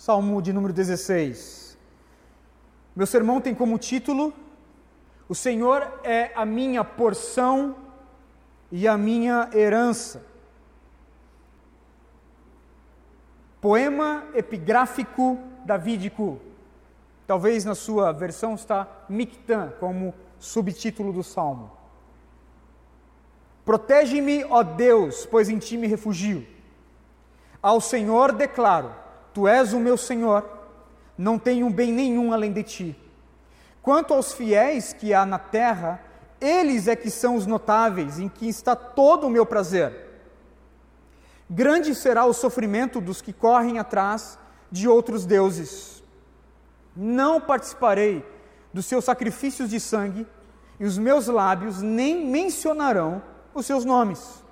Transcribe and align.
Salmo 0.00 0.40
de 0.40 0.50
número 0.50 0.72
16. 0.72 1.76
Meu 2.96 3.06
sermão 3.06 3.38
tem 3.38 3.54
como 3.54 3.76
título: 3.76 4.32
O 5.28 5.34
Senhor 5.34 6.00
é 6.02 6.32
a 6.34 6.46
minha 6.46 6.82
porção 6.82 7.76
e 8.72 8.88
a 8.88 8.96
minha 8.96 9.50
herança. 9.52 10.24
Poema 13.60 14.24
epigráfico 14.34 15.38
davídico. 15.66 16.40
Talvez 17.26 17.66
na 17.66 17.74
sua 17.74 18.10
versão 18.10 18.54
está 18.54 18.88
Mictã 19.06 19.70
como 19.78 20.14
subtítulo 20.38 21.12
do 21.12 21.22
salmo. 21.22 21.70
Protege-me, 23.66 24.44
ó 24.44 24.62
Deus, 24.62 25.26
pois 25.26 25.50
em 25.50 25.58
ti 25.58 25.76
me 25.76 25.86
refugio. 25.86 26.46
Ao 27.60 27.82
Senhor 27.82 28.32
declaro: 28.32 28.99
Tu 29.32 29.46
és 29.46 29.72
o 29.72 29.78
meu 29.78 29.96
Senhor, 29.96 30.48
não 31.16 31.38
tenho 31.38 31.68
bem 31.70 31.92
nenhum 31.92 32.32
além 32.32 32.52
de 32.52 32.62
ti. 32.62 32.96
Quanto 33.82 34.12
aos 34.12 34.32
fiéis 34.32 34.92
que 34.92 35.14
há 35.14 35.24
na 35.24 35.38
terra, 35.38 36.00
eles 36.40 36.88
é 36.88 36.96
que 36.96 37.10
são 37.10 37.36
os 37.36 37.46
notáveis, 37.46 38.18
em 38.18 38.28
que 38.28 38.48
está 38.48 38.74
todo 38.74 39.26
o 39.26 39.30
meu 39.30 39.46
prazer. 39.46 40.08
Grande 41.48 41.94
será 41.94 42.24
o 42.24 42.32
sofrimento 42.32 43.00
dos 43.00 43.20
que 43.20 43.32
correm 43.32 43.78
atrás 43.78 44.38
de 44.70 44.88
outros 44.88 45.24
deuses. 45.24 46.02
Não 46.94 47.40
participarei 47.40 48.24
dos 48.72 48.86
seus 48.86 49.04
sacrifícios 49.04 49.70
de 49.70 49.80
sangue, 49.80 50.26
e 50.78 50.84
os 50.84 50.96
meus 50.96 51.26
lábios 51.26 51.82
nem 51.82 52.26
mencionarão 52.26 53.22
os 53.52 53.66
seus 53.66 53.84
nomes. 53.84 54.42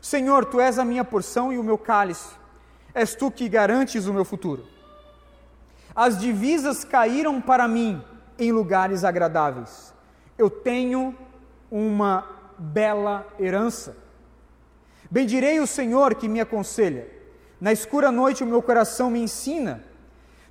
Senhor, 0.00 0.44
tu 0.44 0.60
és 0.60 0.78
a 0.78 0.84
minha 0.84 1.04
porção 1.04 1.52
e 1.52 1.58
o 1.58 1.62
meu 1.62 1.76
cálice 1.76 2.38
és 2.94 3.14
tu 3.14 3.30
que 3.30 3.48
garantes 3.48 4.06
o 4.06 4.14
meu 4.14 4.24
futuro. 4.24 4.66
As 5.94 6.18
divisas 6.18 6.84
caíram 6.84 7.40
para 7.40 7.66
mim 7.66 8.02
em 8.38 8.52
lugares 8.52 9.04
agradáveis. 9.04 9.92
Eu 10.36 10.48
tenho 10.48 11.14
uma 11.70 12.26
bela 12.56 13.26
herança. 13.38 13.96
Bendirei 15.10 15.58
o 15.60 15.66
Senhor 15.66 16.14
que 16.14 16.28
me 16.28 16.40
aconselha. 16.40 17.08
Na 17.60 17.72
escura 17.72 18.12
noite 18.12 18.44
o 18.44 18.46
meu 18.46 18.62
coração 18.62 19.10
me 19.10 19.20
ensina. 19.20 19.82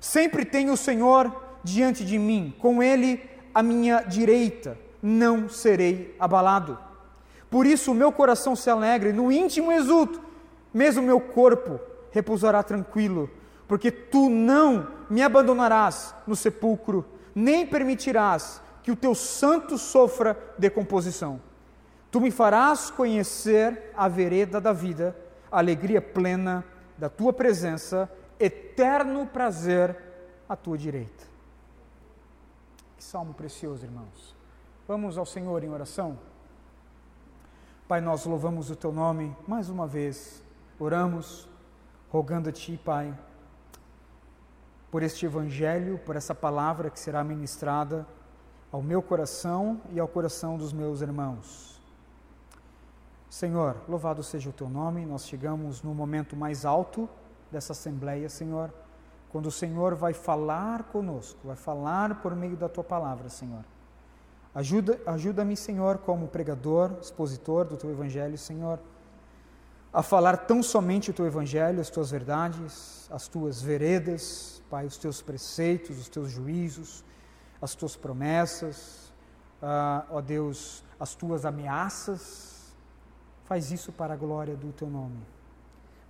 Sempre 0.00 0.44
tenho 0.44 0.72
o 0.72 0.76
Senhor 0.76 1.34
diante 1.64 2.04
de 2.04 2.18
mim, 2.18 2.54
com 2.58 2.82
ele 2.82 3.22
à 3.54 3.62
minha 3.62 4.02
direita, 4.02 4.78
não 5.02 5.48
serei 5.48 6.14
abalado. 6.18 6.78
Por 7.50 7.66
isso 7.66 7.92
o 7.92 7.94
meu 7.94 8.12
coração 8.12 8.54
se 8.54 8.68
alegra 8.68 9.08
e 9.08 9.12
no 9.12 9.32
íntimo 9.32 9.72
exulto, 9.72 10.20
mesmo 10.72 11.02
meu 11.02 11.20
corpo 11.20 11.80
repousará 12.10 12.62
tranquilo, 12.62 13.30
porque 13.66 13.90
tu 13.90 14.28
não 14.28 14.88
me 15.10 15.22
abandonarás 15.22 16.14
no 16.26 16.34
sepulcro, 16.34 17.04
nem 17.34 17.66
permitirás 17.66 18.60
que 18.82 18.90
o 18.90 18.96
teu 18.96 19.14
santo 19.14 19.76
sofra 19.76 20.36
decomposição. 20.58 21.40
Tu 22.10 22.20
me 22.20 22.30
farás 22.30 22.90
conhecer 22.90 23.92
a 23.96 24.08
vereda 24.08 24.60
da 24.60 24.72
vida, 24.72 25.14
a 25.50 25.58
alegria 25.58 26.00
plena 26.00 26.64
da 26.96 27.08
tua 27.08 27.32
presença, 27.32 28.10
eterno 28.40 29.26
prazer 29.26 29.96
à 30.48 30.56
tua 30.56 30.78
direita. 30.78 31.24
Que 32.96 33.04
salmo 33.04 33.34
precioso, 33.34 33.84
irmãos. 33.84 34.34
Vamos 34.86 35.18
ao 35.18 35.26
Senhor 35.26 35.62
em 35.62 35.68
oração. 35.68 36.18
Pai, 37.86 38.00
nós 38.00 38.24
louvamos 38.26 38.70
o 38.70 38.76
teu 38.76 38.92
nome 38.92 39.34
mais 39.46 39.68
uma 39.70 39.86
vez, 39.86 40.42
oramos 40.78 41.47
rogando 42.10 42.48
a 42.48 42.52
Ti, 42.52 42.78
Pai, 42.82 43.16
por 44.90 45.02
este 45.02 45.26
Evangelho, 45.26 45.98
por 45.98 46.16
essa 46.16 46.34
palavra 46.34 46.90
que 46.90 46.98
será 46.98 47.22
ministrada 47.22 48.06
ao 48.72 48.82
meu 48.82 49.02
coração 49.02 49.80
e 49.92 50.00
ao 50.00 50.08
coração 50.08 50.56
dos 50.56 50.72
meus 50.72 51.00
irmãos. 51.00 51.80
Senhor, 53.28 53.76
louvado 53.86 54.22
seja 54.22 54.48
o 54.48 54.52
Teu 54.52 54.68
nome, 54.68 55.04
nós 55.04 55.26
chegamos 55.26 55.82
no 55.82 55.94
momento 55.94 56.34
mais 56.34 56.64
alto 56.64 57.08
dessa 57.50 57.72
Assembleia, 57.72 58.28
Senhor, 58.28 58.72
quando 59.30 59.46
o 59.46 59.50
Senhor 59.50 59.94
vai 59.94 60.14
falar 60.14 60.84
conosco, 60.84 61.38
vai 61.44 61.56
falar 61.56 62.22
por 62.22 62.34
meio 62.34 62.56
da 62.56 62.68
Tua 62.68 62.84
palavra, 62.84 63.28
Senhor. 63.28 63.64
Ajuda-me, 64.54 65.00
ajuda 65.06 65.56
Senhor, 65.56 65.98
como 65.98 66.28
pregador, 66.28 66.92
expositor 67.02 67.66
do 67.66 67.76
Teu 67.76 67.90
Evangelho, 67.90 68.38
Senhor 68.38 68.78
a 69.92 70.02
falar 70.02 70.36
tão 70.36 70.62
somente 70.62 71.10
o 71.10 71.14
teu 71.14 71.26
evangelho, 71.26 71.80
as 71.80 71.90
tuas 71.90 72.10
verdades, 72.10 73.08
as 73.10 73.26
tuas 73.26 73.62
veredas, 73.62 74.62
Pai, 74.68 74.84
os 74.84 74.98
teus 74.98 75.22
preceitos, 75.22 75.98
os 75.98 76.08
teus 76.08 76.30
juízos, 76.30 77.02
as 77.60 77.74
tuas 77.74 77.96
promessas, 77.96 79.10
ah, 79.62 80.04
ó 80.10 80.20
Deus, 80.20 80.84
as 81.00 81.14
tuas 81.14 81.46
ameaças. 81.46 82.76
Faz 83.46 83.72
isso 83.72 83.90
para 83.92 84.12
a 84.12 84.16
glória 84.16 84.54
do 84.54 84.70
teu 84.72 84.88
nome. 84.88 85.18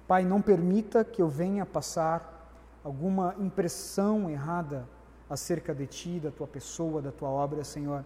Pai, 0.09 0.25
não 0.25 0.43
permita 0.43 1.05
que 1.05 1.23
eu 1.23 1.29
venha 1.29 1.65
passar 1.65 2.51
alguma 2.83 3.37
impressão 3.39 4.29
errada 4.29 4.89
acerca 5.31 5.73
de 5.73 5.87
ti, 5.87 6.19
da 6.19 6.31
tua 6.33 6.49
pessoa, 6.49 7.01
da 7.01 7.13
tua 7.13 7.29
obra, 7.29 7.63
Senhor, 7.63 8.05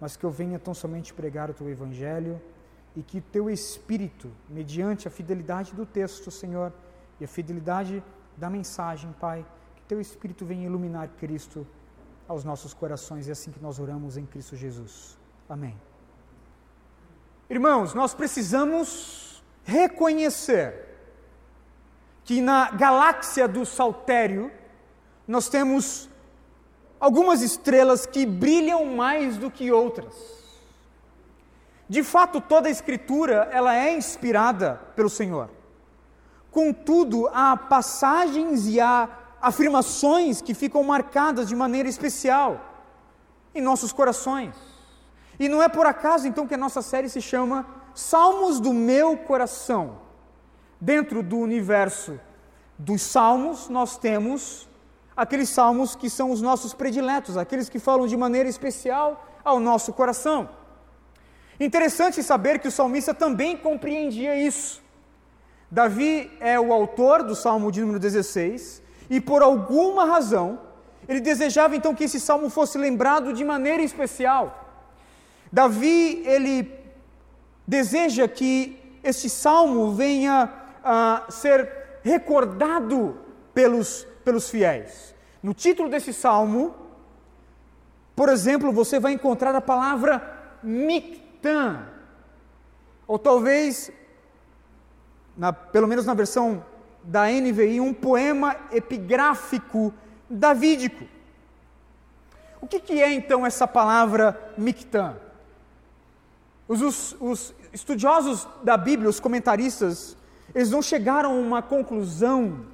mas 0.00 0.16
que 0.16 0.24
eu 0.24 0.30
venha 0.30 0.58
tão 0.58 0.72
somente 0.72 1.12
pregar 1.12 1.50
o 1.50 1.54
teu 1.54 1.68
evangelho 1.68 2.40
e 2.98 3.02
que 3.04 3.20
teu 3.20 3.48
Espírito, 3.48 4.28
mediante 4.48 5.06
a 5.06 5.10
fidelidade 5.10 5.72
do 5.72 5.86
texto, 5.86 6.32
Senhor, 6.32 6.72
e 7.20 7.24
a 7.24 7.28
fidelidade 7.28 8.02
da 8.36 8.50
mensagem, 8.50 9.14
Pai, 9.20 9.46
que 9.76 9.82
teu 9.82 10.00
Espírito 10.00 10.44
venha 10.44 10.66
iluminar 10.66 11.08
Cristo 11.16 11.64
aos 12.26 12.42
nossos 12.42 12.74
corações, 12.74 13.28
e 13.28 13.30
é 13.30 13.32
assim 13.34 13.52
que 13.52 13.62
nós 13.62 13.78
oramos 13.78 14.16
em 14.16 14.26
Cristo 14.26 14.56
Jesus. 14.56 15.16
Amém. 15.48 15.80
Irmãos, 17.48 17.94
nós 17.94 18.14
precisamos 18.14 19.44
reconhecer 19.62 20.88
que 22.24 22.40
na 22.40 22.72
galáxia 22.72 23.46
do 23.46 23.64
Saltério 23.64 24.50
nós 25.24 25.48
temos 25.48 26.10
algumas 26.98 27.42
estrelas 27.42 28.06
que 28.06 28.26
brilham 28.26 28.96
mais 28.96 29.38
do 29.38 29.52
que 29.52 29.70
outras. 29.70 30.37
De 31.88 32.02
fato, 32.02 32.40
toda 32.40 32.68
a 32.68 32.70
escritura, 32.70 33.48
ela 33.50 33.74
é 33.74 33.96
inspirada 33.96 34.80
pelo 34.94 35.08
Senhor. 35.08 35.48
Contudo, 36.50 37.28
há 37.32 37.56
passagens 37.56 38.66
e 38.66 38.80
há 38.80 39.08
afirmações 39.40 40.42
que 40.42 40.52
ficam 40.52 40.82
marcadas 40.82 41.48
de 41.48 41.56
maneira 41.56 41.88
especial 41.88 42.60
em 43.54 43.62
nossos 43.62 43.92
corações. 43.92 44.54
E 45.38 45.48
não 45.48 45.62
é 45.62 45.68
por 45.68 45.86
acaso 45.86 46.26
então 46.26 46.46
que 46.46 46.54
a 46.54 46.58
nossa 46.58 46.82
série 46.82 47.08
se 47.08 47.22
chama 47.22 47.66
Salmos 47.94 48.60
do 48.60 48.72
meu 48.72 49.16
coração. 49.16 50.00
Dentro 50.80 51.22
do 51.22 51.38
universo 51.38 52.20
dos 52.78 53.02
salmos, 53.02 53.68
nós 53.68 53.96
temos 53.96 54.68
aqueles 55.16 55.48
salmos 55.48 55.96
que 55.96 56.08
são 56.08 56.30
os 56.30 56.40
nossos 56.40 56.72
prediletos, 56.72 57.36
aqueles 57.36 57.68
que 57.68 57.80
falam 57.80 58.06
de 58.06 58.16
maneira 58.16 58.48
especial 58.48 59.26
ao 59.44 59.58
nosso 59.58 59.92
coração. 59.92 60.48
Interessante 61.60 62.22
saber 62.22 62.60
que 62.60 62.68
o 62.68 62.70
salmista 62.70 63.12
também 63.12 63.56
compreendia 63.56 64.36
isso. 64.36 64.80
Davi 65.70 66.30
é 66.40 66.58
o 66.58 66.72
autor 66.72 67.22
do 67.22 67.34
salmo 67.34 67.72
de 67.72 67.80
número 67.80 67.98
16 67.98 68.80
e, 69.10 69.20
por 69.20 69.42
alguma 69.42 70.04
razão, 70.04 70.60
ele 71.08 71.20
desejava 71.20 71.74
então 71.74 71.94
que 71.94 72.04
esse 72.04 72.20
salmo 72.20 72.48
fosse 72.48 72.78
lembrado 72.78 73.32
de 73.32 73.44
maneira 73.44 73.82
especial. 73.82 74.66
Davi, 75.52 76.22
ele 76.24 76.72
deseja 77.66 78.28
que 78.28 78.98
este 79.02 79.28
salmo 79.28 79.92
venha 79.92 80.50
a 80.84 81.24
ser 81.28 82.00
recordado 82.02 83.18
pelos, 83.52 84.06
pelos 84.24 84.48
fiéis. 84.48 85.14
No 85.42 85.52
título 85.52 85.88
desse 85.88 86.12
salmo, 86.12 86.74
por 88.14 88.28
exemplo, 88.28 88.72
você 88.72 89.00
vai 89.00 89.12
encontrar 89.12 89.54
a 89.54 89.60
palavra 89.60 90.58
mikta 90.62 91.27
Natan, 91.38 91.86
ou 93.06 93.18
talvez, 93.18 93.90
na, 95.36 95.52
pelo 95.52 95.86
menos 95.86 96.04
na 96.04 96.14
versão 96.14 96.64
da 97.02 97.26
NVI, 97.26 97.80
um 97.80 97.94
poema 97.94 98.56
epigráfico 98.72 99.94
davídico. 100.28 101.06
O 102.60 102.66
que, 102.66 102.80
que 102.80 103.00
é 103.00 103.12
então 103.12 103.46
essa 103.46 103.66
palavra 103.66 104.52
Mictã? 104.58 105.16
Os, 106.66 106.82
os, 106.82 107.16
os, 107.20 107.54
estudiosos 107.72 108.46
da 108.62 108.76
Bíblia, 108.76 109.08
os 109.08 109.20
comentaristas, 109.20 110.16
eles 110.54 110.70
não 110.70 110.82
chegaram 110.82 111.30
a 111.30 111.40
uma 111.40 111.62
conclusão 111.62 112.66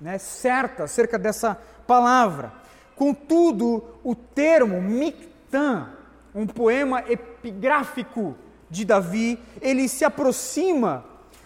né, 0.00 0.18
certa 0.18 0.84
acerca 0.84 1.18
dessa 1.18 1.54
palavra. 1.86 2.52
Contudo, 2.96 3.84
o 4.02 4.14
termo 4.14 4.82
Mictã 4.82 5.88
um 6.34 6.46
poema 6.46 7.00
epigráfico 7.00 7.29
de 8.70 8.84
Davi, 8.84 9.38
ele 9.60 9.88
se 9.88 10.04
aproxima 10.04 11.04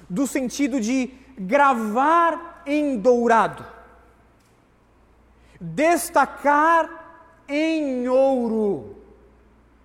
do 0.09 0.27
sentido 0.27 0.81
de 0.81 1.13
gravar 1.39 2.63
em 2.67 2.99
dourado. 2.99 3.65
destacar 5.61 7.43
em 7.49 8.07
ouro. 8.09 8.97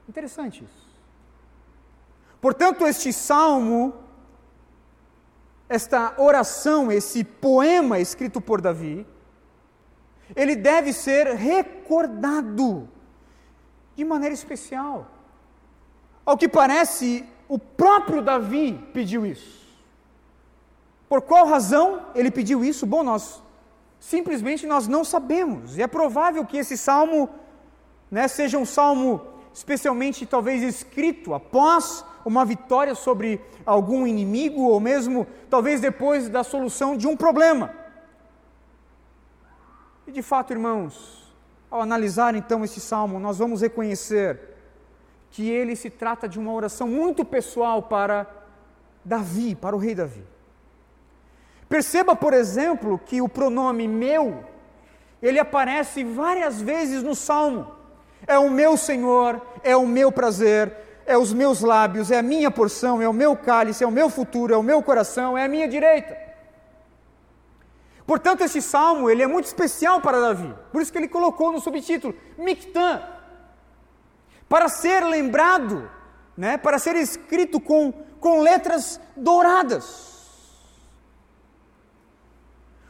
Interessante 0.10 0.64
isso. 0.64 0.90
Portanto, 2.42 2.86
este 2.86 3.14
salmo, 3.14 3.94
esta 5.70 6.16
oração, 6.18 6.92
esse 6.92 7.24
poema 7.24 8.00
escrito 8.00 8.42
por 8.42 8.60
Davi, 8.60 9.06
ele 10.36 10.56
deve 10.56 10.92
ser 10.92 11.28
recordado 11.36 12.90
de 13.96 14.04
maneira 14.04 14.34
especial. 14.34 15.19
Ao 16.30 16.38
que 16.38 16.48
parece, 16.48 17.26
o 17.48 17.58
próprio 17.58 18.22
Davi 18.22 18.74
pediu 18.94 19.26
isso. 19.26 19.68
Por 21.10 21.24
qual 21.24 21.48
razão 21.48 22.06
ele 22.14 22.30
pediu 22.30 22.64
isso? 22.64 22.86
Bom, 22.86 23.02
nós 23.02 23.42
simplesmente 24.00 24.68
nós 24.68 24.88
não 24.88 25.04
sabemos. 25.04 25.76
E 25.76 25.82
é 25.82 25.88
provável 25.88 26.46
que 26.46 26.58
esse 26.58 26.78
salmo 26.78 27.28
né, 28.12 28.28
seja 28.28 28.60
um 28.60 28.66
salmo 28.66 29.22
especialmente 29.52 30.24
talvez 30.24 30.62
escrito 30.62 31.34
após 31.34 32.06
uma 32.24 32.46
vitória 32.46 32.94
sobre 32.94 33.42
algum 33.66 34.06
inimigo 34.06 34.62
ou 34.62 34.80
mesmo 34.80 35.26
talvez 35.50 35.82
depois 35.82 36.30
da 36.30 36.44
solução 36.44 36.96
de 36.96 37.08
um 37.08 37.18
problema. 37.18 37.74
E 40.06 40.12
de 40.12 40.22
fato, 40.22 40.54
irmãos, 40.54 41.34
ao 41.72 41.82
analisar 41.82 42.36
então 42.36 42.64
esse 42.64 42.80
salmo, 42.80 43.20
nós 43.20 43.40
vamos 43.40 43.62
reconhecer 43.62 44.59
que 45.32 45.50
ele 45.50 45.76
se 45.76 45.90
trata 45.90 46.28
de 46.28 46.40
uma 46.40 46.52
oração 46.52 46.88
muito 46.88 47.24
pessoal 47.24 47.84
para 47.84 48.28
Davi, 49.04 49.56
para 49.56 49.76
o 49.76 49.80
rei 49.80 49.96
Davi. 49.96 50.24
Perceba, 51.68 52.16
por 52.16 52.34
exemplo, 52.34 53.00
que 53.06 53.22
o 53.22 53.30
pronome 53.30 53.88
meu, 53.88 54.44
ele 55.22 55.40
aparece 55.40 56.04
várias 56.04 56.60
vezes 56.60 57.04
no 57.04 57.14
salmo. 57.14 57.72
É 58.26 58.38
o 58.40 58.50
meu 58.50 58.76
Senhor, 58.76 59.42
é 59.64 59.76
o 59.76 59.86
meu 59.86 60.12
prazer, 60.12 60.76
é 61.06 61.18
os 61.18 61.32
meus 61.32 61.62
lábios, 61.62 62.12
é 62.12 62.18
a 62.18 62.24
minha 62.24 62.50
porção, 62.50 63.02
é 63.02 63.08
o 63.08 63.14
meu 63.14 63.36
cálice, 63.36 63.84
é 63.84 63.88
o 63.88 63.92
meu 63.92 64.10
futuro, 64.10 64.54
é 64.54 64.58
o 64.58 64.64
meu 64.64 64.82
coração, 64.82 65.38
é 65.38 65.46
a 65.46 65.48
minha 65.48 65.68
direita. 65.68 66.18
Portanto, 68.06 68.42
este 68.42 68.60
salmo 68.60 69.08
ele 69.08 69.22
é 69.22 69.28
muito 69.28 69.46
especial 69.46 70.02
para 70.02 70.20
Davi. 70.20 70.52
Por 70.72 70.82
isso 70.82 70.92
que 70.92 70.98
ele 70.98 71.08
colocou 71.08 71.52
no 71.52 71.60
subtítulo 71.60 72.16
Mictã. 72.40 73.04
Para 74.50 74.68
ser 74.68 75.06
lembrado, 75.06 75.90
né, 76.36 76.58
para 76.58 76.80
ser 76.80 76.96
escrito 76.96 77.62
com, 77.62 77.94
com 78.20 78.42
letras 78.42 79.00
douradas. 79.16 80.10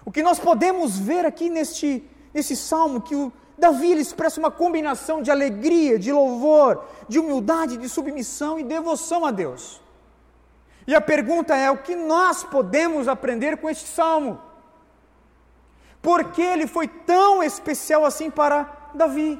O 0.06 0.12
que 0.12 0.24
nós 0.24 0.40
podemos 0.40 0.98
ver 0.98 1.26
aqui 1.26 1.50
neste, 1.50 2.04
nesse 2.34 2.56
salmo, 2.56 3.02
que 3.02 3.16
o 3.16 3.32
Davi 3.58 3.92
expressa 3.92 4.40
uma 4.40 4.50
combinação 4.50 5.22
de 5.22 5.30
alegria, 5.30 6.00
de 6.00 6.12
louvor, 6.12 6.86
de 7.08 7.20
humildade, 7.20 7.78
de 7.78 7.90
submissão 7.90 8.58
e 8.58 8.64
devoção 8.64 9.26
a 9.26 9.32
Deus. 9.32 9.82
E 10.88 10.96
a 10.96 11.02
pergunta 11.02 11.56
é: 11.56 11.70
o 11.70 11.78
que 11.78 11.96
nós 11.96 12.44
podemos 12.44 13.08
aprender 13.08 13.58
com 13.58 13.70
este 13.70 13.88
salmo? 13.88 14.40
Por 16.02 16.32
que 16.32 16.42
ele 16.42 16.66
foi 16.66 16.88
tão 16.88 17.44
especial 17.44 18.06
assim 18.06 18.32
para 18.32 18.90
Davi? 18.96 19.40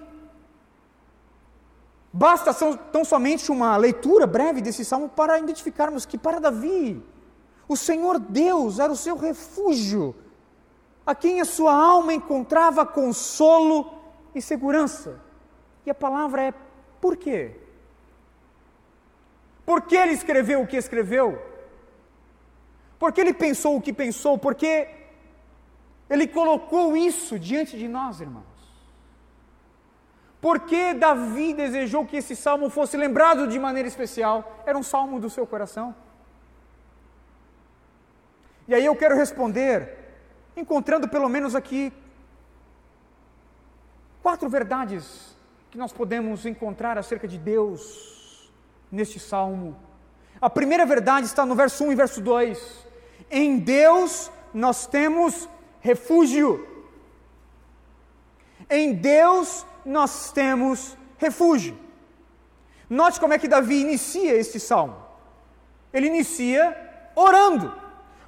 Basta 2.12 2.54
tão 2.92 3.06
somente 3.06 3.52
uma 3.52 3.78
leitura 3.78 4.26
breve 4.26 4.62
desse 4.62 4.84
salmo 4.84 5.10
para 5.10 5.38
identificarmos 5.38 6.06
que 6.06 6.18
para 6.18 6.40
Davi, 6.40 7.04
o 7.68 7.78
Senhor 7.78 8.18
Deus 8.18 8.80
era 8.80 8.92
o 8.92 8.98
seu 8.98 9.16
refúgio, 9.16 10.16
a 11.06 11.14
quem 11.14 11.40
a 11.40 11.46
sua 11.46 11.74
alma 11.74 12.14
encontrava 12.14 12.86
consolo 12.86 13.94
e 14.34 14.42
segurança. 14.42 15.22
E 15.86 15.90
a 15.90 15.96
palavra 15.96 16.42
é 16.44 16.54
por 17.00 17.16
quê? 17.16 17.56
Por 19.66 19.84
que 19.84 19.96
ele 19.96 20.14
escreveu 20.14 20.62
o 20.62 20.68
que 20.68 20.78
escreveu? 20.78 21.40
Por 22.98 23.14
que 23.14 23.22
ele 23.22 23.34
pensou 23.34 23.76
o 23.76 23.82
que 23.82 23.94
pensou? 23.94 24.36
Porque 24.38 24.88
ele 26.10 26.28
colocou 26.28 26.98
isso 26.98 27.38
diante 27.38 27.78
de 27.78 27.88
nós, 27.88 28.20
irmãos. 28.20 28.59
Porque 30.42 30.94
Davi 30.94 31.54
desejou 31.54 32.06
que 32.06 32.18
esse 32.18 32.36
salmo 32.36 32.70
fosse 32.70 32.96
lembrado 32.96 33.48
de 33.48 33.60
maneira 33.60 33.88
especial? 33.88 34.64
Era 34.66 34.78
um 34.78 34.84
salmo 34.84 35.20
do 35.20 35.30
seu 35.30 35.46
coração. 35.46 35.94
E 38.68 38.74
aí 38.74 38.86
eu 38.86 38.96
quero 38.96 39.16
responder, 39.16 39.98
encontrando 40.56 41.10
pelo 41.10 41.28
menos 41.28 41.56
aqui 41.56 41.92
quatro 44.22 44.48
verdades 44.48 45.36
que 45.72 45.78
nós 45.78 45.92
podemos 45.92 46.46
encontrar 46.46 46.98
acerca 46.98 47.28
de 47.28 47.38
Deus 47.38 48.50
neste 48.92 49.20
salmo. 49.20 49.76
A 50.40 50.50
primeira 50.50 50.86
verdade 50.86 51.26
está 51.26 51.46
no 51.46 51.56
verso 51.56 51.84
1 51.84 51.92
e 51.92 51.96
verso 51.96 52.22
2. 52.22 52.88
Em 53.30 53.58
Deus 53.60 54.32
nós 54.54 54.88
temos 54.88 55.50
refúgio. 55.82 56.66
Em 58.70 58.94
Deus 58.94 59.66
nós 59.90 60.32
temos 60.32 60.96
refúgio. 61.18 61.78
Note 62.90 63.20
como 63.20 63.34
é 63.34 63.40
que 63.40 63.48
Davi 63.48 63.82
inicia 63.82 64.34
este 64.36 64.60
salmo. 64.60 64.96
Ele 65.92 66.08
inicia 66.08 66.76
orando: 67.16 67.74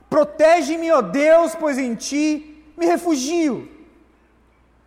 Protege-me, 0.09 0.91
ó 0.91 1.01
Deus, 1.01 1.55
pois 1.55 1.77
em 1.77 1.95
ti 1.95 2.63
me 2.75 2.85
refugio. 2.85 3.69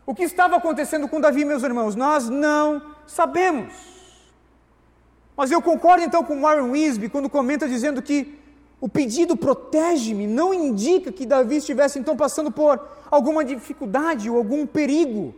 O 0.04 0.14
que 0.14 0.24
estava 0.24 0.56
acontecendo 0.56 1.08
com 1.08 1.20
Davi, 1.20 1.44
meus 1.44 1.62
irmãos, 1.62 1.94
nós 1.94 2.28
não 2.28 2.82
sabemos. 3.06 3.72
Mas 5.36 5.50
eu 5.50 5.62
concordo 5.62 6.04
então 6.04 6.22
com 6.22 6.40
Warren 6.40 6.70
Wisby 6.70 7.08
quando 7.08 7.30
comenta 7.30 7.68
dizendo 7.68 8.02
que 8.02 8.38
o 8.80 8.88
pedido 8.88 9.36
protege-me 9.36 10.26
não 10.26 10.52
indica 10.52 11.10
que 11.10 11.24
Davi 11.24 11.56
estivesse 11.56 11.98
então 11.98 12.16
passando 12.16 12.50
por 12.50 12.86
alguma 13.10 13.44
dificuldade 13.44 14.28
ou 14.28 14.36
algum 14.36 14.66
perigo, 14.66 15.34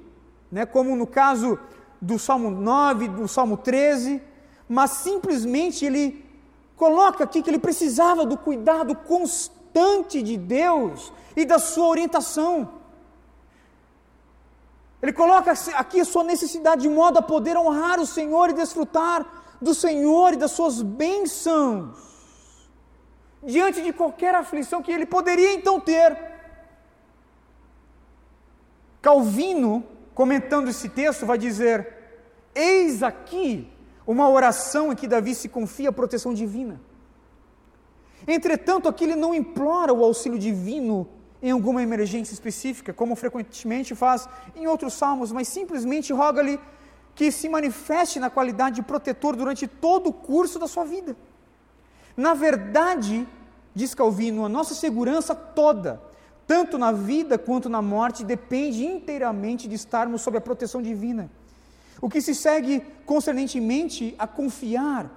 né, 0.50 0.64
como 0.66 0.94
no 0.94 1.06
caso 1.06 1.58
do 2.00 2.18
Salmo 2.18 2.50
9, 2.50 3.08
do 3.08 3.28
Salmo 3.28 3.56
13, 3.56 4.22
mas 4.68 4.90
simplesmente 4.90 5.84
ele 5.84 6.24
coloca 6.76 7.24
aqui 7.24 7.42
que 7.42 7.50
ele 7.50 7.58
precisava 7.58 8.24
do 8.24 8.36
cuidado 8.36 8.94
constante 8.94 10.22
de 10.22 10.36
Deus 10.36 11.12
e 11.34 11.44
da 11.44 11.58
sua 11.58 11.88
orientação. 11.88 12.72
Ele 15.02 15.12
coloca 15.12 15.52
aqui 15.74 16.00
a 16.00 16.04
sua 16.04 16.24
necessidade 16.24 16.82
de 16.82 16.88
modo 16.88 17.18
a 17.18 17.22
poder 17.22 17.56
honrar 17.56 18.00
o 18.00 18.06
Senhor 18.06 18.50
e 18.50 18.54
desfrutar 18.54 19.26
do 19.60 19.74
Senhor 19.74 20.32
e 20.32 20.36
das 20.36 20.50
suas 20.52 20.82
bênçãos 20.82 22.06
diante 23.42 23.80
de 23.80 23.92
qualquer 23.92 24.34
aflição 24.34 24.82
que 24.82 24.90
ele 24.90 25.06
poderia 25.06 25.54
então 25.54 25.78
ter. 25.78 26.18
Calvino, 29.00 29.84
comentando 30.16 30.68
esse 30.68 30.88
texto, 30.88 31.26
vai 31.26 31.38
dizer: 31.38 31.86
Eis 32.54 33.02
aqui 33.02 33.70
uma 34.06 34.28
oração 34.28 34.90
em 34.90 34.96
que 34.96 35.06
Davi 35.06 35.34
se 35.34 35.48
confia 35.48 35.90
a 35.90 35.92
proteção 35.92 36.32
divina. 36.32 36.80
Entretanto, 38.26 38.88
aqui 38.88 39.04
ele 39.04 39.14
não 39.14 39.34
implora 39.34 39.92
o 39.92 40.02
auxílio 40.02 40.38
divino 40.38 41.06
em 41.42 41.50
alguma 41.50 41.82
emergência 41.82 42.32
específica, 42.32 42.94
como 42.94 43.14
frequentemente 43.14 43.94
faz 43.94 44.26
em 44.56 44.66
outros 44.66 44.94
salmos, 44.94 45.30
mas 45.30 45.48
simplesmente 45.48 46.12
roga-lhe 46.12 46.58
que 47.14 47.30
se 47.30 47.46
manifeste 47.48 48.18
na 48.18 48.30
qualidade 48.30 48.76
de 48.76 48.82
protetor 48.82 49.36
durante 49.36 49.66
todo 49.66 50.08
o 50.08 50.12
curso 50.12 50.58
da 50.58 50.66
sua 50.66 50.84
vida. 50.84 51.14
Na 52.16 52.32
verdade, 52.32 53.28
diz 53.74 53.94
Calvino, 53.94 54.46
a 54.46 54.48
nossa 54.48 54.74
segurança 54.74 55.34
toda, 55.34 56.00
tanto 56.46 56.78
na 56.78 56.92
vida 56.92 57.36
quanto 57.36 57.68
na 57.68 57.82
morte, 57.82 58.24
depende 58.24 58.84
inteiramente 58.84 59.68
de 59.68 59.74
estarmos 59.74 60.22
sob 60.22 60.38
a 60.38 60.40
proteção 60.40 60.80
divina. 60.80 61.28
O 62.00 62.08
que 62.08 62.20
se 62.20 62.34
segue 62.34 62.80
concernentemente 63.04 64.14
a 64.18 64.26
confiar, 64.26 65.10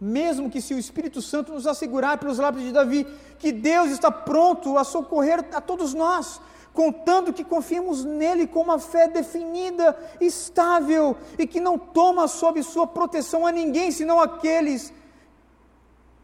mesmo 0.00 0.50
que 0.50 0.60
se 0.60 0.74
o 0.74 0.78
Espírito 0.78 1.22
Santo 1.22 1.52
nos 1.52 1.66
assegurar 1.66 2.18
pelos 2.18 2.38
lábios 2.38 2.64
de 2.64 2.72
Davi, 2.72 3.06
que 3.38 3.52
Deus 3.52 3.90
está 3.90 4.10
pronto 4.10 4.76
a 4.76 4.84
socorrer 4.84 5.44
a 5.52 5.60
todos 5.60 5.94
nós, 5.94 6.40
contando 6.72 7.32
que 7.32 7.44
confiemos 7.44 8.04
nele 8.04 8.46
com 8.46 8.60
uma 8.60 8.78
fé 8.78 9.08
definida, 9.08 9.96
estável 10.20 11.16
e 11.38 11.46
que 11.46 11.60
não 11.60 11.78
toma 11.78 12.28
sob 12.28 12.62
sua 12.62 12.86
proteção 12.86 13.46
a 13.46 13.52
ninguém 13.52 13.90
senão 13.90 14.20
aqueles 14.20 14.92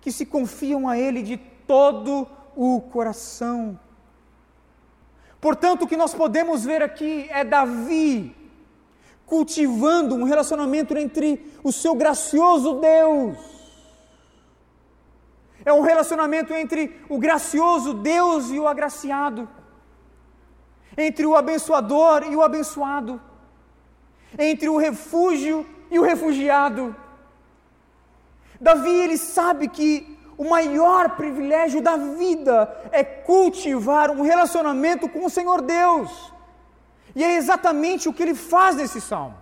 que 0.00 0.12
se 0.12 0.26
confiam 0.26 0.88
a 0.88 0.98
Ele 0.98 1.22
de 1.22 1.36
todo 1.66 2.26
o 2.54 2.80
coração. 2.80 3.78
Portanto, 5.42 5.82
o 5.82 5.88
que 5.88 5.96
nós 5.96 6.14
podemos 6.14 6.64
ver 6.64 6.82
aqui 6.82 7.26
é 7.28 7.42
Davi 7.42 8.34
cultivando 9.26 10.14
um 10.14 10.22
relacionamento 10.22 10.96
entre 10.96 11.28
o 11.64 11.72
seu 11.72 11.94
gracioso 11.96 12.74
Deus. 12.74 13.36
É 15.64 15.72
um 15.72 15.80
relacionamento 15.80 16.54
entre 16.54 17.00
o 17.08 17.18
gracioso 17.18 17.92
Deus 17.94 18.50
e 18.50 18.58
o 18.60 18.68
agraciado. 18.68 19.48
entre 20.96 21.24
o 21.26 21.34
abençoador 21.34 22.22
e 22.30 22.36
o 22.36 22.42
abençoado, 22.42 23.20
entre 24.38 24.68
o 24.68 24.76
refúgio 24.76 25.66
e 25.90 25.98
o 25.98 26.02
refugiado. 26.02 26.94
Davi 28.60 28.90
ele 28.90 29.16
sabe 29.18 29.68
que 29.68 30.11
o 30.42 30.50
maior 30.50 31.10
privilégio 31.10 31.80
da 31.80 31.96
vida 31.96 32.56
é 32.90 33.04
cultivar 33.04 34.10
um 34.10 34.22
relacionamento 34.22 35.08
com 35.08 35.24
o 35.24 35.30
Senhor 35.30 35.62
Deus. 35.62 36.32
E 37.14 37.22
é 37.22 37.36
exatamente 37.36 38.08
o 38.08 38.12
que 38.12 38.22
ele 38.24 38.34
faz 38.34 38.74
nesse 38.74 39.00
salmo. 39.00 39.36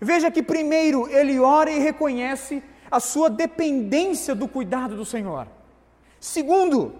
Veja 0.00 0.30
que 0.30 0.42
primeiro 0.42 1.08
ele 1.08 1.40
ora 1.40 1.70
e 1.70 1.80
reconhece 1.80 2.62
a 2.88 3.00
sua 3.00 3.28
dependência 3.28 4.34
do 4.36 4.46
cuidado 4.46 4.94
do 4.96 5.04
Senhor. 5.04 5.48
Segundo, 6.20 6.94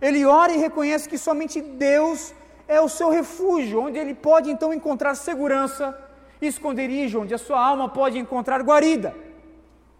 ele 0.00 0.26
ora 0.26 0.52
e 0.52 0.58
reconhece 0.58 1.08
que 1.08 1.16
somente 1.16 1.62
Deus 1.62 2.34
é 2.66 2.78
o 2.80 2.88
seu 2.88 3.08
refúgio, 3.08 3.80
onde 3.80 3.98
ele 3.98 4.14
pode 4.14 4.50
então 4.50 4.74
encontrar 4.74 5.14
segurança, 5.14 5.98
esconderijo, 6.42 7.20
onde 7.22 7.32
a 7.32 7.38
sua 7.38 7.60
alma 7.66 7.88
pode 7.88 8.18
encontrar 8.18 8.60
guarida. 8.62 9.14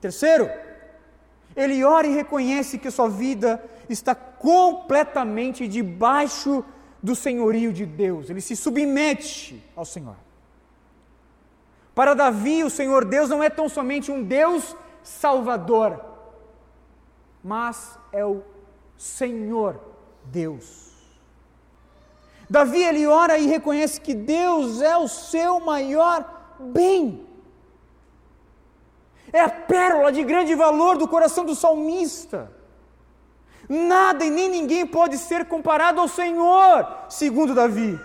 Terceiro, 0.00 0.50
ele 1.58 1.82
ora 1.82 2.06
e 2.06 2.14
reconhece 2.14 2.78
que 2.78 2.88
sua 2.88 3.08
vida 3.08 3.62
está 3.88 4.14
completamente 4.14 5.66
debaixo 5.66 6.64
do 7.02 7.16
senhorio 7.16 7.72
de 7.72 7.84
Deus, 7.84 8.30
ele 8.30 8.40
se 8.40 8.54
submete 8.54 9.62
ao 9.74 9.84
Senhor. 9.84 10.16
Para 11.96 12.14
Davi, 12.14 12.62
o 12.62 12.70
Senhor 12.70 13.04
Deus 13.04 13.28
não 13.28 13.42
é 13.42 13.50
tão 13.50 13.68
somente 13.68 14.10
um 14.10 14.22
Deus 14.22 14.76
salvador, 15.02 16.00
mas 17.42 17.98
é 18.12 18.24
o 18.24 18.42
Senhor 18.96 19.80
Deus. 20.24 20.92
Davi 22.48 22.82
ele 22.82 23.04
ora 23.06 23.36
e 23.36 23.46
reconhece 23.46 24.00
que 24.00 24.14
Deus 24.14 24.80
é 24.80 24.96
o 24.96 25.08
seu 25.08 25.58
maior 25.58 26.56
bem. 26.60 27.27
É 29.32 29.40
a 29.40 29.48
pérola 29.48 30.10
de 30.10 30.22
grande 30.24 30.54
valor 30.54 30.96
do 30.96 31.08
coração 31.08 31.44
do 31.44 31.54
salmista. 31.54 32.50
Nada 33.68 34.24
e 34.24 34.30
nem 34.30 34.48
ninguém 34.48 34.86
pode 34.86 35.18
ser 35.18 35.44
comparado 35.44 36.00
ao 36.00 36.08
Senhor, 36.08 36.86
segundo 37.08 37.54
Davi. 37.54 37.98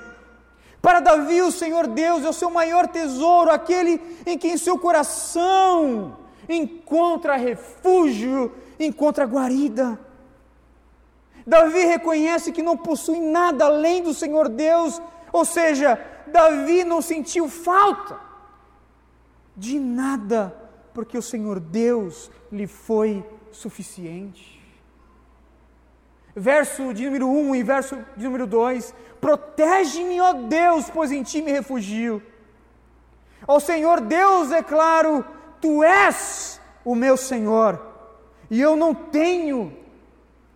Para 0.81 0.99
Davi, 0.99 1.41
o 1.41 1.51
Senhor 1.51 1.87
Deus 1.87 2.25
é 2.25 2.29
o 2.29 2.33
seu 2.33 2.49
maior 2.49 2.87
tesouro, 2.87 3.49
aquele 3.49 4.01
em 4.25 4.37
quem 4.37 4.57
seu 4.57 4.77
coração 4.77 6.17
encontra 6.49 7.37
refúgio, 7.37 8.51
encontra 8.77 9.25
guarida. 9.25 9.97
Davi 11.47 11.85
reconhece 11.85 12.51
que 12.51 12.61
não 12.61 12.75
possui 12.75 13.21
nada 13.21 13.65
além 13.65 14.03
do 14.03 14.13
Senhor 14.13 14.49
Deus, 14.49 15.01
ou 15.31 15.45
seja, 15.45 15.99
Davi 16.27 16.83
não 16.83 17.01
sentiu 17.01 17.47
falta 17.47 18.19
de 19.55 19.79
nada, 19.79 20.53
porque 20.93 21.17
o 21.17 21.21
Senhor 21.21 21.59
Deus 21.59 22.29
lhe 22.51 22.67
foi 22.67 23.25
suficiente. 23.51 24.61
Verso 26.35 26.93
de 26.93 27.05
número 27.05 27.27
1 27.27 27.55
e 27.55 27.63
verso 27.63 27.97
de 28.17 28.23
número 28.23 28.47
2: 28.47 28.93
Protege-me, 29.21 30.19
ó 30.19 30.33
Deus, 30.33 30.89
pois 30.89 31.11
em 31.11 31.23
ti 31.23 31.41
me 31.41 31.51
refugio. 31.51 32.21
Ao 33.45 33.59
Senhor 33.59 34.01
Deus 34.01 34.49
declaro: 34.49 35.25
Tu 35.61 35.83
és 35.83 36.59
o 36.83 36.95
meu 36.95 37.15
Senhor, 37.15 37.79
e 38.49 38.59
eu 38.59 38.75
não 38.75 38.95
tenho 38.95 39.77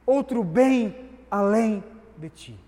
outro 0.05 0.43
bem 0.43 1.09
além 1.29 1.83
de 2.17 2.29
ti. 2.29 2.59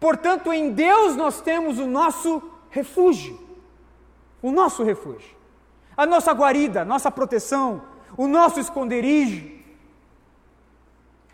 Portanto, 0.00 0.52
em 0.52 0.72
Deus 0.72 1.16
nós 1.16 1.40
temos 1.40 1.78
o 1.78 1.86
nosso 1.86 2.42
refúgio, 2.70 3.38
o 4.42 4.50
nosso 4.50 4.82
refúgio, 4.82 5.35
a 5.96 6.06
nossa 6.06 6.32
guarida, 6.32 6.82
a 6.82 6.84
nossa 6.84 7.10
proteção, 7.10 7.82
o 8.16 8.26
nosso 8.26 8.60
esconderijo, 8.60 9.50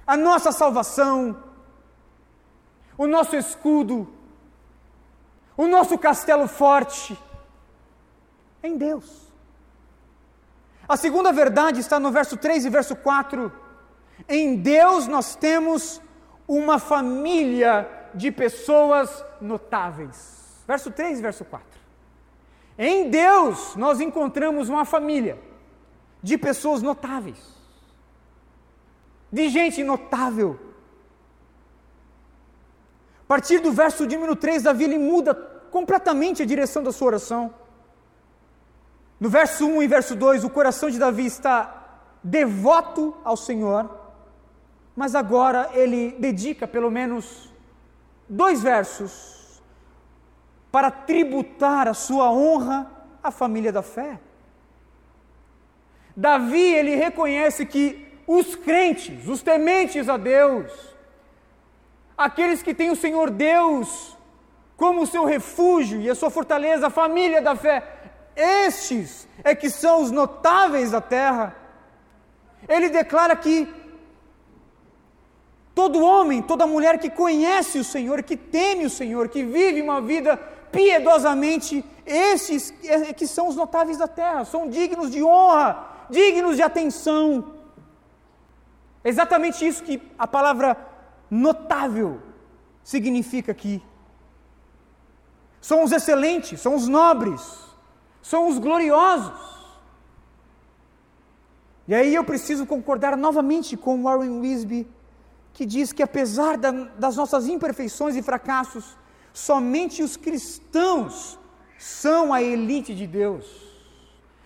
a 0.06 0.16
nossa 0.16 0.52
salvação, 0.52 1.42
o 2.96 3.06
nosso 3.06 3.36
escudo, 3.36 4.12
o 5.56 5.66
nosso 5.66 5.98
castelo 5.98 6.46
forte, 6.46 7.18
em 8.62 8.76
Deus. 8.76 9.22
A 10.88 10.96
segunda 10.96 11.32
verdade 11.32 11.80
está 11.80 11.98
no 11.98 12.10
verso 12.10 12.36
3 12.36 12.64
e 12.64 12.70
verso 12.70 12.94
4 12.96 13.62
em 14.28 14.56
Deus 14.56 15.06
nós 15.06 15.34
temos 15.34 16.00
uma 16.46 16.78
família 16.78 17.88
de 18.14 18.30
pessoas 18.30 19.24
notáveis. 19.40 20.62
Verso 20.66 20.90
3 20.90 21.18
e 21.18 21.22
verso 21.22 21.44
4. 21.44 21.66
Em 22.78 23.10
Deus 23.10 23.76
nós 23.76 24.00
encontramos 24.00 24.68
uma 24.68 24.84
família 24.84 25.38
de 26.22 26.38
pessoas 26.38 26.82
notáveis, 26.82 27.38
de 29.30 29.48
gente 29.48 29.82
notável. 29.82 30.58
A 33.22 33.26
partir 33.26 33.60
do 33.60 33.72
verso 33.72 34.06
de 34.06 34.14
número 34.16 34.36
3, 34.36 34.62
Davi 34.62 34.84
ele 34.84 34.98
muda 34.98 35.34
completamente 35.70 36.42
a 36.42 36.46
direção 36.46 36.82
da 36.82 36.92
sua 36.92 37.08
oração. 37.08 37.54
No 39.18 39.28
verso 39.28 39.66
1 39.66 39.82
e 39.82 39.86
verso 39.86 40.14
2, 40.14 40.44
o 40.44 40.50
coração 40.50 40.90
de 40.90 40.98
Davi 40.98 41.26
está 41.26 42.00
devoto 42.22 43.16
ao 43.24 43.36
Senhor 43.36 44.02
mas 44.94 45.14
agora 45.14 45.70
ele 45.72 46.12
dedica 46.18 46.68
pelo 46.68 46.90
menos 46.90 47.50
dois 48.28 48.62
versos 48.62 49.41
para 50.72 50.90
tributar 50.90 51.86
a 51.86 51.92
sua 51.92 52.32
honra 52.32 52.90
à 53.22 53.30
família 53.30 53.70
da 53.70 53.82
fé. 53.82 54.18
Davi, 56.16 56.74
ele 56.74 56.96
reconhece 56.96 57.66
que 57.66 58.08
os 58.26 58.56
crentes, 58.56 59.28
os 59.28 59.42
tementes 59.42 60.08
a 60.08 60.16
Deus, 60.16 60.72
aqueles 62.16 62.62
que 62.62 62.74
têm 62.74 62.90
o 62.90 62.96
Senhor 62.96 63.30
Deus 63.30 64.16
como 64.76 65.06
seu 65.06 65.24
refúgio 65.26 66.00
e 66.00 66.08
a 66.08 66.14
sua 66.14 66.30
fortaleza, 66.30 66.86
a 66.86 66.90
família 66.90 67.42
da 67.42 67.54
fé, 67.54 67.84
estes 68.34 69.28
é 69.44 69.54
que 69.54 69.68
são 69.68 70.00
os 70.00 70.10
notáveis 70.10 70.90
da 70.90 71.00
terra. 71.02 71.54
Ele 72.66 72.88
declara 72.88 73.36
que 73.36 73.68
Todo 75.74 76.04
homem, 76.04 76.42
toda 76.42 76.66
mulher 76.66 76.98
que 76.98 77.08
conhece 77.08 77.78
o 77.78 77.84
Senhor, 77.84 78.22
que 78.22 78.36
teme 78.36 78.84
o 78.84 78.90
Senhor, 78.90 79.28
que 79.28 79.42
vive 79.42 79.80
uma 79.80 80.00
vida 80.02 80.38
piedosamente, 80.72 81.84
esses 82.06 82.72
que 83.16 83.26
são 83.26 83.48
os 83.48 83.56
notáveis 83.56 83.98
da 83.98 84.08
terra, 84.08 84.44
são 84.44 84.68
dignos 84.68 85.10
de 85.10 85.22
honra, 85.22 85.86
dignos 86.10 86.56
de 86.56 86.62
atenção. 86.62 87.52
É 89.04 89.08
exatamente 89.08 89.66
isso 89.66 89.82
que 89.82 90.02
a 90.18 90.26
palavra 90.26 90.76
notável 91.30 92.20
significa 92.82 93.52
aqui. 93.52 93.82
São 95.60 95.84
os 95.84 95.92
excelentes, 95.92 96.60
são 96.60 96.74
os 96.74 96.88
nobres, 96.88 97.42
são 98.22 98.48
os 98.48 98.58
gloriosos. 98.58 99.52
E 101.86 101.94
aí 101.94 102.14
eu 102.14 102.24
preciso 102.24 102.64
concordar 102.66 103.16
novamente 103.16 103.76
com 103.76 104.02
Warren 104.02 104.40
Wisby 104.40 104.88
que 105.52 105.66
diz 105.66 105.92
que 105.92 106.02
apesar 106.02 106.56
da, 106.56 106.70
das 106.70 107.16
nossas 107.16 107.46
imperfeições 107.46 108.16
e 108.16 108.22
fracassos, 108.22 108.96
somente 109.32 110.02
os 110.02 110.16
cristãos 110.16 111.38
são 111.78 112.32
a 112.32 112.42
elite 112.42 112.94
de 112.94 113.06
Deus. 113.06 113.46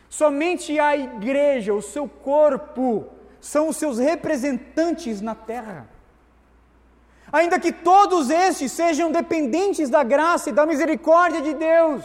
Somente 0.09 0.79
a 0.79 0.97
igreja, 0.97 1.75
o 1.75 1.83
seu 1.83 2.09
corpo, 2.09 3.07
são 3.41 3.69
os 3.69 3.77
seus 3.77 3.99
representantes 3.99 5.21
na 5.21 5.35
terra. 5.35 5.89
Ainda 7.31 7.59
que 7.59 7.73
todos 7.73 8.31
estes 8.31 8.73
sejam 8.73 9.11
dependentes 9.11 9.91
da 9.91 10.03
graça 10.03 10.51
e 10.51 10.53
da 10.53 10.65
misericórdia 10.65 11.43
de 11.43 11.55
Deus, 11.55 12.05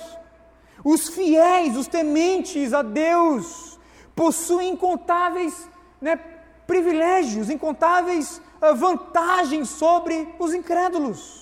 os 0.83 1.09
fiéis, 1.09 1.77
os 1.77 1.87
tementes 1.87 2.73
a 2.73 2.81
Deus, 2.81 3.79
possuem 4.15 4.73
incontáveis 4.73 5.69
né, 6.01 6.19
privilégios, 6.67 7.49
incontáveis 7.49 8.41
vantagem 8.75 9.65
sobre 9.65 10.35
os 10.37 10.53
incrédulos. 10.53 11.40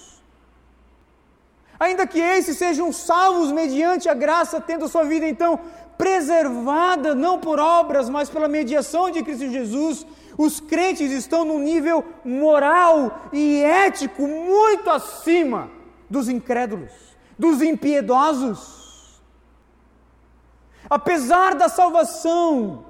Ainda 1.79 2.05
que 2.05 2.19
esses 2.19 2.57
sejam 2.57 2.91
salvos 2.91 3.51
mediante 3.51 4.09
a 4.09 4.13
graça, 4.13 4.59
tendo 4.59 4.87
sua 4.87 5.03
vida 5.05 5.27
então 5.27 5.59
preservada, 5.97 7.15
não 7.15 7.39
por 7.39 7.59
obras, 7.59 8.09
mas 8.09 8.29
pela 8.29 8.47
mediação 8.47 9.09
de 9.09 9.23
Cristo 9.23 9.49
Jesus, 9.49 10.05
os 10.37 10.59
crentes 10.59 11.11
estão 11.11 11.45
num 11.45 11.59
nível 11.59 12.03
moral 12.23 13.29
e 13.31 13.61
ético 13.61 14.27
muito 14.27 14.89
acima 14.89 15.69
dos 16.09 16.27
incrédulos, 16.27 16.91
dos 17.37 17.61
impiedosos. 17.61 19.21
Apesar 20.89 21.55
da 21.55 21.69
salvação, 21.69 22.85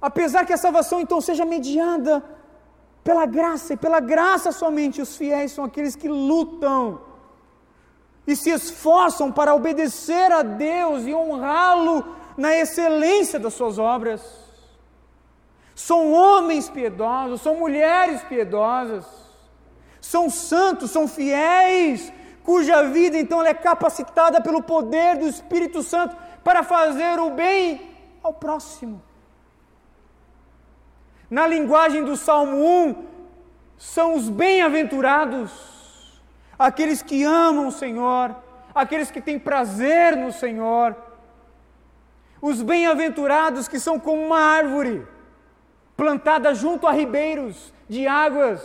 apesar 0.00 0.44
que 0.44 0.52
a 0.52 0.58
salvação 0.58 1.00
então 1.00 1.20
seja 1.20 1.44
mediada 1.44 2.22
Pela 3.04 3.26
graça, 3.26 3.74
e 3.74 3.76
pela 3.76 4.00
graça 4.00 4.50
somente 4.50 5.02
os 5.02 5.14
fiéis 5.14 5.52
são 5.52 5.62
aqueles 5.62 5.94
que 5.94 6.08
lutam 6.08 7.02
e 8.26 8.34
se 8.34 8.50
esforçam 8.50 9.30
para 9.30 9.54
obedecer 9.54 10.32
a 10.32 10.42
Deus 10.42 11.04
e 11.04 11.14
honrá-lo 11.14 12.04
na 12.36 12.54
excelência 12.54 13.38
das 13.38 13.54
suas 13.54 13.78
obras. 13.78 14.22
São 15.74 16.12
homens 16.12 16.68
piedosos, 16.68 17.40
são 17.40 17.56
mulheres 17.56 18.22
piedosas, 18.22 19.04
são 20.00 20.30
santos, 20.30 20.90
são 20.90 21.06
fiéis, 21.08 22.12
cuja 22.42 22.84
vida 22.84 23.18
então 23.18 23.42
é 23.42 23.52
capacitada 23.52 24.40
pelo 24.40 24.62
poder 24.62 25.18
do 25.18 25.26
Espírito 25.26 25.82
Santo 25.82 26.16
para 26.42 26.62
fazer 26.62 27.18
o 27.18 27.30
bem 27.30 27.90
ao 28.22 28.32
próximo. 28.32 29.02
Na 31.28 31.46
linguagem 31.46 32.04
do 32.04 32.16
Salmo 32.16 32.56
1, 32.56 33.04
são 33.76 34.14
os 34.14 34.28
bem-aventurados 34.28 35.73
aqueles 36.58 37.02
que 37.02 37.24
amam 37.24 37.68
o 37.68 37.72
Senhor, 37.72 38.34
aqueles 38.74 39.10
que 39.10 39.20
têm 39.20 39.38
prazer 39.38 40.16
no 40.16 40.32
Senhor, 40.32 40.96
os 42.40 42.60
bem-aventurados 42.62 43.68
que 43.68 43.78
são 43.78 43.98
como 43.98 44.22
uma 44.22 44.38
árvore 44.38 45.06
plantada 45.96 46.54
junto 46.54 46.86
a 46.86 46.92
ribeiros 46.92 47.72
de 47.88 48.06
águas, 48.06 48.62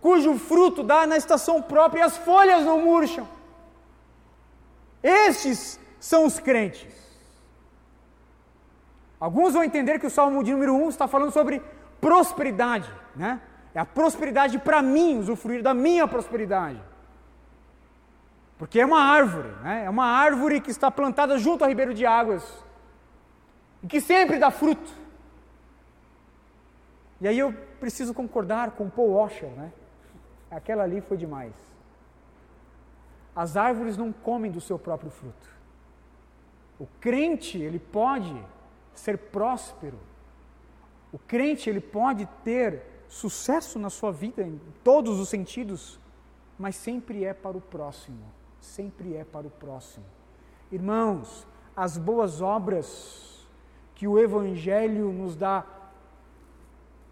cujo 0.00 0.38
fruto 0.38 0.82
dá 0.82 1.06
na 1.06 1.16
estação 1.16 1.60
própria 1.60 2.00
e 2.00 2.02
as 2.04 2.16
folhas 2.16 2.64
não 2.64 2.80
murcham. 2.80 3.28
Estes 5.02 5.78
são 5.98 6.24
os 6.24 6.38
crentes. 6.38 6.92
Alguns 9.18 9.52
vão 9.52 9.62
entender 9.62 10.00
que 10.00 10.06
o 10.06 10.10
Salmo 10.10 10.42
de 10.42 10.52
número 10.52 10.74
1 10.74 10.88
está 10.88 11.06
falando 11.06 11.30
sobre 11.30 11.62
prosperidade, 12.00 12.92
né? 13.14 13.40
É 13.74 13.80
a 13.80 13.84
prosperidade 13.84 14.58
para 14.58 14.82
mim, 14.82 15.18
usufruir 15.18 15.62
da 15.62 15.72
minha 15.72 16.06
prosperidade. 16.06 16.80
Porque 18.58 18.80
é 18.80 18.86
uma 18.86 19.02
árvore, 19.02 19.48
né? 19.62 19.84
é 19.86 19.90
uma 19.90 20.04
árvore 20.04 20.60
que 20.60 20.70
está 20.70 20.90
plantada 20.90 21.38
junto 21.38 21.62
ao 21.64 21.68
ribeiro 21.68 21.92
de 21.92 22.06
águas 22.06 22.44
e 23.82 23.86
que 23.86 24.00
sempre 24.00 24.38
dá 24.38 24.50
fruto. 24.50 24.92
E 27.20 27.26
aí 27.26 27.38
eu 27.38 27.52
preciso 27.80 28.12
concordar 28.14 28.72
com 28.72 28.88
Paul 28.88 29.14
Washer, 29.14 29.48
né? 29.50 29.72
Aquela 30.50 30.82
ali 30.82 31.00
foi 31.00 31.16
demais. 31.16 31.54
As 33.34 33.56
árvores 33.56 33.96
não 33.96 34.12
comem 34.12 34.50
do 34.50 34.60
seu 34.60 34.78
próprio 34.78 35.10
fruto. 35.10 35.50
O 36.78 36.86
crente, 37.00 37.58
ele 37.58 37.78
pode 37.78 38.36
ser 38.94 39.16
próspero. 39.16 39.98
O 41.12 41.18
crente, 41.18 41.70
ele 41.70 41.80
pode 41.80 42.26
ter 42.44 42.91
sucesso 43.12 43.78
na 43.78 43.90
sua 43.90 44.10
vida 44.10 44.42
em 44.42 44.58
todos 44.82 45.20
os 45.20 45.28
sentidos, 45.28 46.00
mas 46.58 46.74
sempre 46.76 47.24
é 47.24 47.34
para 47.34 47.58
o 47.58 47.60
próximo, 47.60 48.24
sempre 48.58 49.14
é 49.14 49.22
para 49.22 49.46
o 49.46 49.50
próximo. 49.50 50.06
Irmãos, 50.70 51.46
as 51.76 51.98
boas 51.98 52.40
obras 52.40 53.46
que 53.94 54.08
o 54.08 54.18
Evangelho 54.18 55.12
nos 55.12 55.36
dá 55.36 55.66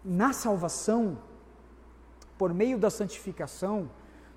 na 0.03 0.33
salvação, 0.33 1.19
por 2.35 2.51
meio 2.51 2.79
da 2.79 2.89
santificação, 2.89 3.87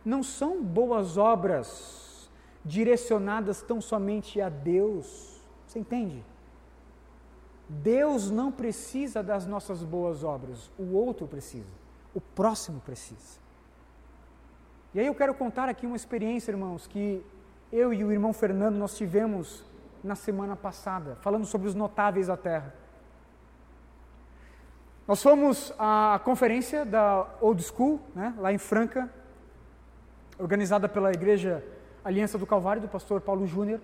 não 0.04 0.22
são 0.22 0.62
boas 0.62 1.16
obras 1.16 2.30
direcionadas 2.62 3.62
tão 3.62 3.80
somente 3.80 4.38
a 4.38 4.50
Deus. 4.50 5.40
Você 5.66 5.78
entende? 5.78 6.22
Deus 7.68 8.30
não 8.30 8.52
precisa 8.52 9.22
das 9.22 9.46
nossas 9.46 9.82
boas 9.82 10.22
obras, 10.22 10.70
o 10.78 10.94
outro 10.94 11.26
precisa, 11.26 11.72
o 12.14 12.20
próximo 12.20 12.80
precisa. 12.80 13.38
E 14.94 15.00
aí 15.00 15.06
eu 15.06 15.14
quero 15.14 15.34
contar 15.34 15.68
aqui 15.68 15.86
uma 15.86 15.96
experiência, 15.96 16.52
irmãos, 16.52 16.86
que 16.86 17.24
eu 17.72 17.92
e 17.92 18.04
o 18.04 18.12
irmão 18.12 18.32
Fernando 18.32 18.76
nós 18.76 18.96
tivemos 18.96 19.64
na 20.02 20.14
semana 20.14 20.54
passada, 20.54 21.16
falando 21.16 21.46
sobre 21.46 21.66
os 21.66 21.74
notáveis 21.74 22.26
da 22.26 22.36
terra. 22.36 22.74
Nós 25.08 25.22
fomos 25.22 25.72
à 25.78 26.20
conferência 26.24 26.84
da 26.84 27.26
Old 27.40 27.62
School, 27.62 28.00
né, 28.14 28.34
lá 28.38 28.52
em 28.52 28.58
Franca, 28.58 29.10
organizada 30.38 30.88
pela 30.88 31.10
Igreja 31.10 31.64
Aliança 32.04 32.38
do 32.38 32.46
Calvário, 32.46 32.82
do 32.82 32.88
pastor 32.88 33.20
Paulo 33.20 33.46
Júnior. 33.46 33.80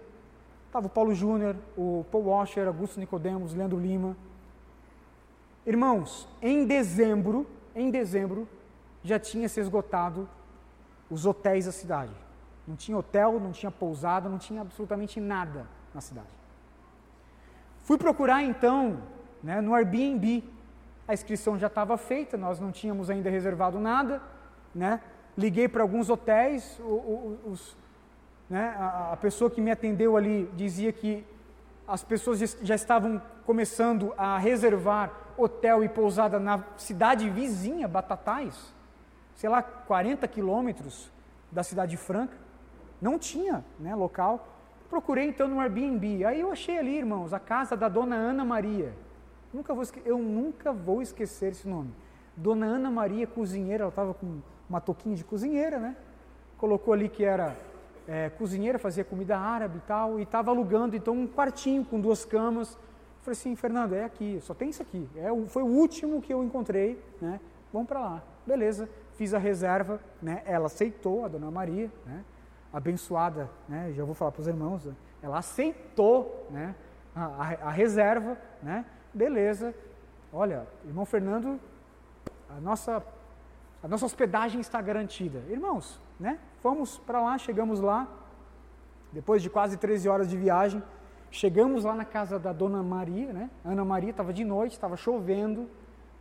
Estava 0.71 0.87
o 0.87 0.91
Paulo 0.91 1.13
Júnior, 1.13 1.57
o 1.77 2.07
Paul 2.13 2.27
Washer, 2.27 2.69
Augusto 2.69 3.01
Nicodemos, 3.01 3.53
Leandro 3.53 3.77
Lima. 3.77 4.17
Irmãos, 5.67 6.29
em 6.41 6.65
dezembro, 6.65 7.45
em 7.75 7.91
dezembro, 7.91 8.49
já 9.03 9.19
tinha 9.19 9.49
se 9.49 9.59
esgotado 9.59 10.29
os 11.11 11.27
hotéis 11.27 11.67
da 11.67 11.73
cidade. 11.73 12.13
Não 12.69 12.77
tinha 12.77 12.97
hotel, 12.97 13.41
não 13.41 13.51
tinha 13.51 13.73
pousada, 13.73 14.29
não 14.29 14.39
tinha 14.39 14.61
absolutamente 14.61 15.19
nada 15.19 15.67
na 15.93 16.01
cidade. 16.01 16.29
Fui 17.83 17.99
procurar 17.99 18.45
então 18.45 19.03
né, 19.43 19.61
no 19.61 19.75
Airbnb. 19.75 20.45
A 21.09 21.15
inscrição 21.15 21.59
já 21.59 21.67
estava 21.67 21.97
feita, 21.97 22.37
nós 22.37 22.61
não 22.61 22.71
tínhamos 22.71 23.11
ainda 23.11 23.29
reservado 23.29 23.81
nada. 23.81 24.23
Né? 24.73 25.01
Liguei 25.37 25.67
para 25.67 25.83
alguns 25.83 26.09
hotéis, 26.09 26.81
os, 27.45 27.77
né? 28.51 28.75
A, 28.77 29.13
a 29.13 29.17
pessoa 29.17 29.49
que 29.49 29.61
me 29.61 29.71
atendeu 29.71 30.17
ali 30.17 30.51
dizia 30.57 30.93
que 30.93 31.25
as 31.87 32.03
pessoas 32.03 32.59
já 32.63 32.75
estavam 32.75 33.23
começando 33.47 34.13
a 34.19 34.37
reservar 34.37 35.13
hotel 35.37 35.83
e 35.83 35.89
pousada 35.89 36.39
na 36.39 36.63
cidade 36.77 37.31
vizinha, 37.31 37.89
Batatais, 37.89 38.75
sei 39.35 39.49
lá, 39.49 39.63
40 39.63 40.27
quilômetros 40.29 41.11
da 41.51 41.63
cidade 41.63 41.97
franca. 41.97 42.37
Não 43.01 43.19
tinha 43.19 43.65
né, 43.79 43.95
local. 43.95 44.47
Procurei 44.89 45.27
então 45.29 45.49
no 45.49 45.61
Airbnb. 45.61 46.25
Aí 46.25 46.41
eu 46.41 46.53
achei 46.53 46.79
ali, 46.79 46.99
irmãos, 46.99 47.33
a 47.33 47.41
casa 47.41 47.77
da 47.77 47.89
dona 47.89 48.17
Ana 48.17 48.45
Maria. 48.45 48.93
Nunca 49.53 49.73
vou, 49.73 49.85
eu 50.05 50.19
nunca 50.19 50.73
vou 50.73 51.01
esquecer 51.01 51.53
esse 51.53 51.67
nome. 51.67 51.93
Dona 52.37 52.67
Ana 52.67 52.91
Maria, 52.91 53.27
cozinheira, 53.27 53.85
ela 53.85 53.91
estava 53.91 54.13
com 54.13 54.41
uma 54.69 54.81
toquinha 54.81 55.17
de 55.17 55.25
cozinheira, 55.25 55.79
né? 55.79 55.97
Colocou 56.59 56.93
ali 56.93 57.09
que 57.09 57.25
era 57.25 57.57
é, 58.11 58.29
cozinheira, 58.29 58.77
fazia 58.77 59.05
comida 59.05 59.39
árabe 59.39 59.79
e 59.79 59.81
tal, 59.83 60.19
e 60.19 60.25
estava 60.25 60.51
alugando 60.51 60.97
então 60.97 61.15
um 61.15 61.29
quartinho 61.29 61.85
com 61.85 62.01
duas 62.01 62.25
camas. 62.25 62.73
Eu 62.73 63.23
falei 63.23 63.39
assim, 63.39 63.55
Fernando, 63.55 63.95
é 63.95 64.03
aqui, 64.03 64.41
só 64.43 64.53
tem 64.53 64.71
isso 64.71 64.83
aqui. 64.83 65.09
É, 65.15 65.29
foi 65.47 65.63
o 65.63 65.67
último 65.67 66.21
que 66.21 66.35
eu 66.35 66.43
encontrei, 66.43 67.01
né? 67.23 67.39
Vamos 67.73 67.87
para 67.87 68.01
lá. 68.01 68.23
Beleza, 68.45 68.89
fiz 69.13 69.33
a 69.33 69.39
reserva, 69.39 70.01
né? 70.21 70.43
Ela 70.45 70.67
aceitou, 70.67 71.25
a 71.25 71.29
dona 71.29 71.53
Maria, 71.53 71.89
né? 72.05 72.25
Abençoada, 72.73 73.49
né? 73.69 73.93
Já 73.95 74.05
vou 74.05 74.15
falar 74.15 74.33
para 74.33 74.41
os 74.41 74.49
irmãos, 74.49 74.87
né? 74.87 74.95
ela 75.23 75.39
aceitou, 75.39 76.49
né? 76.51 76.75
A, 77.15 77.25
a, 77.25 77.43
a 77.69 77.71
reserva, 77.71 78.37
né? 78.61 78.85
Beleza. 79.15 79.73
Olha, 80.33 80.67
irmão 80.85 81.05
Fernando, 81.05 81.61
a 82.49 82.61
nossa 82.61 83.05
a 83.83 83.89
nossa 83.89 84.05
hospedagem 84.05 84.61
está 84.61 84.81
garantida. 84.83 85.43
Irmãos, 85.49 85.99
né? 86.21 86.39
Fomos 86.61 86.99
para 86.99 87.21
lá, 87.21 87.39
chegamos 87.39 87.81
lá, 87.81 88.07
depois 89.11 89.43
de 89.43 89.49
quase 89.49 89.79
13 89.79 90.09
horas 90.09 90.29
de 90.29 90.37
viagem, 90.37 90.83
chegamos 91.31 91.85
lá 91.85 91.95
na 91.95 92.05
casa 92.05 92.39
da 92.39 92.53
dona 92.53 92.83
Maria, 92.83 93.33
né? 93.33 93.51
Ana 93.65 93.85
Maria, 93.85 94.11
estava 94.11 94.33
de 94.33 94.45
noite, 94.45 94.73
estava 94.73 94.97
chovendo, 94.97 95.69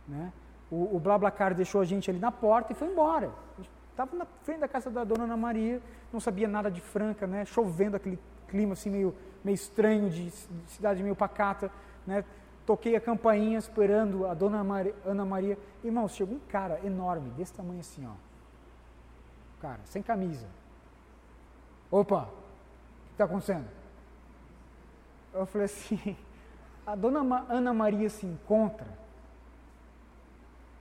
né? 0.08 0.32
O, 0.70 0.96
o 0.96 0.98
Blablacar 0.98 1.54
deixou 1.54 1.80
a 1.80 1.84
gente 1.84 2.10
ali 2.10 2.18
na 2.18 2.32
porta 2.32 2.72
e 2.72 2.74
foi 2.74 2.88
embora. 2.88 3.30
Estava 3.90 4.16
na 4.16 4.24
frente 4.42 4.60
da 4.60 4.68
casa 4.68 4.90
da 4.90 5.04
dona 5.04 5.24
Ana 5.24 5.36
Maria, 5.36 5.82
não 6.12 6.18
sabia 6.18 6.48
nada 6.48 6.70
de 6.70 6.80
Franca, 6.80 7.26
né? 7.26 7.44
Chovendo, 7.44 7.96
aquele 7.96 8.18
clima 8.48 8.72
assim 8.72 8.88
meio, 8.88 9.14
meio 9.44 9.54
estranho, 9.54 10.08
de, 10.08 10.30
de 10.30 10.70
cidade 10.70 11.02
meio 11.02 11.14
pacata, 11.14 11.70
né? 12.06 12.24
Toquei 12.64 12.96
a 12.96 13.00
campainha 13.00 13.58
esperando 13.58 14.26
a 14.26 14.32
dona 14.32 14.64
Maria, 14.64 14.94
Ana 15.04 15.24
Maria. 15.24 15.58
Irmãos, 15.84 16.14
chegou 16.14 16.36
um 16.36 16.40
cara 16.48 16.80
enorme, 16.84 17.30
desse 17.30 17.52
tamanho 17.52 17.80
assim, 17.80 18.06
ó 18.06 18.29
cara, 19.60 19.80
sem 19.84 20.02
camisa. 20.02 20.46
Opa, 21.90 22.22
o 22.22 22.26
que 22.26 23.12
está 23.12 23.24
acontecendo? 23.24 23.68
Eu 25.32 25.46
falei 25.46 25.66
assim, 25.66 26.16
a 26.86 26.94
dona 26.94 27.46
Ana 27.48 27.72
Maria 27.72 28.08
se 28.08 28.26
encontra. 28.26 28.86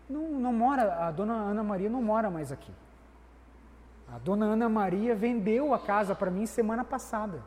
Não, 0.09 0.29
não 0.29 0.53
mora, 0.53 1.07
a 1.07 1.11
dona 1.11 1.33
Ana 1.33 1.63
Maria 1.63 1.89
não 1.89 2.01
mora 2.01 2.29
mais 2.29 2.51
aqui. 2.51 2.71
A 4.11 4.17
dona 4.17 4.45
Ana 4.45 4.67
Maria 4.67 5.15
vendeu 5.15 5.73
a 5.73 5.79
casa 5.79 6.15
para 6.15 6.31
mim 6.31 6.45
semana 6.45 6.83
passada. 6.83 7.43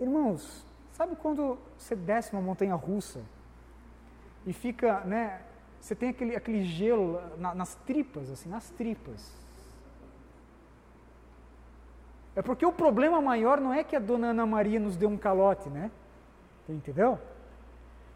Irmãos, 0.00 0.66
sabe 0.92 1.14
quando 1.14 1.58
você 1.78 1.94
desce 1.94 2.32
uma 2.32 2.42
montanha 2.42 2.74
russa 2.74 3.20
e 4.44 4.52
fica, 4.52 5.00
né? 5.00 5.42
Você 5.80 5.94
tem 5.94 6.10
aquele, 6.10 6.34
aquele 6.34 6.64
gelo 6.64 7.20
na, 7.38 7.54
nas 7.54 7.74
tripas, 7.74 8.30
assim, 8.30 8.48
nas 8.48 8.70
tripas. 8.70 9.32
É 12.34 12.40
porque 12.40 12.64
o 12.64 12.72
problema 12.72 13.20
maior 13.20 13.60
não 13.60 13.74
é 13.74 13.84
que 13.84 13.94
a 13.94 13.98
dona 13.98 14.28
Ana 14.28 14.46
Maria 14.46 14.80
nos 14.80 14.96
deu 14.96 15.08
um 15.08 15.18
calote, 15.18 15.68
né? 15.68 15.90
Entendeu? 16.68 17.18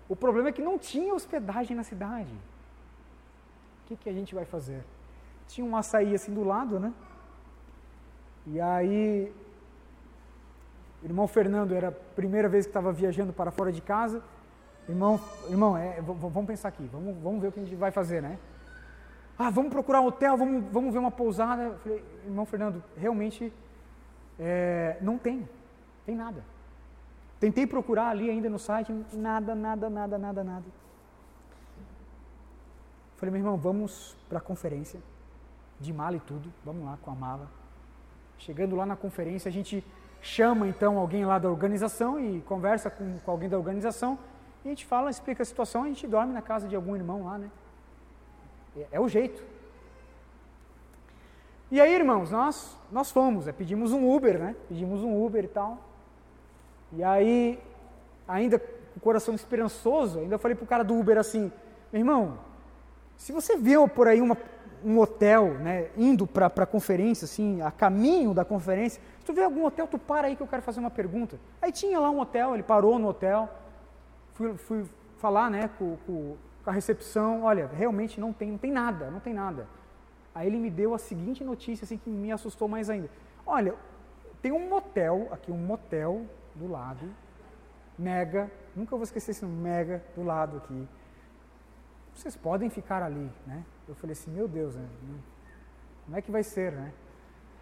O 0.09 0.17
problema 0.17 0.49
é 0.49 0.53
que 0.53 0.63
não 0.63 0.79
tinha 0.79 1.15
hospedagem 1.15 1.77
na 1.77 1.83
cidade. 1.83 2.33
O 3.83 3.89
que, 3.89 3.97
que 3.97 4.09
a 4.09 4.13
gente 4.13 4.35
vai 4.35 4.45
fazer? 4.45 4.83
Tinha 5.47 5.67
um 5.67 5.77
açaí 5.77 6.15
assim 6.15 6.33
do 6.33 6.43
lado, 6.43 6.81
né? 6.81 6.93
E 8.47 8.61
aí, 8.61 9.33
o 11.03 11.07
irmão 11.07 11.27
Fernando 11.27 11.75
era 11.75 11.89
a 11.89 11.93
primeira 11.93 12.49
vez 12.49 12.65
que 12.65 12.71
estava 12.71 12.93
viajando 12.93 13.33
para 13.33 13.51
fora 13.51 13.71
de 13.71 13.83
casa. 13.83 14.23
Irmão, 14.89 15.21
irmão, 15.51 15.77
é, 15.77 16.01
vamos 16.01 16.47
pensar 16.47 16.69
aqui, 16.69 16.89
vamos, 16.93 17.17
vamos 17.19 17.41
ver 17.43 17.49
o 17.49 17.53
que 17.53 17.61
a 17.61 17.65
gente 17.65 17.75
vai 17.75 17.91
fazer, 17.91 18.23
né? 18.23 18.39
Ah, 19.37 19.51
vamos 19.51 19.71
procurar 19.71 20.01
um 20.01 20.07
hotel, 20.07 20.37
vamos, 20.37 20.65
vamos 20.73 20.93
ver 20.93 21.01
uma 21.01 21.11
pousada. 21.11 21.65
Eu 21.65 21.79
falei, 21.79 22.05
irmão 22.25 22.47
Fernando, 22.47 22.83
realmente 22.97 23.53
é, 24.39 24.97
não 25.01 25.19
tem, 25.19 25.49
tem 26.05 26.15
nada. 26.15 26.45
Tentei 27.39 27.67
procurar 27.67 28.09
ali 28.09 28.31
ainda 28.31 28.49
no 28.49 28.59
site, 28.59 28.93
nada, 29.13 29.55
nada, 29.55 29.91
nada, 29.91 30.19
nada, 30.19 30.45
nada. 30.45 30.65
Falei, 33.17 33.33
meu 33.33 33.41
irmão, 33.41 33.57
vamos 33.57 34.17
para 34.29 34.39
a 34.39 34.41
conferência, 34.41 35.01
de 35.81 35.93
mala 35.93 36.17
e 36.17 36.21
tudo, 36.21 36.53
vamos 36.65 36.85
lá 36.85 36.99
com 37.03 37.11
a 37.11 37.15
mala. 37.15 37.49
Chegando 38.39 38.77
lá 38.77 38.85
na 38.85 38.97
conferência, 38.97 39.49
a 39.49 39.53
gente 39.53 39.85
chama 40.21 40.67
então 40.67 40.99
alguém 40.99 41.25
lá 41.25 41.39
da 41.39 41.49
organização 41.49 42.19
e 42.19 42.41
conversa 42.43 42.91
com, 42.91 43.19
com 43.19 43.31
alguém 43.31 43.49
da 43.49 43.57
organização 43.57 44.19
e 44.65 44.69
a 44.69 44.71
gente 44.71 44.85
fala, 44.85 45.11
explica 45.11 45.43
a 45.43 45.47
situação, 45.47 45.85
a 45.85 45.87
gente 45.87 46.07
dorme 46.07 46.33
na 46.33 46.43
casa 46.43 46.67
de 46.67 46.75
algum 46.75 46.97
irmão 46.97 47.25
lá, 47.25 47.39
né? 47.39 47.51
É, 48.77 48.89
é 48.93 49.01
o 49.01 49.09
jeito. 49.09 49.43
E 51.71 51.81
aí, 51.81 51.95
irmãos, 51.95 52.31
nós, 52.31 52.77
nós 52.93 53.11
fomos, 53.11 53.49
é, 53.49 53.53
pedimos 53.53 53.93
um 53.93 54.09
Uber, 54.15 54.39
né? 54.39 54.55
Pedimos 54.69 55.03
um 55.03 55.25
Uber 55.25 55.45
e 55.45 55.49
tal. 55.49 55.79
E 56.93 57.03
aí, 57.03 57.59
ainda 58.29 58.59
com 58.59 58.99
o 58.99 59.01
coração 59.01 59.35
esperançoso, 59.35 60.21
ainda 60.21 60.39
falei 60.39 60.55
pro 60.55 60.65
cara 60.65 60.85
do 60.85 60.97
Uber 60.97 61.19
assim, 61.19 61.51
meu 61.93 62.01
irmão, 62.01 62.39
se 63.17 63.33
você 63.33 63.57
vê 63.57 63.75
por 63.89 64.07
aí 64.07 64.21
uma, 64.21 64.37
um 64.85 64.99
hotel, 65.01 65.55
né, 65.55 65.89
indo 65.97 66.27
para 66.27 66.47
a 66.47 66.67
conferência, 66.67 67.25
assim, 67.25 67.61
a 67.61 67.71
caminho 67.71 68.33
da 68.33 68.45
conferência, 68.45 69.03
se 69.19 69.27
tu 69.27 69.33
vê 69.33 69.43
algum 69.43 69.65
hotel, 69.65 69.89
tu 69.89 69.99
para 69.99 70.29
aí 70.29 70.37
que 70.37 70.43
eu 70.43 70.47
quero 70.47 70.63
fazer 70.63 70.79
uma 70.79 70.91
pergunta. 70.91 71.39
Aí 71.61 71.73
tinha 71.73 71.99
lá 71.99 72.11
um 72.11 72.21
hotel, 72.21 72.55
ele 72.55 72.63
parou 72.63 72.99
no 72.99 73.09
hotel, 73.09 73.49
fui, 74.35 74.55
fui 74.55 74.85
falar, 75.19 75.51
né, 75.51 75.69
com, 75.79 75.97
com, 76.07 76.37
com 76.63 76.71
a 76.71 76.73
recepção, 76.73 77.43
olha, 77.43 77.69
realmente 77.75 78.21
não 78.21 78.33
tem, 78.33 78.53
não 78.53 78.59
tem 78.59 78.71
nada, 78.71 79.11
não 79.11 79.19
tem 79.19 79.35
nada. 79.35 79.67
Aí 80.37 80.49
ele 80.49 80.59
me 80.59 80.69
deu 80.69 80.93
a 80.93 80.99
seguinte 80.99 81.43
notícia, 81.43 81.87
assim, 81.87 81.97
que 81.97 82.11
me 82.11 82.31
assustou 82.31 82.69
mais 82.69 82.91
ainda. 82.91 83.09
Olha, 83.47 83.75
tem 84.43 84.53
um 84.53 84.69
motel, 84.69 85.29
aqui 85.33 85.51
um 85.51 85.57
motel 85.57 86.27
do 86.55 86.69
lado, 86.71 87.09
mega, 87.99 88.51
nunca 88.75 88.95
vou 88.95 89.05
esquecer 89.05 89.31
esse 89.31 89.47
mega 89.47 90.05
do 90.15 90.23
lado 90.23 90.59
aqui. 90.59 90.87
Vocês 92.15 92.37
podem 92.37 92.69
ficar 92.69 93.03
ali, 93.03 93.33
né? 93.47 93.65
Eu 93.89 93.95
falei 93.95 94.13
assim, 94.13 94.31
meu 94.31 94.47
Deus, 94.47 94.77
né? 94.77 94.87
como 96.05 96.19
é 96.19 96.21
que 96.21 96.31
vai 96.31 96.43
ser, 96.43 96.71
né? 96.71 96.93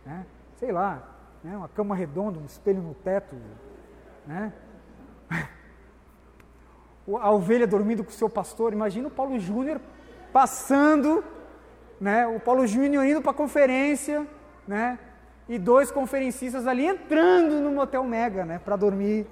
né? 0.05 0.27
Sei 0.57 0.73
lá, 0.73 1.09
né? 1.45 1.57
uma 1.57 1.69
cama 1.69 1.95
redonda, 1.95 2.41
um 2.41 2.45
espelho 2.45 2.83
no 2.83 2.93
teto, 2.93 3.37
né? 4.27 4.53
A 7.21 7.31
ovelha 7.31 7.69
dormindo 7.69 8.03
com 8.03 8.11
o 8.11 8.13
seu 8.13 8.29
pastor, 8.29 8.73
imagina 8.73 9.07
o 9.07 9.13
Paulo 9.13 9.39
Júnior 9.39 9.81
passando, 10.33 11.23
né? 12.05 12.27
O 12.27 12.39
Paulo 12.39 12.67
Júnior 12.67 13.03
indo 13.07 13.23
para 13.23 13.31
a 13.31 13.35
conferência, 13.35 14.27
né? 14.69 14.99
E 15.49 15.59
dois 15.59 15.91
conferencistas 15.91 16.67
ali 16.67 16.85
entrando 16.85 17.63
no 17.63 17.71
motel 17.73 18.05
Mega, 18.05 18.45
né? 18.45 18.59
Para 18.63 18.77
dormir. 18.77 19.27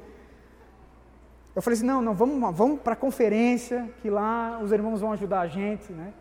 Eu 1.54 1.61
falei 1.61 1.76
assim, 1.76 1.85
não, 1.85 2.00
não, 2.00 2.14
vamos, 2.14 2.56
vamos 2.56 2.80
para 2.80 2.94
a 2.94 2.96
conferência, 2.96 3.90
que 4.00 4.08
lá 4.08 4.58
os 4.62 4.72
irmãos 4.72 5.02
vão 5.02 5.12
ajudar 5.12 5.40
a 5.40 5.46
gente, 5.46 5.92
né? 5.92 6.14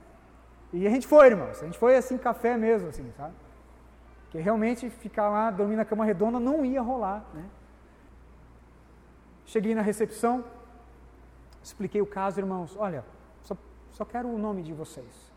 E 0.73 0.85
a 0.85 0.89
gente 0.89 1.07
foi, 1.07 1.27
irmãos. 1.27 1.61
A 1.61 1.65
gente 1.65 1.77
foi 1.77 1.95
assim, 1.95 2.17
café 2.17 2.57
mesmo, 2.57 2.89
assim, 2.89 3.09
sabe? 3.15 3.33
Porque 4.23 4.37
realmente 4.39 4.89
ficar 4.89 5.29
lá 5.29 5.51
dormindo 5.51 5.77
na 5.77 5.85
cama 5.85 6.03
redonda 6.03 6.37
não 6.37 6.65
ia 6.65 6.81
rolar, 6.81 7.23
né? 7.33 7.45
Cheguei 9.45 9.73
na 9.73 9.81
recepção, 9.81 10.43
expliquei 11.63 12.01
o 12.01 12.05
caso, 12.05 12.41
irmãos. 12.41 12.75
Olha, 12.77 13.05
só, 13.41 13.55
só 13.91 14.03
quero 14.03 14.27
o 14.27 14.37
nome 14.37 14.63
de 14.63 14.73
vocês. 14.73 15.30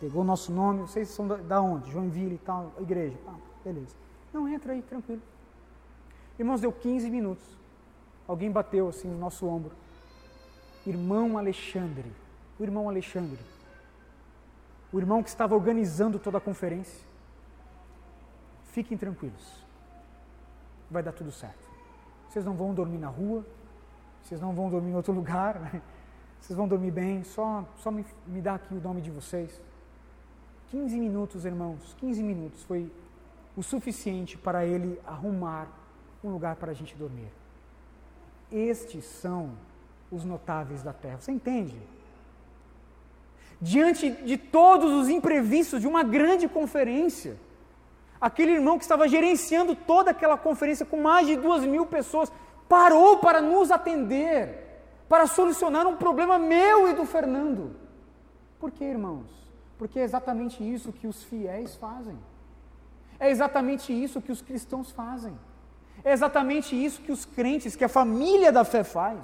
Pegou 0.00 0.22
o 0.22 0.24
nosso 0.24 0.52
nome, 0.52 0.80
vocês 0.80 1.08
são 1.08 1.26
da, 1.26 1.60
onde? 1.60 1.90
Joinville 1.90 2.36
e 2.36 2.38
tal, 2.38 2.72
igreja. 2.80 3.16
Beleza. 3.64 3.94
Não, 4.32 4.48
entra 4.48 4.72
aí, 4.72 4.82
tranquilo. 4.82 5.22
Irmãos, 6.38 6.60
deu 6.60 6.72
15 6.72 7.10
minutos. 7.10 7.44
Alguém 8.26 8.50
bateu 8.50 8.88
assim 8.88 9.08
no 9.08 9.18
nosso 9.18 9.46
ombro. 9.46 9.72
Irmão 10.86 11.36
Alexandre. 11.36 12.12
O 12.58 12.62
irmão 12.62 12.88
Alexandre 12.88 13.38
o 14.92 14.98
irmão 14.98 15.22
que 15.22 15.28
estava 15.28 15.54
organizando 15.54 16.18
toda 16.18 16.38
a 16.38 16.40
conferência. 16.40 17.06
Fiquem 18.66 18.96
tranquilos, 18.96 19.64
vai 20.90 21.02
dar 21.02 21.12
tudo 21.12 21.32
certo. 21.32 21.68
Vocês 22.28 22.44
não 22.44 22.54
vão 22.54 22.72
dormir 22.72 22.98
na 22.98 23.08
rua, 23.08 23.44
vocês 24.22 24.40
não 24.40 24.52
vão 24.52 24.70
dormir 24.70 24.90
em 24.90 24.94
outro 24.94 25.12
lugar, 25.14 25.82
vocês 26.40 26.56
vão 26.56 26.68
dormir 26.68 26.90
bem, 26.90 27.24
só, 27.24 27.64
só 27.76 27.90
me, 27.90 28.06
me 28.26 28.40
dá 28.40 28.54
aqui 28.54 28.74
o 28.74 28.80
nome 28.80 29.00
de 29.00 29.10
vocês. 29.10 29.60
15 30.70 30.98
minutos, 30.98 31.44
irmãos, 31.44 31.94
15 31.98 32.22
minutos 32.22 32.62
foi 32.64 32.90
o 33.56 33.62
suficiente 33.62 34.36
para 34.36 34.66
ele 34.66 35.00
arrumar 35.06 35.68
um 36.22 36.30
lugar 36.30 36.56
para 36.56 36.70
a 36.70 36.74
gente 36.74 36.94
dormir. 36.94 37.30
Estes 38.50 39.04
são 39.04 39.52
os 40.10 40.24
notáveis 40.24 40.82
da 40.82 40.92
terra. 40.92 41.18
Você 41.20 41.32
entende? 41.32 41.76
diante 43.60 44.10
de 44.10 44.36
todos 44.36 44.92
os 44.92 45.08
imprevistos 45.08 45.80
de 45.80 45.86
uma 45.86 46.02
grande 46.02 46.48
conferência. 46.48 47.36
Aquele 48.20 48.52
irmão 48.52 48.78
que 48.78 48.84
estava 48.84 49.08
gerenciando 49.08 49.74
toda 49.74 50.10
aquela 50.10 50.36
conferência 50.36 50.86
com 50.86 51.00
mais 51.00 51.26
de 51.26 51.36
duas 51.36 51.64
mil 51.64 51.86
pessoas 51.86 52.32
parou 52.68 53.18
para 53.18 53.40
nos 53.40 53.70
atender, 53.70 54.82
para 55.08 55.26
solucionar 55.26 55.86
um 55.86 55.96
problema 55.96 56.38
meu 56.38 56.88
e 56.88 56.94
do 56.94 57.04
Fernando. 57.04 57.74
Por 58.58 58.70
que, 58.70 58.84
irmãos? 58.84 59.37
Porque 59.78 59.98
é 59.98 60.02
exatamente 60.02 60.62
isso 60.62 60.92
que 60.92 61.06
os 61.06 61.22
fiéis 61.22 61.76
fazem. 61.76 62.18
É 63.18 63.30
exatamente 63.30 63.92
isso 63.92 64.20
que 64.20 64.32
os 64.32 64.42
cristãos 64.42 64.90
fazem. 64.90 65.38
É 66.04 66.12
exatamente 66.12 66.76
isso 66.76 67.00
que 67.00 67.12
os 67.12 67.24
crentes, 67.24 67.76
que 67.76 67.84
a 67.84 67.88
família 67.88 68.52
da 68.52 68.64
fé 68.64 68.84
faz. 68.84 69.20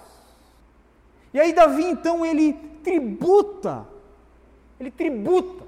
E 1.32 1.40
aí 1.40 1.52
Davi 1.52 1.84
então 1.84 2.24
ele 2.24 2.52
tributa 2.82 3.86
ele 4.78 4.90
tributa 4.90 5.64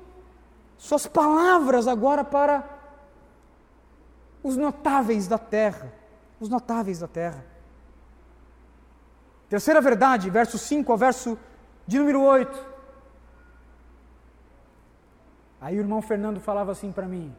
suas 0.76 1.06
palavras 1.06 1.88
agora 1.88 2.22
para 2.24 2.68
os 4.42 4.56
notáveis 4.56 5.26
da 5.26 5.38
terra. 5.38 5.92
Os 6.38 6.48
notáveis 6.48 6.98
da 6.98 7.08
terra. 7.08 7.44
Terceira 9.48 9.80
verdade, 9.80 10.28
verso 10.28 10.58
5 10.58 10.92
ao 10.92 10.98
verso 10.98 11.38
de 11.86 11.98
número 11.98 12.20
8. 12.20 12.75
Aí 15.66 15.76
o 15.76 15.80
irmão 15.80 16.00
Fernando 16.00 16.38
falava 16.38 16.70
assim 16.70 16.92
para 16.92 17.08
mim: 17.08 17.34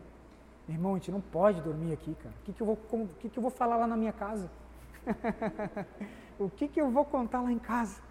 Irmão, 0.68 0.92
a 0.92 0.98
gente 0.98 1.10
não 1.10 1.22
pode 1.22 1.62
dormir 1.62 1.94
aqui, 1.94 2.14
cara. 2.22 2.36
O 2.42 2.44
que, 2.44 2.52
que, 2.52 2.62
eu, 2.62 2.68
vou, 2.68 2.78
o 2.92 3.08
que, 3.20 3.30
que 3.30 3.40
eu 3.40 3.42
vou 3.42 3.50
falar 3.50 3.78
lá 3.78 3.88
na 3.88 3.96
minha 3.96 4.12
casa? 4.12 4.52
o 6.38 6.50
que, 6.50 6.68
que 6.68 6.82
eu 6.82 6.92
vou 6.92 7.06
contar 7.06 7.40
lá 7.40 7.50
em 7.54 7.58
casa? 7.58 8.02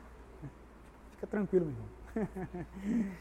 Fica 1.10 1.26
tranquilo, 1.26 1.66
meu 1.66 2.24
irmão. 2.24 3.06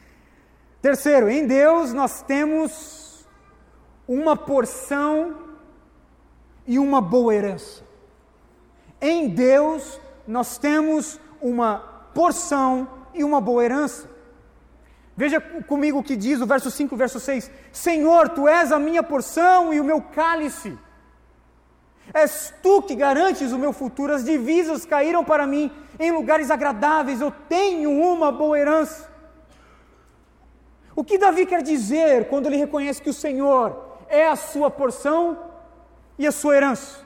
Terceiro, 0.80 1.28
em 1.28 1.46
Deus 1.46 1.92
nós 1.92 2.22
temos 2.22 3.28
uma 4.08 4.34
porção 4.34 5.36
e 6.66 6.78
uma 6.78 7.02
boa 7.02 7.34
herança. 7.34 7.84
Em 9.02 9.28
Deus 9.28 10.00
nós 10.26 10.56
temos 10.56 11.20
uma 11.42 11.76
porção 12.14 12.88
e 13.12 13.22
uma 13.22 13.38
boa 13.38 13.62
herança. 13.62 14.15
Veja 15.16 15.40
comigo 15.40 15.98
o 15.98 16.02
que 16.02 16.14
diz 16.14 16.40
o 16.40 16.46
verso 16.46 16.70
5, 16.70 16.94
verso 16.94 17.18
6: 17.18 17.50
Senhor, 17.72 18.28
tu 18.28 18.46
és 18.46 18.70
a 18.70 18.78
minha 18.78 19.02
porção 19.02 19.72
e 19.72 19.80
o 19.80 19.84
meu 19.84 20.00
cálice. 20.02 20.78
És 22.12 22.52
tu 22.62 22.82
que 22.82 22.94
garantes 22.94 23.50
o 23.50 23.58
meu 23.58 23.72
futuro, 23.72 24.12
as 24.12 24.24
divisas 24.24 24.84
caíram 24.84 25.24
para 25.24 25.46
mim 25.46 25.72
em 25.98 26.12
lugares 26.12 26.50
agradáveis, 26.50 27.20
eu 27.20 27.30
tenho 27.48 27.90
uma 27.90 28.30
boa 28.30 28.58
herança. 28.58 29.10
O 30.94 31.02
que 31.02 31.18
Davi 31.18 31.46
quer 31.46 31.62
dizer 31.62 32.28
quando 32.28 32.46
ele 32.46 32.56
reconhece 32.56 33.02
que 33.02 33.10
o 33.10 33.14
Senhor 33.14 33.98
é 34.08 34.28
a 34.28 34.36
sua 34.36 34.70
porção 34.70 35.38
e 36.18 36.26
a 36.26 36.32
sua 36.32 36.56
herança? 36.56 37.04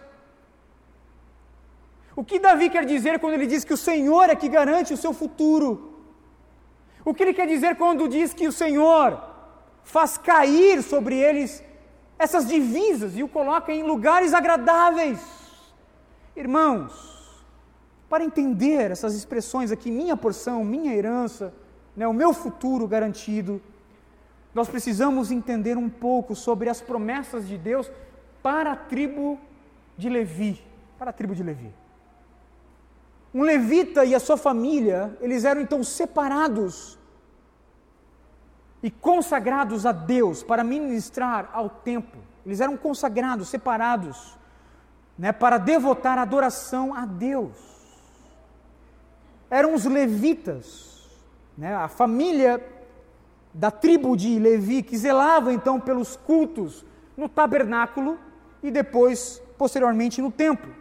O 2.14 2.24
que 2.24 2.38
Davi 2.38 2.68
quer 2.68 2.84
dizer 2.84 3.18
quando 3.18 3.34
ele 3.34 3.46
diz 3.46 3.64
que 3.64 3.72
o 3.72 3.76
Senhor 3.76 4.28
é 4.28 4.36
que 4.36 4.48
garante 4.48 4.92
o 4.92 4.96
seu 4.96 5.12
futuro? 5.12 5.89
O 7.04 7.14
que 7.14 7.22
ele 7.22 7.34
quer 7.34 7.46
dizer 7.46 7.76
quando 7.76 8.08
diz 8.08 8.34
que 8.34 8.46
o 8.46 8.52
Senhor 8.52 9.22
faz 9.82 10.18
cair 10.18 10.82
sobre 10.82 11.16
eles 11.16 11.62
essas 12.18 12.46
divisas 12.46 13.16
e 13.16 13.22
o 13.22 13.28
coloca 13.28 13.72
em 13.72 13.82
lugares 13.82 14.34
agradáveis? 14.34 15.20
Irmãos, 16.36 17.44
para 18.08 18.24
entender 18.24 18.90
essas 18.90 19.14
expressões 19.14 19.70
aqui, 19.70 19.90
minha 19.90 20.16
porção, 20.16 20.64
minha 20.64 20.94
herança, 20.94 21.54
né, 21.96 22.06
o 22.06 22.12
meu 22.12 22.32
futuro 22.32 22.86
garantido, 22.86 23.60
nós 24.54 24.68
precisamos 24.68 25.30
entender 25.30 25.76
um 25.76 25.88
pouco 25.88 26.34
sobre 26.34 26.68
as 26.68 26.80
promessas 26.80 27.46
de 27.46 27.56
Deus 27.56 27.90
para 28.42 28.72
a 28.72 28.76
tribo 28.76 29.38
de 29.96 30.08
Levi, 30.08 30.62
para 30.98 31.10
a 31.10 31.12
tribo 31.12 31.34
de 31.34 31.42
Levi. 31.42 31.72
Um 33.32 33.42
levita 33.42 34.04
e 34.04 34.14
a 34.14 34.20
sua 34.20 34.36
família, 34.36 35.16
eles 35.20 35.44
eram 35.44 35.60
então 35.60 35.84
separados 35.84 36.98
e 38.82 38.90
consagrados 38.90 39.86
a 39.86 39.92
Deus 39.92 40.42
para 40.42 40.64
ministrar 40.64 41.50
ao 41.52 41.68
templo. 41.68 42.20
Eles 42.44 42.60
eram 42.60 42.76
consagrados, 42.76 43.48
separados, 43.48 44.36
né, 45.18 45.32
para 45.32 45.58
devotar 45.58 46.18
adoração 46.18 46.94
a 46.94 47.04
Deus. 47.04 47.56
Eram 49.50 49.74
os 49.74 49.84
levitas, 49.84 51.08
né, 51.56 51.74
a 51.74 51.88
família 51.88 52.64
da 53.52 53.70
tribo 53.70 54.16
de 54.16 54.38
Levi, 54.38 54.82
que 54.82 54.96
zelava 54.96 55.52
então 55.52 55.78
pelos 55.78 56.16
cultos 56.16 56.84
no 57.16 57.28
tabernáculo 57.28 58.18
e 58.62 58.70
depois, 58.70 59.42
posteriormente, 59.58 60.22
no 60.22 60.30
templo. 60.30 60.72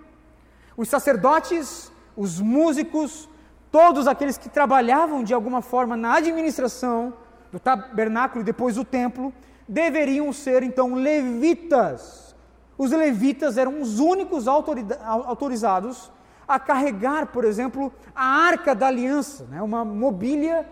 Os 0.78 0.88
sacerdotes, 0.88 1.89
os 2.20 2.42
músicos, 2.42 3.30
todos 3.72 4.06
aqueles 4.06 4.38
que 4.38 4.50
trabalhavam 4.50 5.24
de 5.24 5.34
alguma 5.34 5.62
forma 5.62 5.96
na 5.96 6.16
administração 6.16 7.14
do 7.50 7.58
tabernáculo 7.58 8.42
e 8.42 8.44
depois 8.44 8.76
do 8.76 8.84
templo, 8.84 9.34
deveriam 9.66 10.34
ser 10.34 10.62
então 10.62 10.96
levitas. 10.96 12.36
Os 12.78 12.92
levitas 12.92 13.58
eram 13.58 13.82
os 13.82 14.00
únicos 14.02 14.50
autorizados 14.50 16.12
a 16.46 16.60
carregar, 16.60 17.28
por 17.28 17.46
exemplo, 17.46 17.90
a 18.14 18.26
arca 18.26 18.76
da 18.76 18.88
aliança, 18.88 19.46
né, 19.46 19.62
uma 19.62 19.86
mobília 19.86 20.68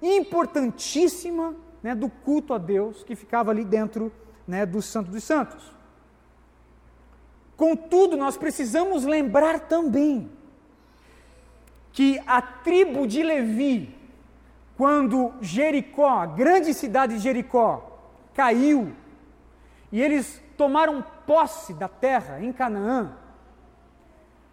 importantíssima 0.00 1.54
né, 1.82 1.94
do 1.94 2.08
culto 2.08 2.54
a 2.54 2.58
Deus 2.58 3.04
que 3.04 3.14
ficava 3.14 3.50
ali 3.50 3.66
dentro 3.66 4.10
né, 4.48 4.64
do 4.64 4.80
Santo 4.80 5.10
dos 5.10 5.24
Santos. 5.24 5.74
Contudo, 7.54 8.16
nós 8.16 8.38
precisamos 8.38 9.04
lembrar 9.04 9.60
também 9.60 10.30
que 11.96 12.22
a 12.26 12.42
tribo 12.42 13.06
de 13.06 13.22
Levi, 13.22 13.96
quando 14.76 15.32
Jericó, 15.40 16.06
a 16.18 16.26
grande 16.26 16.74
cidade 16.74 17.14
de 17.14 17.20
Jericó, 17.20 17.98
caiu 18.34 18.92
e 19.90 20.02
eles 20.02 20.42
tomaram 20.58 21.02
posse 21.26 21.72
da 21.72 21.88
terra 21.88 22.38
em 22.38 22.52
Canaã, 22.52 23.16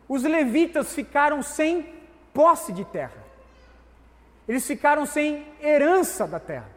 os 0.08 0.23
levitas 0.23 0.93
ficaram 0.93 1.43
sem 1.43 1.93
posse 2.34 2.71
de 2.71 2.86
terra. 2.86 3.21
Eles 4.47 4.65
ficaram 4.65 5.06
sem 5.06 5.45
herança 5.62 6.25
da 6.25 6.39
terra. 6.39 6.69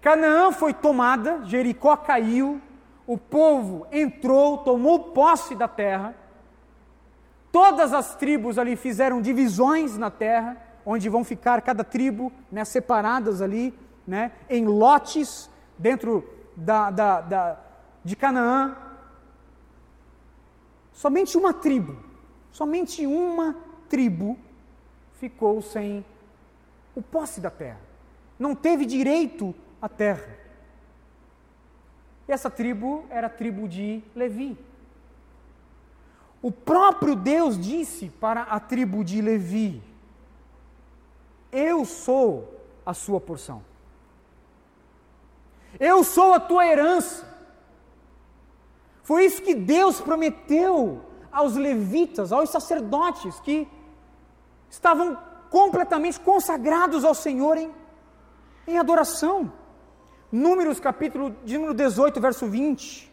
Canaã 0.00 0.52
foi 0.52 0.72
tomada, 0.72 1.44
Jericó 1.44 1.98
caiu, 1.98 2.58
o 3.06 3.18
povo 3.18 3.86
entrou, 3.92 4.56
tomou 4.56 5.10
posse 5.10 5.54
da 5.54 5.68
terra. 5.68 6.14
Todas 7.52 7.92
as 7.92 8.14
tribos 8.14 8.58
ali 8.58 8.76
fizeram 8.76 9.20
divisões 9.20 9.96
na 9.98 10.10
terra, 10.10 10.56
onde 10.86 11.08
vão 11.08 11.24
ficar 11.24 11.60
cada 11.62 11.82
tribo 11.82 12.32
né, 12.50 12.64
separadas 12.64 13.42
ali, 13.42 13.76
né, 14.06 14.32
em 14.48 14.66
lotes 14.66 15.50
dentro 15.76 16.28
da, 16.56 16.90
da, 16.90 17.20
da, 17.20 17.60
de 18.04 18.14
Canaã. 18.14 18.76
Somente 20.92 21.36
uma 21.36 21.52
tribo, 21.52 21.96
somente 22.52 23.06
uma 23.06 23.56
tribo 23.88 24.38
ficou 25.14 25.60
sem 25.60 26.04
o 26.94 27.02
posse 27.02 27.40
da 27.40 27.50
terra, 27.50 27.80
não 28.38 28.54
teve 28.54 28.86
direito 28.86 29.54
à 29.82 29.88
terra. 29.88 30.38
E 32.28 32.32
essa 32.32 32.48
tribo 32.48 33.04
era 33.10 33.26
a 33.26 33.30
tribo 33.30 33.66
de 33.66 34.02
Levi. 34.14 34.56
O 36.42 36.50
próprio 36.50 37.14
Deus 37.14 37.58
disse 37.58 38.08
para 38.08 38.42
a 38.42 38.58
tribo 38.58 39.04
de 39.04 39.20
Levi: 39.20 39.82
Eu 41.52 41.84
sou 41.84 42.60
a 42.84 42.94
sua 42.94 43.20
porção. 43.20 43.62
Eu 45.78 46.02
sou 46.02 46.32
a 46.32 46.40
tua 46.40 46.66
herança. 46.66 47.28
Foi 49.02 49.24
isso 49.24 49.42
que 49.42 49.54
Deus 49.54 50.00
prometeu 50.00 51.02
aos 51.30 51.54
levitas, 51.56 52.32
aos 52.32 52.50
sacerdotes 52.50 53.38
que 53.40 53.68
estavam 54.68 55.18
completamente 55.50 56.18
consagrados 56.20 57.04
ao 57.04 57.14
Senhor 57.14 57.56
em, 57.56 57.70
em 58.66 58.78
adoração. 58.78 59.52
Números 60.30 60.78
capítulo 60.78 61.34
de 61.44 61.54
número 61.54 61.74
18, 61.74 62.20
verso 62.20 62.46
20. 62.46 63.09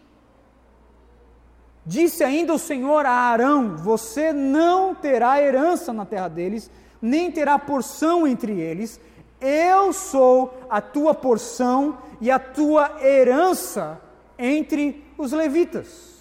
Disse 1.87 2.21
ainda 2.21 2.53
o 2.53 2.59
Senhor 2.59 3.05
a 3.05 3.11
Arão: 3.11 3.77
Você 3.77 4.33
não 4.33 4.93
terá 4.93 5.41
herança 5.41 5.93
na 5.93 6.05
terra 6.05 6.27
deles, 6.27 6.69
nem 7.01 7.31
terá 7.31 7.57
porção 7.57 8.27
entre 8.27 8.59
eles. 8.59 8.99
Eu 9.39 9.93
sou 9.93 10.53
a 10.69 10.81
tua 10.81 11.13
porção 11.13 11.97
e 12.19 12.29
a 12.29 12.37
tua 12.37 13.01
herança 13.01 14.01
entre 14.37 15.01
os 15.17 15.31
levitas. 15.31 16.17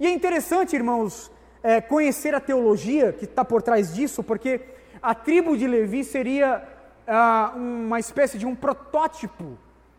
E 0.00 0.06
é 0.06 0.10
interessante, 0.10 0.74
irmãos, 0.74 1.30
é, 1.62 1.82
conhecer 1.82 2.34
a 2.34 2.40
teologia 2.40 3.12
que 3.12 3.26
está 3.26 3.44
por 3.44 3.60
trás 3.60 3.92
disso, 3.92 4.22
porque 4.22 4.62
a 5.02 5.14
tribo 5.14 5.54
de 5.54 5.66
Levi 5.66 6.02
seria 6.02 6.66
ah, 7.06 7.52
uma 7.54 8.00
espécie 8.00 8.38
de 8.38 8.46
um 8.46 8.54
protótipo 8.54 9.58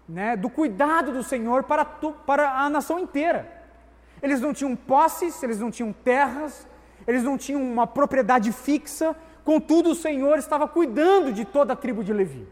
né, 0.09 0.35
do 0.35 0.49
cuidado 0.49 1.11
do 1.11 1.21
Senhor 1.21 1.61
para, 1.61 1.85
para 1.85 2.61
a 2.61 2.67
nação 2.71 2.97
inteira. 2.97 3.64
Eles 4.21 4.41
não 4.41 4.53
tinham 4.53 4.75
posses, 4.75 5.41
eles 5.43 5.59
não 5.59 5.69
tinham 5.69 5.93
terras, 5.93 6.67
eles 7.07 7.23
não 7.23 7.37
tinham 7.37 7.61
uma 7.61 7.85
propriedade 7.85 8.51
fixa, 8.51 9.15
contudo 9.43 9.91
o 9.91 9.95
Senhor 9.95 10.37
estava 10.37 10.67
cuidando 10.67 11.31
de 11.31 11.45
toda 11.45 11.73
a 11.73 11.75
tribo 11.75 12.03
de 12.03 12.11
Levi. 12.11 12.47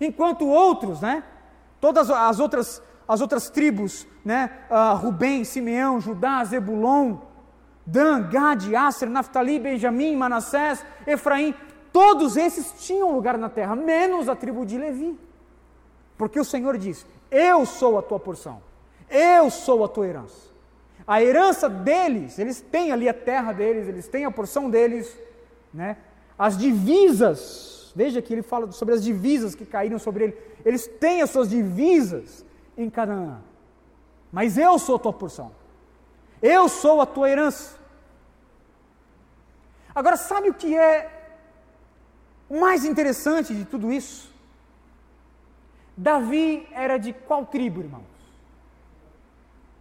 Enquanto 0.00 0.46
outros, 0.46 1.00
né, 1.00 1.22
todas 1.80 2.10
as 2.10 2.40
outras, 2.40 2.82
as 3.08 3.20
outras 3.20 3.50
tribos, 3.50 4.06
né, 4.24 4.50
uh, 4.70 4.96
Rubem, 4.96 5.44
Simeão, 5.44 6.00
Judá, 6.00 6.44
Zebulon, 6.44 7.18
Dan, 7.86 8.28
Gad, 8.28 8.74
Aser, 8.74 9.08
Naftali, 9.08 9.58
Benjamim, 9.58 10.14
Manassés, 10.16 10.84
Efraim, 11.06 11.54
todos 11.92 12.36
esses 12.36 12.86
tinham 12.86 13.12
lugar 13.12 13.36
na 13.36 13.48
terra, 13.48 13.74
menos 13.74 14.28
a 14.28 14.36
tribo 14.36 14.64
de 14.64 14.78
Levi. 14.78 15.18
Porque 16.16 16.38
o 16.38 16.44
Senhor 16.44 16.76
diz: 16.76 17.06
Eu 17.30 17.64
sou 17.64 17.98
a 17.98 18.02
tua 18.02 18.20
porção, 18.20 18.62
eu 19.08 19.50
sou 19.50 19.82
a 19.84 19.88
tua 19.88 20.06
herança. 20.06 20.49
A 21.10 21.20
herança 21.20 21.68
deles, 21.68 22.38
eles 22.38 22.60
têm 22.60 22.92
ali 22.92 23.08
a 23.08 23.12
terra 23.12 23.52
deles, 23.52 23.88
eles 23.88 24.06
têm 24.06 24.24
a 24.24 24.30
porção 24.30 24.70
deles, 24.70 25.18
né? 25.74 25.96
As 26.38 26.56
divisas, 26.56 27.92
veja 27.96 28.22
que 28.22 28.32
ele 28.32 28.42
fala 28.42 28.70
sobre 28.70 28.94
as 28.94 29.02
divisas 29.02 29.56
que 29.56 29.66
caíram 29.66 29.98
sobre 29.98 30.22
ele. 30.22 30.38
Eles 30.64 30.86
têm 30.86 31.20
as 31.20 31.30
suas 31.30 31.50
divisas 31.50 32.46
em 32.76 32.88
Canaã. 32.88 33.40
Mas 34.30 34.56
eu 34.56 34.78
sou 34.78 34.94
a 34.94 34.98
tua 35.00 35.12
porção. 35.12 35.50
Eu 36.40 36.68
sou 36.68 37.00
a 37.00 37.06
tua 37.06 37.28
herança. 37.28 37.76
Agora, 39.92 40.16
sabe 40.16 40.48
o 40.48 40.54
que 40.54 40.78
é 40.78 41.10
o 42.48 42.60
mais 42.60 42.84
interessante 42.84 43.52
de 43.52 43.64
tudo 43.64 43.92
isso? 43.92 44.32
Davi 45.96 46.68
era 46.70 46.98
de 46.98 47.12
qual 47.12 47.44
tribo, 47.46 47.80
irmãos? 47.80 48.09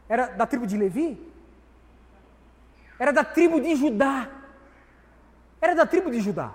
Era 0.09 0.27
da 0.27 0.45
tribo 0.45 0.65
de 0.65 0.75
Levi? 0.75 1.09
Era 2.97 3.13
da 3.13 3.23
tribo 3.23 3.61
de 3.61 3.75
Judá. 3.75 4.29
Era 5.61 5.75
da 5.75 5.85
tribo 5.85 6.09
de 6.09 6.19
Judá. 6.19 6.53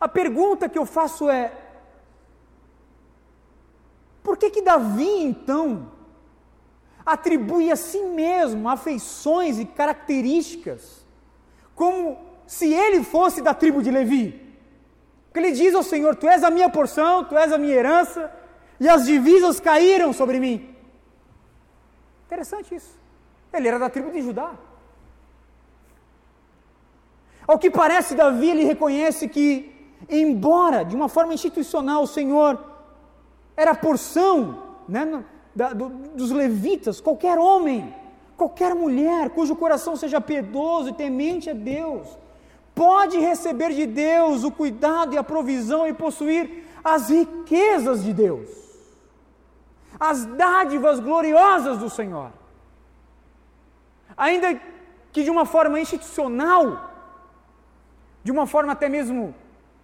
A 0.00 0.08
pergunta 0.08 0.68
que 0.68 0.78
eu 0.78 0.84
faço 0.84 1.30
é: 1.30 1.52
por 4.22 4.36
que 4.36 4.50
que 4.50 4.60
Davi 4.60 5.22
então 5.22 5.92
atribui 7.08 7.70
a 7.70 7.76
si 7.76 8.02
mesmo 8.02 8.68
afeições 8.68 9.58
e 9.58 9.64
características, 9.64 11.06
como 11.74 12.18
se 12.46 12.72
ele 12.72 13.02
fosse 13.02 13.40
da 13.40 13.54
tribo 13.54 13.82
de 13.82 13.90
Levi. 13.90 14.38
Porque 15.24 15.38
ele 15.38 15.52
diz 15.52 15.74
ao 15.74 15.82
Senhor: 15.82 16.14
Tu 16.16 16.28
és 16.28 16.44
a 16.44 16.50
minha 16.50 16.68
porção, 16.68 17.24
tu 17.24 17.36
és 17.36 17.50
a 17.50 17.56
minha 17.56 17.74
herança, 17.74 18.30
e 18.78 18.88
as 18.88 19.06
divisas 19.06 19.58
caíram 19.58 20.12
sobre 20.12 20.38
mim. 20.38 20.74
Interessante 22.28 22.74
isso. 22.74 22.94
Ele 23.50 23.66
era 23.66 23.78
da 23.78 23.88
tribo 23.88 24.10
de 24.10 24.20
Judá. 24.20 24.52
Ao 27.46 27.58
que 27.58 27.70
parece, 27.70 28.14
Davi 28.14 28.50
ele 28.50 28.64
reconhece 28.64 29.26
que, 29.26 29.74
embora 30.10 30.84
de 30.84 30.94
uma 30.94 31.08
forma 31.08 31.32
institucional 31.32 32.02
o 32.02 32.06
Senhor 32.06 32.62
era 33.56 33.70
a 33.70 33.74
porção, 33.74 34.62
né, 34.86 35.24
da, 35.56 35.72
do, 35.72 35.88
dos 35.88 36.30
levitas, 36.30 37.00
qualquer 37.00 37.38
homem, 37.38 37.94
qualquer 38.36 38.74
mulher 38.74 39.30
cujo 39.30 39.56
coração 39.56 39.96
seja 39.96 40.20
piedoso 40.20 40.90
e 40.90 40.92
temente 40.92 41.48
a 41.48 41.54
Deus, 41.54 42.06
pode 42.74 43.18
receber 43.18 43.70
de 43.72 43.86
Deus 43.86 44.44
o 44.44 44.50
cuidado 44.50 45.14
e 45.14 45.18
a 45.18 45.24
provisão 45.24 45.86
e 45.86 45.94
possuir 45.94 46.64
as 46.84 47.08
riquezas 47.08 48.04
de 48.04 48.12
Deus, 48.12 48.67
as 49.98 50.24
dádivas 50.24 51.00
gloriosas 51.00 51.78
do 51.78 51.90
Senhor. 51.90 52.30
Ainda 54.16 54.60
que 55.12 55.24
de 55.24 55.30
uma 55.30 55.44
forma 55.44 55.80
institucional, 55.80 56.90
de 58.22 58.30
uma 58.30 58.46
forma 58.46 58.72
até 58.72 58.88
mesmo, 58.88 59.34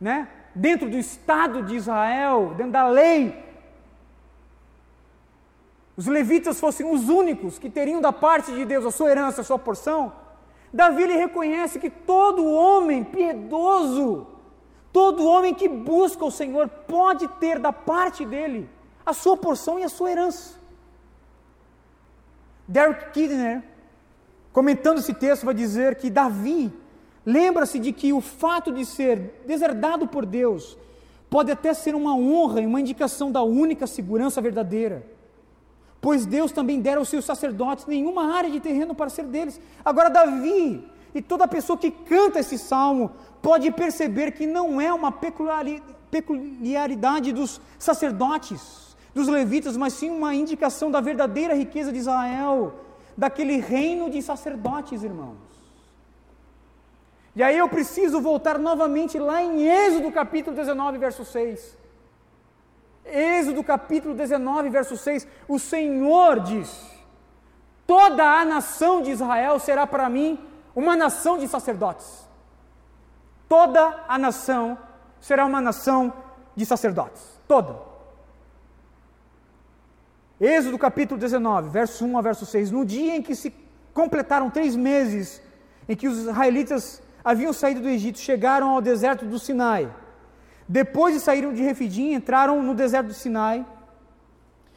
né, 0.00 0.28
dentro 0.54 0.88
do 0.88 0.96
Estado 0.96 1.62
de 1.62 1.76
Israel, 1.76 2.54
dentro 2.56 2.72
da 2.72 2.86
lei, 2.86 3.42
os 5.96 6.06
levitas 6.06 6.58
fossem 6.58 6.90
os 6.90 7.08
únicos 7.08 7.58
que 7.58 7.70
teriam 7.70 8.00
da 8.00 8.12
parte 8.12 8.52
de 8.52 8.64
Deus 8.64 8.84
a 8.84 8.90
sua 8.90 9.10
herança, 9.10 9.40
a 9.40 9.44
sua 9.44 9.58
porção, 9.58 10.12
Davi 10.72 11.04
ele 11.04 11.16
reconhece 11.16 11.78
que 11.78 11.88
todo 11.88 12.44
homem 12.44 13.04
piedoso, 13.04 14.26
todo 14.92 15.24
homem 15.24 15.54
que 15.54 15.68
busca 15.68 16.24
o 16.24 16.32
Senhor, 16.32 16.68
pode 16.68 17.28
ter 17.28 17.60
da 17.60 17.72
parte 17.72 18.26
dele 18.26 18.68
a 19.04 19.12
sua 19.12 19.36
porção 19.36 19.78
e 19.78 19.84
a 19.84 19.88
sua 19.88 20.10
herança. 20.10 20.54
Derek 22.66 23.10
Kidner, 23.12 23.62
comentando 24.52 24.98
esse 24.98 25.12
texto, 25.12 25.44
vai 25.44 25.54
dizer 25.54 25.96
que 25.96 26.08
Davi 26.08 26.72
lembra-se 27.24 27.78
de 27.78 27.92
que 27.92 28.12
o 28.12 28.20
fato 28.20 28.72
de 28.72 28.84
ser 28.84 29.42
deserdado 29.46 30.06
por 30.06 30.24
Deus 30.24 30.76
pode 31.28 31.50
até 31.50 31.74
ser 31.74 31.94
uma 31.94 32.14
honra 32.14 32.60
e 32.60 32.66
uma 32.66 32.80
indicação 32.80 33.30
da 33.30 33.42
única 33.42 33.86
segurança 33.86 34.40
verdadeira 34.40 35.14
pois 36.04 36.26
Deus 36.26 36.52
também 36.52 36.82
dera 36.82 36.98
aos 36.98 37.08
seus 37.08 37.24
sacerdotes 37.24 37.86
nenhuma 37.86 38.34
área 38.34 38.50
de 38.50 38.60
terreno 38.60 38.94
para 38.94 39.08
ser 39.08 39.24
deles. 39.24 39.58
Agora, 39.82 40.10
Davi 40.10 40.86
e 41.14 41.22
toda 41.22 41.48
pessoa 41.48 41.78
que 41.78 41.90
canta 41.90 42.40
esse 42.40 42.58
salmo 42.58 43.10
pode 43.40 43.70
perceber 43.70 44.32
que 44.32 44.46
não 44.46 44.78
é 44.78 44.92
uma 44.92 45.10
peculiaridade 46.10 47.32
dos 47.32 47.58
sacerdotes, 47.78 48.83
dos 49.14 49.28
levitas, 49.28 49.76
mas 49.76 49.92
sim 49.92 50.10
uma 50.10 50.34
indicação 50.34 50.90
da 50.90 51.00
verdadeira 51.00 51.54
riqueza 51.54 51.92
de 51.92 51.98
Israel, 51.98 52.74
daquele 53.16 53.58
reino 53.58 54.10
de 54.10 54.20
sacerdotes, 54.20 55.04
irmãos. 55.04 55.36
E 57.36 57.42
aí 57.42 57.56
eu 57.56 57.68
preciso 57.68 58.20
voltar 58.20 58.58
novamente 58.58 59.18
lá 59.18 59.42
em 59.42 59.66
Êxodo 59.66 60.10
capítulo 60.10 60.54
19, 60.56 60.98
verso 60.98 61.24
6. 61.24 61.78
Êxodo 63.04 63.62
capítulo 63.62 64.14
19, 64.14 64.68
verso 64.68 64.96
6, 64.96 65.26
o 65.46 65.58
Senhor 65.58 66.40
diz: 66.40 66.90
Toda 67.86 68.24
a 68.24 68.44
nação 68.44 69.02
de 69.02 69.10
Israel 69.10 69.58
será 69.58 69.86
para 69.86 70.08
mim 70.08 70.38
uma 70.74 70.96
nação 70.96 71.38
de 71.38 71.46
sacerdotes. 71.46 72.24
Toda 73.48 74.04
a 74.08 74.18
nação 74.18 74.78
será 75.20 75.44
uma 75.44 75.60
nação 75.60 76.12
de 76.56 76.64
sacerdotes. 76.64 77.22
Toda. 77.46 77.93
Êxodo 80.44 80.76
capítulo 80.76 81.18
19, 81.18 81.70
verso 81.70 82.04
1 82.04 82.18
a 82.18 82.20
verso 82.20 82.44
6. 82.44 82.70
No 82.70 82.84
dia 82.84 83.16
em 83.16 83.22
que 83.22 83.34
se 83.34 83.50
completaram 83.94 84.50
três 84.50 84.76
meses 84.76 85.40
em 85.88 85.96
que 85.96 86.06
os 86.06 86.18
israelitas 86.18 87.02
haviam 87.24 87.50
saído 87.50 87.80
do 87.80 87.88
Egito, 87.88 88.18
chegaram 88.18 88.68
ao 88.68 88.82
deserto 88.82 89.24
do 89.24 89.38
Sinai. 89.38 89.90
Depois 90.68 91.14
de 91.14 91.20
saírem 91.20 91.54
de 91.54 91.62
Refidim, 91.62 92.12
entraram 92.12 92.62
no 92.62 92.74
deserto 92.74 93.06
do 93.06 93.14
Sinai. 93.14 93.64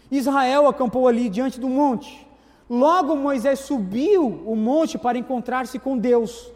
Israel 0.10 0.69
acampou 0.69 1.06
ali 1.06 1.27
diante 1.27 1.60
do 1.60 1.67
monte. 1.67 2.25
Logo 2.69 3.13
Moisés 3.17 3.60
subiu 3.60 4.25
o 4.45 4.56
monte 4.56 4.97
para 4.97 5.17
encontrar-se 5.17 5.77
com 5.77 5.97
Deus. 5.97 6.49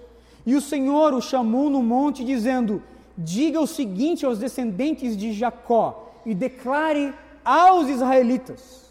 E 0.46 0.56
o 0.56 0.62
Senhor 0.62 1.14
o 1.14 1.22
chamou 1.22 1.70
no 1.70 1.84
monte, 1.84 2.24
dizendo: 2.24 2.82
Diga 3.18 3.60
o 3.60 3.68
seguinte 3.68 4.26
aos 4.26 4.40
descendentes 4.40 5.18
de 5.18 5.34
Jacó 5.34 6.14
e 6.26 6.34
declare 6.34 7.14
aos 7.44 7.90
israelitas: 7.90 8.91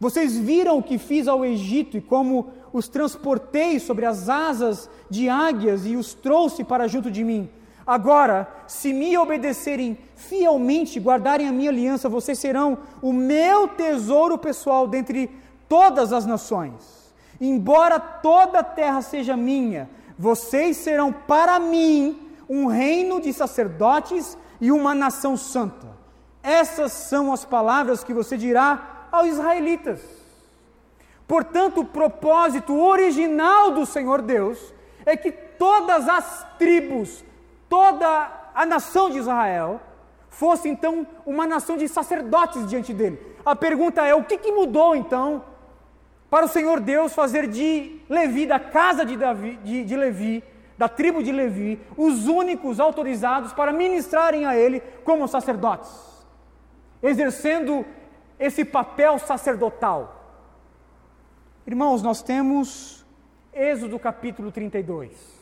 Vocês 0.00 0.36
viram 0.36 0.78
o 0.78 0.82
que 0.82 0.96
fiz 0.96 1.26
ao 1.26 1.44
Egito 1.44 1.96
e 1.96 2.00
como 2.00 2.50
os 2.72 2.88
transportei 2.88 3.80
sobre 3.80 4.06
as 4.06 4.28
asas 4.28 4.88
de 5.10 5.28
águias 5.28 5.86
e 5.86 5.96
os 5.96 6.14
trouxe 6.14 6.62
para 6.62 6.86
junto 6.86 7.10
de 7.10 7.24
mim. 7.24 7.50
Agora, 7.86 8.46
se 8.66 8.92
me 8.92 9.16
obedecerem 9.16 9.98
fielmente, 10.14 11.00
guardarem 11.00 11.48
a 11.48 11.52
minha 11.52 11.70
aliança, 11.70 12.08
vocês 12.08 12.38
serão 12.38 12.78
o 13.00 13.12
meu 13.12 13.66
tesouro 13.66 14.36
pessoal 14.36 14.86
dentre 14.86 15.30
todas 15.68 16.12
as 16.12 16.26
nações. 16.26 17.14
Embora 17.40 17.98
toda 17.98 18.60
a 18.60 18.64
terra 18.64 19.00
seja 19.00 19.36
minha, 19.36 19.88
vocês 20.18 20.76
serão 20.76 21.12
para 21.12 21.58
mim 21.58 22.18
um 22.48 22.66
reino 22.66 23.20
de 23.20 23.32
sacerdotes 23.32 24.36
e 24.60 24.70
uma 24.70 24.94
nação 24.94 25.36
santa. 25.36 25.88
Essas 26.42 26.92
são 26.92 27.32
as 27.32 27.44
palavras 27.44 28.04
que 28.04 28.12
você 28.12 28.36
dirá 28.36 28.97
aos 29.10 29.28
israelitas. 29.28 30.00
Portanto, 31.26 31.80
o 31.80 31.84
propósito 31.84 32.78
original 32.80 33.70
do 33.70 33.84
Senhor 33.84 34.22
Deus 34.22 34.72
é 35.04 35.16
que 35.16 35.30
todas 35.30 36.08
as 36.08 36.46
tribos 36.58 37.24
toda 37.68 38.50
a 38.54 38.64
nação 38.66 39.10
de 39.10 39.18
Israel 39.18 39.80
fosse 40.28 40.68
então 40.68 41.06
uma 41.26 41.46
nação 41.46 41.76
de 41.76 41.88
sacerdotes 41.88 42.66
diante 42.66 42.92
dele. 42.92 43.20
A 43.44 43.54
pergunta 43.54 44.06
é: 44.06 44.14
o 44.14 44.24
que, 44.24 44.38
que 44.38 44.52
mudou 44.52 44.96
então 44.96 45.44
para 46.30 46.46
o 46.46 46.48
Senhor 46.48 46.80
Deus 46.80 47.12
fazer 47.12 47.46
de 47.46 48.00
Levi, 48.08 48.46
da 48.46 48.58
casa 48.58 49.04
de, 49.04 49.16
Davi, 49.16 49.58
de, 49.62 49.84
de 49.84 49.96
Levi, 49.96 50.44
da 50.76 50.88
tribo 50.88 51.22
de 51.22 51.32
Levi, 51.32 51.80
os 51.96 52.26
únicos 52.26 52.78
autorizados 52.80 53.52
para 53.52 53.72
ministrarem 53.72 54.44
a 54.44 54.56
ele 54.56 54.82
como 55.04 55.26
sacerdotes, 55.26 55.90
exercendo 57.02 57.84
esse 58.38 58.64
papel 58.64 59.18
sacerdotal? 59.18 60.14
Irmãos, 61.66 62.02
nós 62.02 62.22
temos 62.22 63.04
Êxodo 63.52 63.98
capítulo 63.98 64.50
32 64.50 65.38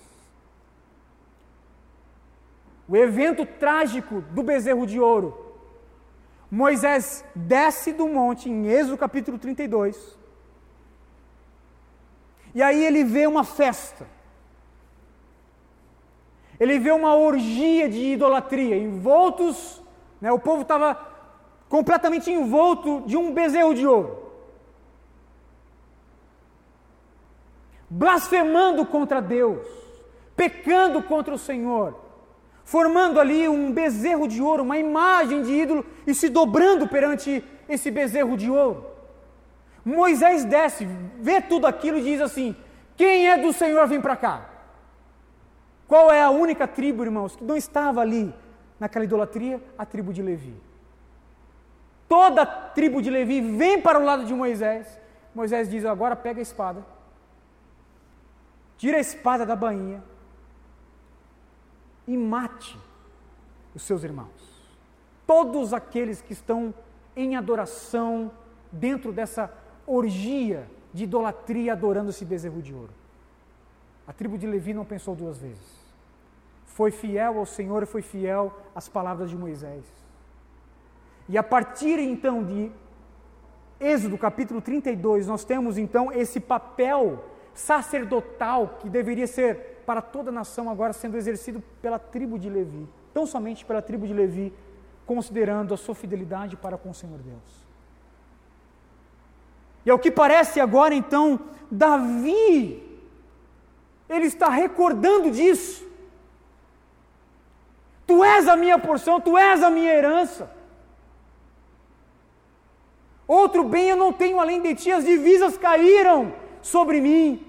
o 2.89 2.97
evento 2.97 3.45
trágico 3.45 4.21
do 4.21 4.43
bezerro 4.43 4.87
de 4.87 5.01
ouro. 5.01 5.45
Moisés 6.51 7.25
desce 7.35 7.93
do 7.93 8.07
monte 8.09 8.49
em 8.49 8.69
Êxodo 8.69 8.97
capítulo 8.97 9.39
32. 9.39 10.17
E 12.55 12.63
aí 12.63 12.85
ele 12.85 13.03
vê 13.03 13.27
uma 13.27 13.43
festa. 13.43 14.07
Ele 16.59 16.79
vê 16.79 16.93
uma 16.93 17.15
orgia 17.15 17.89
de 17.89 18.13
idolatria, 18.13 18.79
envoltos, 18.79 19.83
né, 20.21 20.33
o 20.33 20.39
povo 20.39 20.63
estava 20.63 20.95
completamente 21.69 22.31
envolto 22.31 23.03
de 23.07 23.17
um 23.17 23.33
bezerro 23.33 23.75
de 23.75 23.87
ouro. 23.87 24.25
Blasfemando 27.89 28.85
contra 28.85 29.21
Deus, 29.21 29.67
pecando 30.35 31.03
contra 31.03 31.35
o 31.35 31.39
Senhor 31.39 32.07
formando 32.67 33.21
ali 33.21 33.49
um 33.49 33.73
bezerro 33.73 34.27
de 34.27 34.43
ouro, 34.43 34.65
uma 34.65 34.77
imagem 34.77 35.41
de 35.43 35.53
ídolo 35.53 35.87
e 36.05 36.13
se 36.13 36.29
dobrando 36.29 36.87
perante 36.89 37.43
esse 37.69 37.93
bezerro 37.93 38.37
de 38.37 38.51
ouro. 38.51 38.85
Moisés 39.85 40.45
desce, 40.45 40.85
vê 41.21 41.41
tudo 41.41 41.67
aquilo 41.69 41.99
e 41.99 42.03
diz 42.03 42.21
assim: 42.21 42.57
Quem 42.97 43.31
é 43.31 43.39
do 43.39 43.53
Senhor, 43.53 43.87
vem 43.87 44.01
para 44.01 44.17
cá. 44.17 44.51
Qual 45.87 46.11
é 46.11 46.21
a 46.21 46.31
única 46.31 46.67
tribo, 46.67 47.05
irmãos, 47.05 47.37
que 47.37 47.45
não 47.45 47.57
estava 47.57 48.01
ali 48.01 48.35
naquela 48.81 49.05
idolatria? 49.05 49.63
A 49.79 49.87
tribo 49.87 50.13
de 50.13 50.21
Levi. 50.21 50.66
Toda 52.09 52.43
a 52.43 52.47
tribo 52.47 53.03
de 53.03 53.11
Levi 53.11 53.41
vem 53.41 53.81
para 53.81 53.99
o 53.99 54.05
lado 54.05 54.25
de 54.25 54.33
Moisés. 54.33 54.99
Moisés 55.35 55.69
diz: 55.69 55.85
Agora 55.85 56.15
pega 56.15 56.41
a 56.41 56.43
espada, 56.43 56.85
tira 58.77 58.97
a 58.97 59.01
espada 59.01 59.45
da 59.45 59.57
bainha 59.57 60.03
e 62.07 62.17
mate 62.17 62.79
os 63.75 63.83
seus 63.83 64.05
irmãos. 64.05 64.31
Todos 65.27 65.73
aqueles 65.73 66.23
que 66.23 66.33
estão 66.33 66.73
em 67.17 67.35
adoração 67.35 68.31
dentro 68.71 69.13
dessa 69.13 69.53
orgia 69.87 70.69
de 70.93 71.05
idolatria 71.05 71.73
adorando 71.73 72.11
esse 72.11 72.25
bezerro 72.25 72.63
de 72.63 72.73
ouro. 72.73 72.93
A 74.07 74.13
tribo 74.13 74.39
de 74.39 74.47
Levi 74.47 74.73
não 74.73 74.85
pensou 74.85 75.17
duas 75.17 75.39
vezes. 75.39 75.87
Foi 76.65 76.91
fiel 76.91 77.39
ao 77.39 77.47
Senhor 77.47 77.83
e 77.83 77.87
foi 77.87 78.03
fiel 78.03 78.57
às 78.75 78.89
palavras 78.89 79.29
de 79.29 79.37
Moisés. 79.37 79.85
E 81.29 81.37
a 81.37 81.43
partir 81.43 81.99
então 81.99 82.45
de 82.45 82.71
Êxodo 83.79 84.17
capítulo 84.17 84.61
32, 84.61 85.27
nós 85.27 85.45
temos 85.45 85.77
então 85.77 86.11
esse 86.11 86.41
papel 86.41 87.25
sacerdotal 87.53 88.79
que 88.81 88.89
deveria 88.89 89.27
ser 89.27 89.83
para 89.85 90.01
toda 90.01 90.31
a 90.31 90.33
nação, 90.33 90.71
agora 90.71 90.93
sendo 90.93 91.17
exercido 91.17 91.63
pela 91.83 91.99
tribo 91.99 92.39
de 92.39 92.49
Levi, 92.49 92.89
tão 93.13 93.27
somente 93.27 93.65
pela 93.65 93.83
tribo 93.83 94.07
de 94.07 94.13
Levi, 94.13 94.53
considerando 95.05 95.75
a 95.75 95.77
sua 95.77 95.95
fidelidade 95.95 96.57
para 96.57 96.77
com 96.77 96.91
o 96.91 96.95
Senhor 96.95 97.19
Deus. 97.19 97.67
E 99.85 99.91
ao 99.91 99.99
que 99.99 100.11
parece 100.11 100.59
agora, 100.59 100.95
então, 100.95 101.39
Davi, 101.71 102.83
ele 104.09 104.27
está 104.27 104.49
recordando 104.49 105.31
disso. 105.31 105.87
Tu 108.07 108.25
és 108.25 108.49
a 108.49 108.57
minha 108.57 108.79
porção, 108.79 109.21
tu 109.21 109.39
és 109.39 109.63
a 109.63 109.71
minha 109.71 109.93
herança. 109.93 110.56
Outro 113.27 113.65
bem 113.65 113.89
eu 113.89 113.97
não 113.97 114.13
tenho 114.13 114.39
além 114.41 114.61
de 114.61 114.75
ti, 114.75 114.93
as 114.93 115.05
divisas 115.05 115.59
caíram 115.59 116.33
sobre 116.63 117.01
mim. 117.01 117.45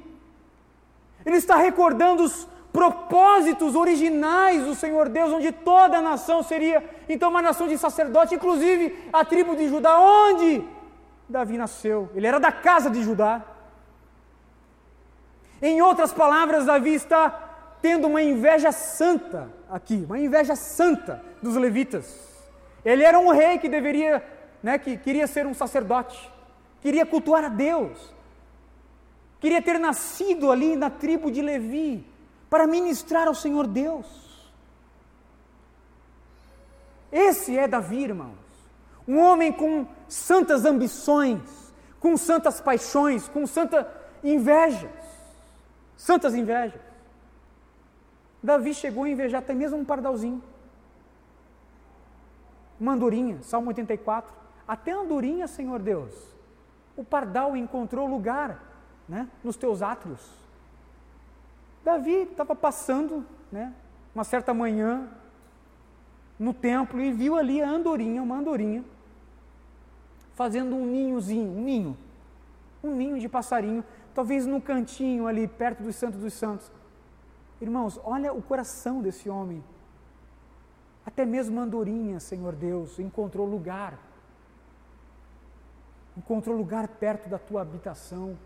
Ele 1.26 1.38
está 1.38 1.56
recordando 1.56 2.24
os 2.24 2.48
propósitos 2.72 3.76
originais 3.76 4.64
do 4.64 4.76
Senhor 4.76 5.10
Deus, 5.10 5.34
onde 5.34 5.52
toda 5.52 5.98
a 5.98 6.02
nação 6.02 6.44
seria 6.44 6.84
então 7.10 7.30
uma 7.30 7.42
nação 7.42 7.68
de 7.68 7.78
sacerdote, 7.78 8.36
inclusive 8.36 9.10
a 9.12 9.26
tribo 9.26 9.56
de 9.56 9.68
Judá, 9.68 10.00
onde 10.00 10.64
Davi 11.28 11.58
nasceu. 11.58 12.10
Ele 12.16 12.28
era 12.28 12.40
da 12.40 12.52
casa 12.52 12.90
de 12.90 13.02
Judá. 13.02 13.44
Em 15.62 15.82
outras 15.82 16.14
palavras, 16.14 16.66
Davi 16.66 16.94
está 16.94 17.48
tendo 17.82 18.08
uma 18.08 18.22
inveja 18.22 18.72
santa 18.72 19.50
aqui, 19.70 20.06
uma 20.06 20.20
inveja 20.20 20.56
santa 20.56 21.24
dos 21.42 21.56
levitas. 21.56 22.28
Ele 22.86 23.04
era 23.04 23.20
um 23.20 23.30
rei 23.30 23.58
que 23.58 23.68
deveria, 23.68 24.24
né, 24.62 24.78
que 24.78 24.98
queria 24.98 25.28
ser 25.28 25.46
um 25.46 25.54
sacerdote, 25.54 26.32
queria 26.82 27.06
cultuar 27.06 27.44
a 27.46 27.50
Deus, 27.50 27.98
queria 29.40 29.62
ter 29.62 29.80
nascido 29.80 30.52
ali 30.52 30.76
na 30.76 30.90
tribo 30.90 31.32
de 31.32 31.42
Levi 31.42 32.06
para 32.50 32.68
ministrar 32.68 33.28
ao 33.28 33.36
Senhor 33.36 33.68
Deus. 33.68 34.06
Esse 37.12 37.58
é 37.58 37.68
Davi, 37.68 38.04
irmãos, 38.04 38.38
um 39.08 39.20
homem 39.20 39.52
com 39.52 39.88
santas 40.08 40.66
ambições, 40.66 41.42
com 42.00 42.18
santas 42.18 42.60
paixões, 42.60 43.28
com 43.28 43.48
santa 43.48 43.90
invejas, 44.24 44.92
santas 45.96 46.36
invejas. 46.36 46.82
Davi 48.42 48.74
chegou 48.74 49.06
a 49.06 49.10
invejar 49.10 49.42
até 49.42 49.54
mesmo 49.54 49.78
um 49.78 49.86
pardalzinho. 49.86 50.44
Uma 52.80 52.94
andorinha, 52.94 53.40
Salmo 53.42 53.70
84. 53.70 54.47
Até 54.68 54.92
andorinha, 54.92 55.48
Senhor 55.48 55.80
Deus, 55.80 56.14
o 56.96 57.04
pardal 57.04 57.56
encontrou 57.56 58.08
lugar 58.08 58.62
né, 59.08 59.30
nos 59.44 59.56
teus 59.56 59.82
átrios. 59.82 60.20
Davi 61.84 62.24
estava 62.24 62.56
passando, 62.56 63.26
né, 63.52 63.74
uma 64.14 64.24
certa 64.24 64.54
manhã, 64.54 65.08
no 66.38 66.54
templo 66.54 67.00
e 67.00 67.12
viu 67.12 67.36
ali 67.36 67.62
a 67.62 67.70
andorinha, 67.70 68.22
uma 68.22 68.38
andorinha, 68.38 68.84
fazendo 70.36 70.76
um 70.76 70.86
ninhozinho, 70.86 71.52
um 71.52 71.62
ninho, 71.62 71.98
um 72.84 72.96
ninho 72.96 73.20
de 73.20 73.30
passarinho, 73.30 73.84
talvez 74.14 74.46
no 74.46 74.62
cantinho 74.62 75.28
ali, 75.28 75.48
perto 75.48 75.82
dos 75.82 75.96
Santos 75.96 76.20
dos 76.20 76.34
Santos. 76.34 76.72
Irmãos, 77.60 78.00
olha 78.04 78.34
o 78.34 78.42
coração 78.42 79.02
desse 79.02 79.30
homem. 79.30 79.64
Até 81.06 81.26
mesmo 81.26 81.60
a 81.60 81.64
andorinha, 81.64 82.20
Senhor 82.20 82.54
Deus, 82.54 83.00
encontrou 83.00 83.48
lugar. 83.48 83.98
Encontrou 86.18 86.58
lugar 86.58 86.88
perto 86.88 87.30
da 87.30 87.38
tua 87.38 87.62
habitação. 87.62 88.38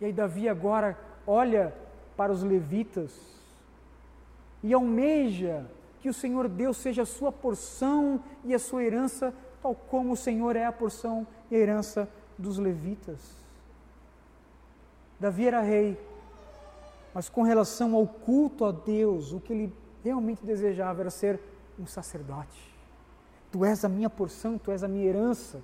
E 0.00 0.04
aí 0.04 0.12
Davi 0.12 0.48
agora 0.48 0.98
olha 1.26 1.74
para 2.16 2.30
os 2.30 2.42
levitas 2.42 3.12
e 4.62 4.72
almeja 4.72 5.66
que 6.00 6.08
o 6.08 6.14
Senhor 6.14 6.48
Deus 6.48 6.76
seja 6.76 7.02
a 7.02 7.06
sua 7.06 7.32
porção 7.32 8.22
e 8.44 8.54
a 8.54 8.58
sua 8.58 8.84
herança, 8.84 9.32
tal 9.62 9.74
como 9.74 10.12
o 10.12 10.16
Senhor 10.16 10.56
é 10.56 10.64
a 10.64 10.72
porção 10.72 11.26
e 11.50 11.56
a 11.56 11.58
herança 11.58 12.08
dos 12.36 12.58
levitas. 12.58 13.18
Davi 15.18 15.46
era 15.46 15.60
rei, 15.60 15.96
mas 17.14 17.28
com 17.28 17.42
relação 17.42 17.94
ao 17.94 18.06
culto 18.06 18.64
a 18.64 18.72
Deus, 18.72 19.32
o 19.32 19.40
que 19.40 19.52
ele 19.52 19.74
realmente 20.02 20.44
desejava 20.44 21.02
era 21.02 21.10
ser 21.10 21.40
um 21.78 21.86
sacerdote. 21.86 22.72
Tu 23.50 23.64
és 23.64 23.84
a 23.84 23.88
minha 23.88 24.10
porção, 24.10 24.58
tu 24.58 24.72
és 24.72 24.82
a 24.82 24.88
minha 24.88 25.04
herança. 25.04 25.62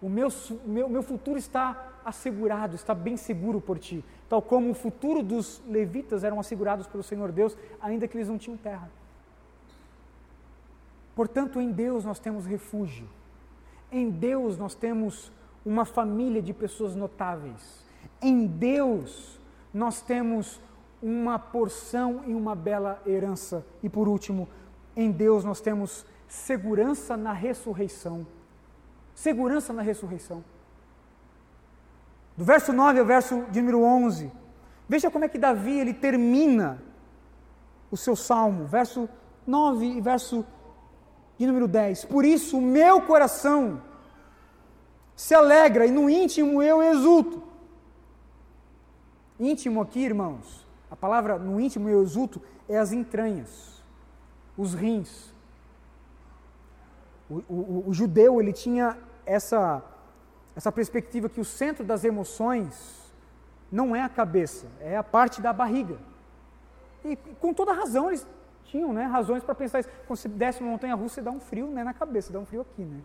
O 0.00 0.08
meu, 0.08 0.28
meu, 0.64 0.88
meu 0.88 1.02
futuro 1.02 1.38
está 1.38 1.90
assegurado, 2.04 2.74
está 2.74 2.94
bem 2.94 3.16
seguro 3.16 3.60
por 3.60 3.78
ti. 3.78 4.04
Tal 4.28 4.40
como 4.40 4.70
o 4.70 4.74
futuro 4.74 5.22
dos 5.22 5.62
levitas 5.68 6.24
eram 6.24 6.40
assegurados 6.40 6.86
pelo 6.86 7.02
Senhor 7.02 7.30
Deus, 7.32 7.56
ainda 7.80 8.08
que 8.08 8.16
eles 8.16 8.28
não 8.28 8.38
tinham 8.38 8.56
terra. 8.56 8.90
Portanto, 11.14 11.60
em 11.60 11.70
Deus 11.70 12.04
nós 12.04 12.18
temos 12.18 12.46
refúgio. 12.46 13.06
Em 13.92 14.08
Deus 14.08 14.56
nós 14.56 14.74
temos 14.74 15.30
uma 15.64 15.84
família 15.84 16.40
de 16.40 16.54
pessoas 16.54 16.94
notáveis. 16.94 17.84
Em 18.22 18.46
Deus 18.46 19.38
nós 19.74 20.00
temos 20.00 20.60
uma 21.02 21.38
porção 21.38 22.22
e 22.26 22.34
uma 22.34 22.54
bela 22.54 23.02
herança. 23.06 23.64
E 23.82 23.88
por 23.88 24.08
último, 24.08 24.48
em 24.96 25.10
Deus 25.10 25.44
nós 25.44 25.60
temos 25.60 26.06
segurança 26.28 27.16
na 27.16 27.32
ressurreição. 27.32 28.26
Segurança 29.20 29.70
na 29.74 29.82
ressurreição. 29.82 30.42
Do 32.34 32.42
verso 32.42 32.72
9 32.72 33.00
ao 33.00 33.04
verso 33.04 33.44
de 33.50 33.60
número 33.60 33.82
11. 33.82 34.32
Veja 34.88 35.10
como 35.10 35.26
é 35.26 35.28
que 35.28 35.36
Davi 35.36 35.78
ele 35.78 35.92
termina 35.92 36.82
o 37.90 37.98
seu 37.98 38.16
salmo, 38.16 38.64
verso 38.64 39.10
9 39.46 39.84
e 39.84 40.00
verso 40.00 40.42
de 41.36 41.46
número 41.46 41.68
10. 41.68 42.06
Por 42.06 42.24
isso 42.24 42.56
o 42.56 42.62
meu 42.62 43.02
coração 43.02 43.82
se 45.14 45.34
alegra 45.34 45.84
e 45.84 45.90
no 45.90 46.08
íntimo 46.08 46.62
eu 46.62 46.82
exulto. 46.82 47.42
Íntimo 49.38 49.82
aqui, 49.82 50.00
irmãos, 50.00 50.66
a 50.90 50.96
palavra 50.96 51.38
no 51.38 51.60
íntimo 51.60 51.90
eu 51.90 52.02
exulto 52.02 52.40
é 52.66 52.78
as 52.78 52.90
entranhas, 52.90 53.82
os 54.56 54.72
rins. 54.72 55.30
O, 57.28 57.34
o, 57.50 57.84
o 57.88 57.92
judeu 57.92 58.40
ele 58.40 58.54
tinha 58.54 58.96
essa, 59.30 59.82
essa 60.56 60.72
perspectiva 60.72 61.28
que 61.28 61.40
o 61.40 61.44
centro 61.44 61.84
das 61.84 62.02
emoções 62.02 63.00
não 63.70 63.94
é 63.94 64.02
a 64.02 64.08
cabeça, 64.08 64.66
é 64.80 64.96
a 64.96 65.04
parte 65.04 65.40
da 65.40 65.52
barriga. 65.52 65.98
E 67.04 67.14
com 67.14 67.54
toda 67.54 67.72
razão 67.72 68.08
eles 68.08 68.26
tinham 68.64 68.92
né, 68.92 69.04
razões 69.04 69.44
para 69.44 69.54
pensar 69.54 69.78
isso. 69.78 69.88
Quando 70.06 70.18
você 70.18 70.28
desce 70.28 70.60
uma 70.60 70.72
montanha 70.72 70.96
russa, 70.96 71.16
você 71.16 71.22
dá 71.22 71.30
um 71.30 71.38
frio 71.38 71.68
né, 71.68 71.84
na 71.84 71.94
cabeça, 71.94 72.32
dá 72.32 72.40
um 72.40 72.44
frio 72.44 72.62
aqui. 72.62 72.82
Né? 72.82 73.00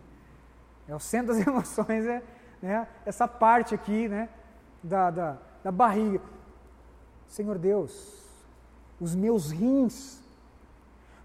É 0.88 0.94
o 0.96 0.98
centro 0.98 1.28
das 1.28 1.38
emoções, 1.46 2.04
é 2.04 2.22
né, 2.60 2.88
essa 3.04 3.28
parte 3.28 3.72
aqui 3.72 4.08
né, 4.08 4.28
da, 4.82 5.10
da, 5.12 5.38
da 5.62 5.70
barriga. 5.70 6.20
Senhor 7.28 7.56
Deus, 7.56 8.20
os 9.00 9.14
meus 9.14 9.52
rins, 9.52 10.20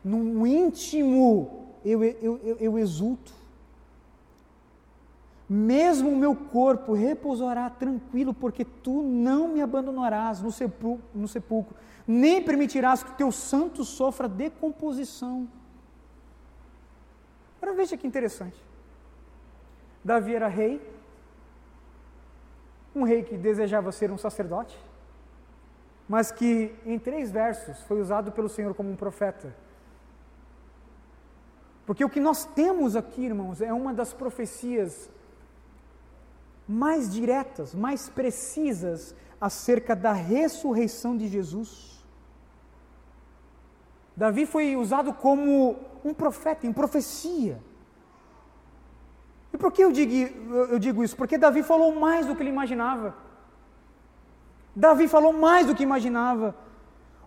no 0.04 0.46
íntimo, 0.46 1.76
eu, 1.84 2.04
eu, 2.04 2.40
eu, 2.44 2.58
eu 2.60 2.78
exulto. 2.78 3.41
Mesmo 5.54 6.10
o 6.10 6.16
meu 6.16 6.34
corpo 6.34 6.94
repousará 6.94 7.70
tranquilo, 7.70 8.34
porque 8.34 8.64
tu 8.64 9.02
não 9.02 9.50
me 9.50 9.62
abandonarás 9.62 10.42
no 10.42 10.50
sepulcro, 10.50 11.04
no 11.14 11.28
sepulcro 11.28 11.76
nem 12.08 12.42
permitirás 12.42 13.04
que 13.04 13.12
o 13.12 13.16
teu 13.16 13.32
santo 13.34 13.84
sofra 13.84 14.30
decomposição. 14.30 15.48
Agora 17.58 17.76
veja 17.76 17.98
que 17.98 18.08
interessante. 18.08 18.58
Davi 20.02 20.36
era 20.36 20.48
rei, 20.48 20.82
um 22.96 23.04
rei 23.04 23.22
que 23.22 23.38
desejava 23.38 23.92
ser 23.92 24.10
um 24.10 24.18
sacerdote, 24.18 24.78
mas 26.08 26.32
que 26.32 26.74
em 26.86 26.98
três 26.98 27.30
versos 27.30 27.82
foi 27.84 28.00
usado 28.00 28.32
pelo 28.32 28.48
Senhor 28.48 28.74
como 28.74 28.90
um 28.90 28.96
profeta. 28.96 29.54
Porque 31.86 32.06
o 32.06 32.10
que 32.10 32.22
nós 32.22 32.46
temos 32.46 32.96
aqui, 32.96 33.26
irmãos, 33.26 33.62
é 33.62 33.74
uma 33.74 33.94
das 33.94 34.14
profecias 34.14 35.10
mais 36.72 37.12
diretas, 37.12 37.76
mais 37.76 38.10
precisas 38.10 39.14
acerca 39.40 39.96
da 39.96 40.14
ressurreição 40.14 41.18
de 41.18 41.28
Jesus. 41.28 42.04
Davi 44.16 44.46
foi 44.46 44.76
usado 44.76 45.14
como 45.14 45.76
um 46.04 46.14
profeta, 46.14 46.66
em 46.66 46.74
profecia. 46.74 47.62
E 49.54 49.58
por 49.58 49.72
que 49.72 49.84
eu 49.84 49.92
digo, 49.92 50.14
eu 50.70 50.80
digo 50.80 51.04
isso? 51.04 51.16
Porque 51.16 51.38
Davi 51.38 51.62
falou 51.62 51.94
mais 51.94 52.26
do 52.26 52.36
que 52.36 52.42
ele 52.42 52.50
imaginava. 52.50 53.16
Davi 54.76 55.08
falou 55.08 55.34
mais 55.34 55.68
do 55.68 55.76
que 55.76 55.84
imaginava. 55.84 56.56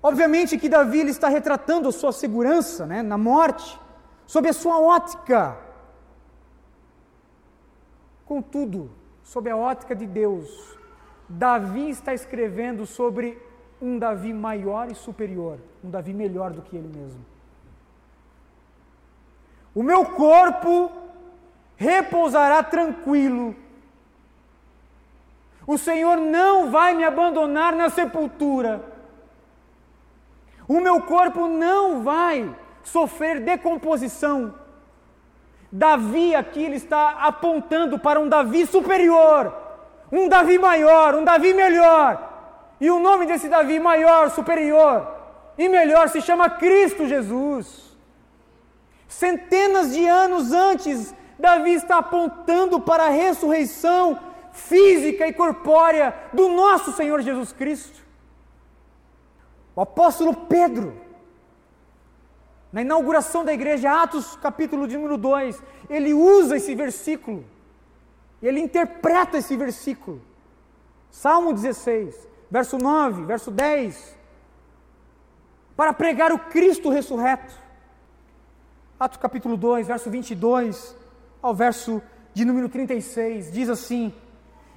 Obviamente 0.03 0.59
que 0.59 0.68
Davi 0.68 1.01
ele 1.01 1.11
está 1.11 1.28
retratando 1.28 1.88
a 1.88 1.92
sua 1.92 2.12
segurança 2.12 2.86
né, 2.86 3.03
na 3.03 3.18
morte, 3.18 3.78
sob 4.26 4.49
a 4.49 4.53
sua 4.53 4.78
ótica. 4.78 5.57
Contudo, 8.24 8.90
sob 9.25 9.51
a 9.51 9.57
ótica 9.57 9.97
de 9.97 10.07
Deus, 10.07 10.77
Davi 11.29 11.91
está 11.91 12.14
escrevendo 12.14 12.87
sobre 12.87 13.37
um 13.81 13.99
Davi 13.99 14.33
maior 14.33 14.91
e 14.91 14.95
superior, 14.95 15.59
um 15.83 15.91
Davi 15.91 16.12
melhor 16.12 16.53
do 16.53 16.62
que 16.62 16.77
ele 16.77 16.89
mesmo. 16.89 17.25
O 19.75 19.83
meu 19.83 20.05
corpo 20.05 20.93
repousará 21.77 22.62
tranquilo. 22.62 23.57
O 25.66 25.77
Senhor 25.77 26.18
não 26.18 26.70
vai 26.70 26.95
me 26.95 27.03
abandonar 27.03 27.75
na 27.75 27.89
sepultura. 27.91 28.85
O 30.68 30.79
meu 30.81 31.03
corpo 31.03 31.49
não 31.49 32.03
vai 32.03 32.55
sofrer 32.85 33.41
decomposição. 33.41 34.55
Davi 35.77 36.37
aqui 36.37 36.62
ele 36.62 36.77
está 36.77 37.16
apontando 37.27 37.99
para 37.99 38.20
um 38.20 38.29
Davi 38.29 38.64
superior, 38.64 39.53
um 40.12 40.29
Davi 40.29 40.57
maior, 40.57 41.16
um 41.16 41.25
Davi 41.25 41.53
melhor. 41.53 42.31
E 42.81 42.89
o 42.89 43.01
nome 43.01 43.27
desse 43.27 43.49
Davi 43.49 43.81
maior, 43.81 44.31
superior 44.31 45.05
e 45.59 45.68
melhor 45.68 46.09
se 46.11 46.20
chama 46.20 46.49
Cristo 46.49 47.09
Jesus. 47.09 47.99
Centenas 49.09 49.93
de 49.93 50.07
anos 50.07 50.53
antes, 50.53 51.12
Davi 51.37 51.72
está 51.72 51.99
apontando 51.99 52.79
para 52.79 53.07
a 53.07 53.11
ressurreição 53.11 54.16
física 54.53 55.27
e 55.27 55.33
corpórea 55.33 56.14
do 56.33 56.51
nosso 56.51 56.93
Senhor 56.93 57.20
Jesus 57.20 57.53
Cristo. 57.53 58.01
O 59.75 59.81
apóstolo 59.81 60.35
Pedro, 60.35 60.95
na 62.75 62.83
inauguração 62.83 63.45
da 63.45 63.55
igreja, 63.55 64.03
Atos 64.03 64.35
capítulo 64.43 64.89
de 64.89 64.97
número 64.97 65.16
2, 65.16 65.62
ele 65.89 66.12
usa 66.12 66.57
esse 66.57 66.75
versículo, 66.75 67.45
ele 68.43 68.59
interpreta 68.59 69.39
esse 69.39 69.57
versículo. 69.57 70.20
Salmo 71.09 71.53
16, 71.53 72.27
verso 72.51 72.77
9, 72.77 73.27
verso 73.27 73.53
10, 73.53 74.18
para 75.77 75.93
pregar 75.93 76.33
o 76.33 76.39
Cristo 76.41 76.89
ressurreto. 76.89 77.55
Atos 78.99 79.18
capítulo 79.18 79.57
2, 79.57 79.87
verso 79.87 80.11
22 80.11 80.97
ao 81.41 81.55
verso 81.55 82.03
de 82.33 82.45
número 82.45 82.68
36, 82.68 83.53
diz 83.53 83.68
assim: 83.68 84.12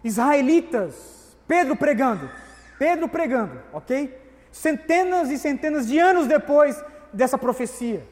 Israelitas, 0.04 1.36
Pedro 1.48 1.76
pregando, 1.76 2.30
Pedro 2.78 3.10
pregando, 3.10 3.60
ok? 3.74 4.16
Centenas 4.52 5.32
e 5.32 5.40
centenas 5.40 5.88
de 5.88 5.98
anos 5.98 6.28
depois 6.28 6.80
dessa 7.14 7.38
profecia. 7.38 8.08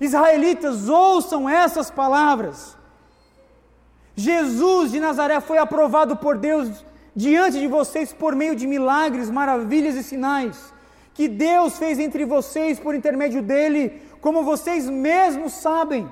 Israelitas, 0.00 0.88
ouçam 0.88 1.48
essas 1.48 1.90
palavras. 1.90 2.76
Jesus 4.16 4.92
de 4.92 5.00
Nazaré 5.00 5.40
foi 5.40 5.58
aprovado 5.58 6.16
por 6.16 6.36
Deus 6.36 6.84
diante 7.14 7.58
de 7.58 7.66
vocês 7.66 8.12
por 8.12 8.34
meio 8.34 8.54
de 8.56 8.66
milagres, 8.66 9.30
maravilhas 9.30 9.94
e 9.94 10.02
sinais 10.02 10.74
que 11.14 11.28
Deus 11.28 11.78
fez 11.78 11.98
entre 12.00 12.24
vocês 12.24 12.78
por 12.78 12.94
intermédio 12.94 13.40
dele, 13.40 14.02
como 14.20 14.42
vocês 14.42 14.90
mesmos 14.90 15.52
sabem. 15.54 16.10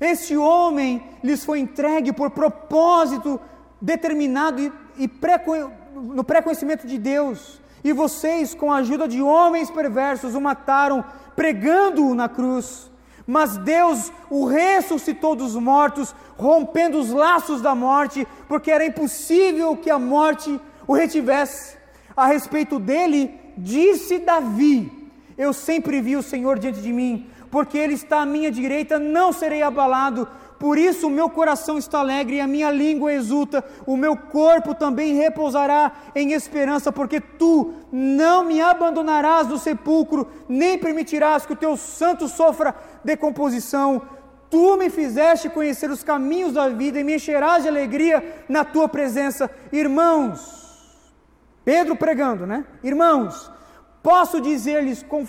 Este 0.00 0.36
homem 0.36 1.04
lhes 1.22 1.44
foi 1.44 1.60
entregue 1.60 2.12
por 2.12 2.30
propósito 2.30 3.38
determinado 3.80 4.60
e, 4.62 4.72
e 4.96 5.06
pré, 5.06 5.40
no 5.94 6.24
pré-conhecimento 6.24 6.86
de 6.86 6.98
Deus, 6.98 7.60
e 7.84 7.92
vocês, 7.92 8.54
com 8.54 8.72
a 8.72 8.78
ajuda 8.78 9.06
de 9.06 9.20
homens 9.20 9.70
perversos, 9.70 10.34
o 10.34 10.40
mataram, 10.40 11.04
pregando-o 11.36 12.14
na 12.14 12.30
cruz. 12.30 12.90
Mas 13.26 13.58
Deus 13.58 14.10
o 14.30 14.46
ressuscitou 14.46 15.36
dos 15.36 15.54
mortos, 15.54 16.14
rompendo 16.36 16.98
os 16.98 17.10
laços 17.10 17.60
da 17.60 17.74
morte, 17.74 18.26
porque 18.48 18.70
era 18.70 18.86
impossível 18.86 19.76
que 19.76 19.90
a 19.90 19.98
morte 19.98 20.58
o 20.86 20.94
retivesse. 20.94 21.76
A 22.16 22.26
respeito 22.26 22.78
dele, 22.78 23.38
disse 23.56 24.18
Davi: 24.18 25.10
Eu 25.36 25.52
sempre 25.52 26.00
vi 26.00 26.16
o 26.16 26.22
Senhor 26.22 26.58
diante 26.58 26.80
de 26.80 26.92
mim, 26.92 27.28
porque 27.50 27.76
Ele 27.76 27.94
está 27.94 28.22
à 28.22 28.26
minha 28.26 28.50
direita, 28.50 28.98
não 28.98 29.30
serei 29.30 29.62
abalado. 29.62 30.26
Por 30.58 30.78
isso 30.78 31.08
o 31.08 31.10
meu 31.10 31.28
coração 31.28 31.76
está 31.76 31.98
alegre 31.98 32.36
e 32.36 32.40
a 32.40 32.46
minha 32.46 32.70
língua 32.70 33.12
exulta, 33.12 33.64
o 33.86 33.96
meu 33.96 34.16
corpo 34.16 34.74
também 34.74 35.14
repousará 35.14 35.92
em 36.14 36.32
esperança, 36.32 36.92
porque 36.92 37.20
tu 37.20 37.74
não 37.92 38.44
me 38.44 38.60
abandonarás 38.60 39.48
no 39.48 39.58
sepulcro, 39.58 40.26
nem 40.48 40.78
permitirás 40.78 41.44
que 41.44 41.52
o 41.52 41.56
teu 41.56 41.76
santo 41.76 42.28
sofra 42.28 42.74
decomposição. 43.04 44.02
Tu 44.48 44.76
me 44.76 44.88
fizeste 44.88 45.48
conhecer 45.48 45.90
os 45.90 46.04
caminhos 46.04 46.52
da 46.52 46.68
vida 46.68 47.00
e 47.00 47.04
me 47.04 47.16
encherás 47.16 47.62
de 47.62 47.68
alegria 47.68 48.44
na 48.48 48.64
tua 48.64 48.88
presença. 48.88 49.50
Irmãos, 49.72 51.12
Pedro 51.64 51.96
pregando, 51.96 52.46
né? 52.46 52.64
Irmãos, 52.82 53.52
Posso 54.04 54.38
dizer-lhes 54.38 55.02
com 55.02 55.26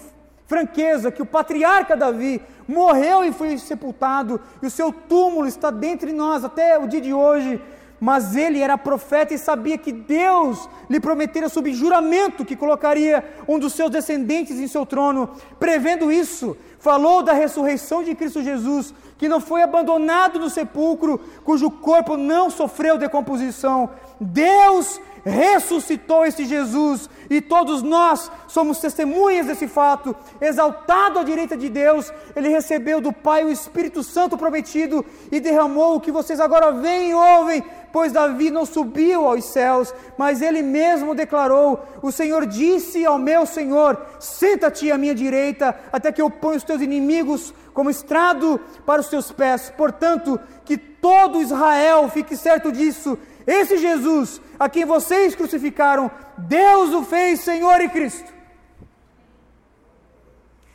franqueza 0.48 1.12
que 1.12 1.22
o 1.22 1.26
patriarca 1.26 1.96
Davi 1.96 2.42
morreu 2.68 3.24
e 3.24 3.32
foi 3.32 3.58
sepultado, 3.58 4.40
e 4.62 4.66
o 4.66 4.72
seu 4.72 4.92
túmulo 4.92 5.48
está 5.48 5.70
dentre 5.70 6.12
nós 6.12 6.44
até 6.44 6.78
o 6.78 6.88
dia 6.88 7.02
de 7.02 7.14
hoje. 7.14 7.62
Mas 7.98 8.36
ele 8.36 8.60
era 8.60 8.78
profeta 8.78 9.34
e 9.34 9.38
sabia 9.38 9.78
que 9.78 9.92
Deus 9.92 10.70
lhe 10.90 11.00
prometera 11.00 11.48
sob 11.48 11.74
juramento 11.74 12.44
que 12.44 12.56
colocaria 12.56 13.24
um 13.48 13.58
dos 13.58 13.74
seus 13.74 13.90
descendentes 13.90 14.60
em 14.60 14.68
seu 14.68 14.86
trono. 14.86 15.30
Prevendo 15.58 16.12
isso, 16.12 16.58
falou 16.86 17.24
da 17.24 17.34
ressurreição 17.34 18.04
de 18.04 18.14
Cristo 18.14 18.44
Jesus, 18.44 18.94
que 19.18 19.28
não 19.28 19.42
foi 19.42 19.64
abandonado 19.64 20.38
no 20.38 20.52
sepulcro, 20.52 21.20
cujo 21.44 21.72
corpo 21.72 22.16
não 22.16 22.52
sofreu 22.52 22.96
decomposição. 22.96 23.90
Deus 24.22 25.02
ressuscitou 25.26 26.24
esse 26.24 26.46
Jesus 26.46 27.10
e 27.28 27.42
todos 27.42 27.82
nós 27.82 28.32
somos 28.48 28.78
testemunhas 28.78 29.48
desse 29.48 29.68
fato. 29.68 30.16
Exaltado 30.40 31.18
à 31.18 31.24
direita 31.24 31.58
de 31.58 31.68
Deus, 31.68 32.14
ele 32.36 32.50
recebeu 32.50 33.02
do 33.02 33.12
Pai 33.12 33.44
o 33.44 33.50
Espírito 33.50 34.04
Santo 34.04 34.38
prometido 34.38 35.04
e 35.32 35.40
derramou 35.40 35.96
o 35.96 36.00
que 36.00 36.12
vocês 36.12 36.40
agora 36.40 36.72
veem 36.72 37.10
e 37.10 37.16
ouvem, 37.16 37.64
pois 37.92 38.12
Davi 38.12 38.52
não 38.52 38.66
subiu 38.66 39.26
aos 39.26 39.46
céus, 39.46 39.92
mas 40.16 40.44
ele 40.44 40.62
mesmo 40.62 41.16
declarou: 41.16 41.84
O 42.04 42.12
Senhor 42.12 42.46
disse 42.46 43.04
ao 43.04 43.18
meu 43.18 43.48
Senhor: 43.48 44.00
Senta-te 44.20 44.92
à 44.92 44.98
minha 44.98 45.16
direita, 45.16 45.76
até 45.92 46.12
que 46.12 46.22
eu 46.22 46.30
ponha 46.30 46.58
os 46.58 46.64
teus 46.64 46.75
inimigos 46.82 47.54
como 47.74 47.90
estrado 47.90 48.60
para 48.86 49.02
os 49.02 49.08
teus 49.08 49.32
pés. 49.32 49.72
Portanto, 49.76 50.40
que 50.64 50.78
todo 50.78 51.42
Israel 51.42 52.10
fique 52.10 52.36
certo 52.36 52.72
disso 52.72 53.18
esse 53.46 53.78
Jesus, 53.78 54.42
a 54.60 54.68
quem 54.68 54.86
vocês 54.86 55.36
crucificaram, 55.36 56.10
Deus 56.38 56.92
o 56.94 57.04
fez 57.04 57.42
Senhor 57.42 57.80
e 57.82 57.90
Cristo. 57.90 58.34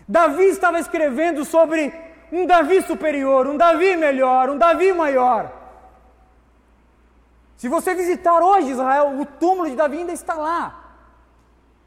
Davi 0.06 0.44
estava 0.44 0.78
escrevendo 0.78 1.44
sobre 1.44 1.92
um 2.32 2.46
Davi 2.46 2.82
superior, 2.82 3.46
um 3.46 3.56
Davi 3.56 3.96
melhor, 3.96 4.50
um 4.50 4.58
Davi 4.58 4.92
maior. 4.92 5.52
Se 7.56 7.68
você 7.68 7.94
visitar 7.94 8.40
hoje 8.40 8.70
Israel, 8.70 9.20
o 9.20 9.26
túmulo 9.26 9.68
de 9.68 9.76
Davi 9.76 9.98
ainda 9.98 10.12
está 10.12 10.34
lá. 10.34 10.80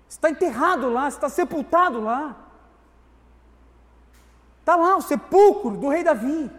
Está 0.08 0.30
enterrado 0.30 0.90
lá, 0.90 1.08
está 1.08 1.30
sepultado 1.30 2.02
lá. 2.02 2.36
Está 4.64 4.78
lá 4.78 4.96
o 4.96 5.02
sepulcro 5.02 5.72
do 5.72 5.90
rei 5.90 6.06
Davi. 6.06 6.50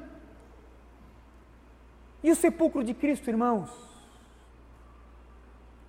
E 2.23 2.31
o 2.31 2.37
sepulcro 2.37 2.85
de 2.85 2.93
Cristo, 2.93 3.31
irmãos? 3.31 3.71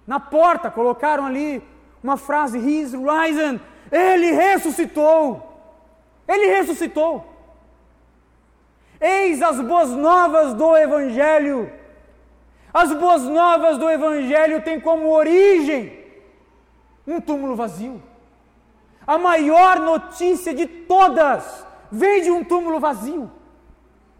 Na 0.07 0.17
porta 0.17 0.71
colocaram 0.71 1.25
ali 1.25 1.61
uma 2.01 2.15
frase: 2.15 2.57
He's 2.57 2.93
risen. 2.93 3.59
Ele 3.91 4.31
ressuscitou. 4.31 5.59
Ele 6.25 6.45
ressuscitou. 6.47 7.25
Eis 9.01 9.41
as 9.41 9.59
boas 9.59 9.89
novas 9.89 10.53
do 10.53 10.77
Evangelho. 10.77 11.69
As 12.73 12.93
boas 12.93 13.23
novas 13.23 13.77
do 13.77 13.89
Evangelho 13.89 14.61
têm 14.61 14.79
como 14.79 15.09
origem 15.09 16.01
um 17.05 17.19
túmulo 17.19 17.57
vazio. 17.57 18.01
A 19.05 19.17
maior 19.17 19.81
notícia 19.81 20.53
de 20.53 20.65
todas 20.65 21.65
vem 21.95 22.21
de 22.21 22.31
um 22.31 22.43
túmulo 22.43 22.79
vazio. 22.79 23.31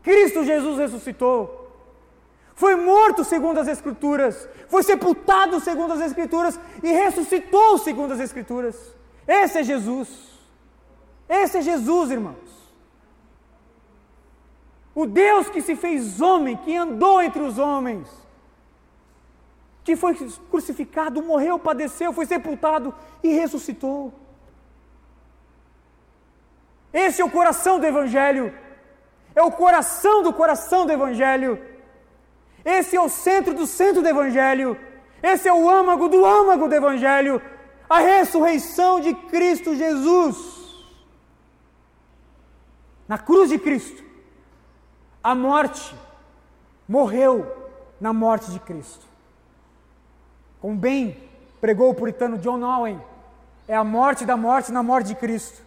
Cristo 0.02 0.44
Jesus 0.44 0.78
ressuscitou 0.78 1.66
foi 2.56 2.76
morto 2.78 3.26
segundo 3.26 3.60
as 3.60 3.68
Escrituras, 3.68 4.48
foi 4.70 4.82
sepultado 4.82 5.60
segundo 5.60 5.92
as 5.92 6.00
Escrituras 6.00 6.58
e 6.82 6.88
ressuscitou 6.88 7.78
segundo 7.78 8.14
as 8.14 8.20
Escrituras. 8.22 8.96
Esse 9.28 9.60
é 9.60 9.64
Jesus. 9.64 10.08
Esse 11.28 11.58
é 11.58 11.62
Jesus, 11.62 12.12
irmãos. 12.12 12.56
O 14.96 15.06
Deus 15.06 15.50
que 15.50 15.62
se 15.62 15.76
fez 15.76 16.22
homem, 16.22 16.56
que 16.56 16.74
andou 16.74 17.22
entre 17.22 17.42
os 17.42 17.58
homens, 17.58 18.08
que 19.84 19.98
foi 19.98 20.16
crucificado, 20.50 21.22
morreu, 21.22 21.60
padeceu, 21.60 22.14
foi 22.14 22.26
sepultado 22.26 22.96
e 23.22 23.34
ressuscitou. 23.34 24.14
Esse 27.04 27.22
é 27.22 27.26
o 27.26 27.36
coração 27.38 27.80
do 27.80 27.86
Evangelho. 27.86 28.46
É 29.36 29.44
o 29.44 29.52
coração 29.52 30.24
do 30.24 30.34
coração 30.42 30.86
do 30.88 30.92
Evangelho 30.92 31.54
esse 32.66 32.96
é 32.96 33.02
o 33.02 33.08
centro 33.08 33.54
do 33.54 33.68
centro 33.68 34.02
do 34.02 34.10
Evangelho. 34.10 34.76
Esse 35.22 35.48
é 35.48 35.54
o 35.54 35.70
âmago 35.70 36.10
do 36.10 36.26
âmago 36.26 36.68
do 36.68 36.74
Evangelho. 36.74 37.40
A 37.88 38.00
ressurreição 38.00 39.00
de 39.00 39.14
Cristo 39.14 39.76
Jesus. 39.76 40.36
Na 43.08 43.20
cruz 43.20 43.50
de 43.50 43.60
Cristo, 43.60 44.04
a 45.24 45.36
morte 45.36 45.96
morreu 46.90 47.56
na 48.02 48.12
morte 48.12 48.50
de 48.50 48.60
Cristo. 48.60 49.06
Como 50.60 50.76
bem 50.76 51.16
pregou 51.62 51.92
o 51.92 51.94
puritano 51.94 52.40
John 52.40 52.64
Owen, 52.64 53.00
é 53.68 53.76
a 53.76 53.84
morte 53.84 54.26
da 54.26 54.36
morte 54.36 54.72
na 54.72 54.82
morte 54.82 55.10
de 55.10 55.16
Cristo. 55.16 55.62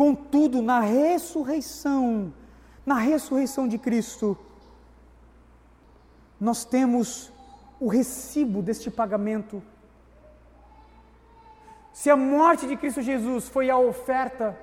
Contudo, 0.00 0.62
na 0.62 0.80
ressurreição, 0.80 2.32
Na 2.86 2.94
ressurreição 2.94 3.68
de 3.68 3.76
Cristo, 3.76 4.34
nós 6.40 6.64
temos 6.64 7.30
o 7.78 7.86
recibo 7.86 8.62
deste 8.62 8.90
pagamento. 8.90 9.62
Se 11.92 12.08
a 12.08 12.16
morte 12.16 12.66
de 12.66 12.78
Cristo 12.78 13.02
Jesus 13.02 13.50
foi 13.50 13.68
a 13.68 13.76
oferta, 13.76 14.58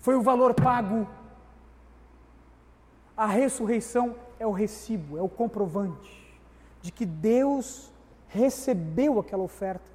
foi 0.00 0.16
o 0.16 0.20
valor 0.20 0.52
pago, 0.52 1.08
a 3.16 3.24
ressurreição 3.24 4.14
é 4.38 4.46
o 4.46 4.52
recibo, 4.52 5.16
é 5.16 5.22
o 5.22 5.30
comprovante 5.30 6.38
de 6.82 6.92
que 6.92 7.06
Deus 7.06 7.90
recebeu 8.28 9.18
aquela 9.18 9.42
oferta. 9.42 9.93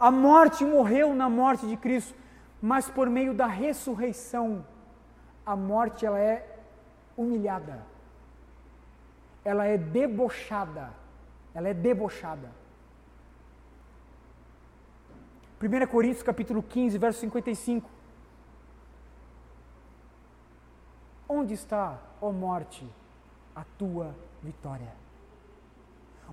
A 0.00 0.10
morte 0.10 0.64
morreu 0.64 1.14
na 1.14 1.28
morte 1.28 1.66
de 1.66 1.76
Cristo, 1.76 2.14
mas 2.60 2.88
por 2.88 3.10
meio 3.10 3.34
da 3.34 3.46
ressurreição, 3.46 4.64
a 5.44 5.54
morte 5.54 6.06
ela 6.06 6.18
é 6.18 6.58
humilhada. 7.14 7.84
Ela 9.44 9.66
é 9.66 9.76
debochada. 9.76 10.90
Ela 11.54 11.68
é 11.68 11.74
debochada. 11.74 12.50
1 15.60 15.86
Coríntios 15.88 16.22
capítulo 16.22 16.62
15, 16.62 16.96
verso 16.96 17.20
55. 17.20 17.90
Onde 21.28 21.52
está, 21.52 21.98
ó 22.22 22.32
morte, 22.32 22.88
a 23.54 23.64
tua 23.76 24.14
vitória? 24.42 24.94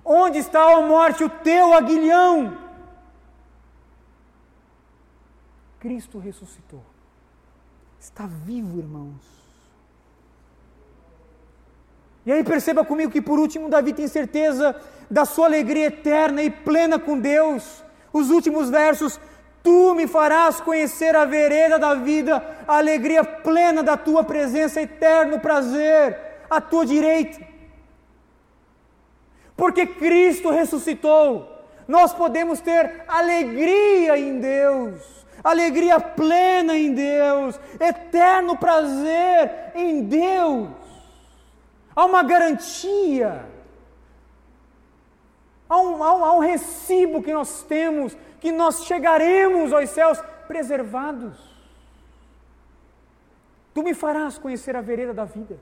Onde 0.02 0.38
está, 0.38 0.66
ó 0.68 0.82
morte, 0.86 1.22
o 1.22 1.28
teu 1.28 1.74
aguilhão? 1.74 2.67
Cristo 5.78 6.18
ressuscitou. 6.18 6.82
Está 8.00 8.26
vivo, 8.26 8.78
irmãos. 8.78 9.38
E 12.26 12.32
aí 12.32 12.44
perceba 12.44 12.84
comigo 12.84 13.10
que 13.10 13.22
por 13.22 13.38
último 13.38 13.68
Davi 13.68 13.92
tem 13.92 14.06
certeza 14.06 14.76
da 15.10 15.24
sua 15.24 15.46
alegria 15.46 15.86
eterna 15.86 16.42
e 16.42 16.50
plena 16.50 16.98
com 16.98 17.18
Deus. 17.18 17.82
Os 18.12 18.30
últimos 18.30 18.68
versos: 18.68 19.18
Tu 19.62 19.94
me 19.94 20.06
farás 20.06 20.60
conhecer 20.60 21.16
a 21.16 21.24
vereda 21.24 21.78
da 21.78 21.94
vida, 21.94 22.42
a 22.66 22.76
alegria 22.76 23.24
plena 23.24 23.82
da 23.82 23.96
tua 23.96 24.22
presença, 24.24 24.80
eterno 24.80 25.40
prazer, 25.40 26.18
à 26.50 26.60
tua 26.60 26.84
direita. 26.84 27.46
Porque 29.56 29.86
Cristo 29.86 30.50
ressuscitou, 30.50 31.64
nós 31.88 32.12
podemos 32.12 32.60
ter 32.60 33.04
alegria 33.08 34.16
em 34.16 34.38
Deus, 34.38 35.26
alegria 35.42 36.00
plena 36.00 36.76
em 36.76 36.92
Deus, 36.92 37.58
eterno 37.80 38.56
prazer 38.56 39.72
em 39.74 40.02
Deus 40.04 40.68
há 41.98 42.04
uma 42.04 42.22
garantia, 42.22 43.44
há 45.68 45.80
um, 45.80 46.00
há, 46.00 46.14
um, 46.14 46.24
há 46.24 46.36
um 46.36 46.38
recibo 46.38 47.20
que 47.20 47.32
nós 47.32 47.64
temos, 47.64 48.16
que 48.38 48.52
nós 48.52 48.84
chegaremos 48.84 49.72
aos 49.72 49.90
céus 49.90 50.22
preservados. 50.46 51.36
Tu 53.74 53.82
me 53.82 53.94
farás 53.94 54.38
conhecer 54.38 54.76
a 54.76 54.80
vereda 54.80 55.12
da 55.12 55.24
vida. 55.24 55.58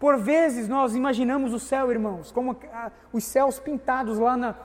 Por 0.00 0.18
vezes 0.18 0.66
nós 0.66 0.96
imaginamos 0.96 1.52
o 1.52 1.60
céu, 1.60 1.92
irmãos, 1.92 2.32
como 2.32 2.58
os 3.12 3.22
céus 3.22 3.60
pintados 3.60 4.18
lá 4.18 4.36
na, 4.36 4.56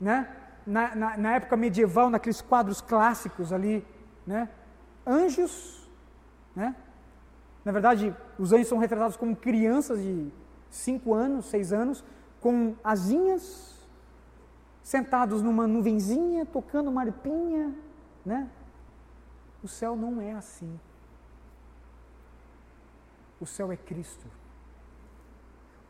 né, 0.00 0.34
na, 0.66 0.94
na, 0.94 1.16
na, 1.16 1.34
época 1.34 1.56
medieval, 1.56 2.10
naqueles 2.10 2.40
quadros 2.40 2.80
clássicos 2.80 3.52
ali, 3.52 3.86
né? 4.26 4.48
Anjos, 5.06 5.88
né? 6.54 6.74
Na 7.64 7.72
verdade, 7.72 8.14
os 8.38 8.52
anjos 8.52 8.68
são 8.68 8.78
retratados 8.78 9.16
como 9.16 9.34
crianças 9.36 10.00
de 10.00 10.30
5 10.70 11.14
anos, 11.14 11.46
6 11.46 11.72
anos, 11.72 12.04
com 12.40 12.74
asinhas, 12.82 13.74
sentados 14.82 15.42
numa 15.42 15.66
nuvenzinha, 15.66 16.44
tocando 16.46 16.90
uma 16.90 17.02
arpinha, 17.02 17.74
né? 18.24 18.48
O 19.62 19.68
céu 19.68 19.96
não 19.96 20.20
é 20.20 20.32
assim. 20.32 20.78
O 23.40 23.46
céu 23.46 23.70
é 23.70 23.76
Cristo. 23.76 24.26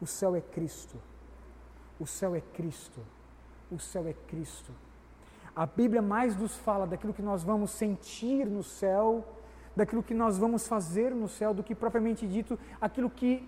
O 0.01 0.07
céu 0.07 0.35
é 0.35 0.41
Cristo. 0.41 1.01
O 1.99 2.07
céu 2.07 2.35
é 2.35 2.41
Cristo. 2.41 3.01
O 3.71 3.79
céu 3.79 4.07
é 4.07 4.15
Cristo. 4.29 4.73
A 5.55 5.67
Bíblia 5.67 6.03
mais 6.03 6.37
nos 6.37 6.57
fala 6.57 6.87
daquilo 6.87 7.15
que 7.15 7.23
nós 7.23 7.43
vamos 7.43 7.71
sentir 7.71 8.47
no 8.47 8.63
céu 8.63 9.25
daquilo 9.77 10.03
que 10.03 10.15
nós 10.15 10.39
vamos 10.39 10.67
fazer 10.67 11.15
no 11.15 11.29
céu, 11.29 11.53
do 11.53 11.63
que 11.63 11.75
propriamente 11.75 12.27
dito 12.27 12.59
aquilo 12.81 13.11
que 13.11 13.47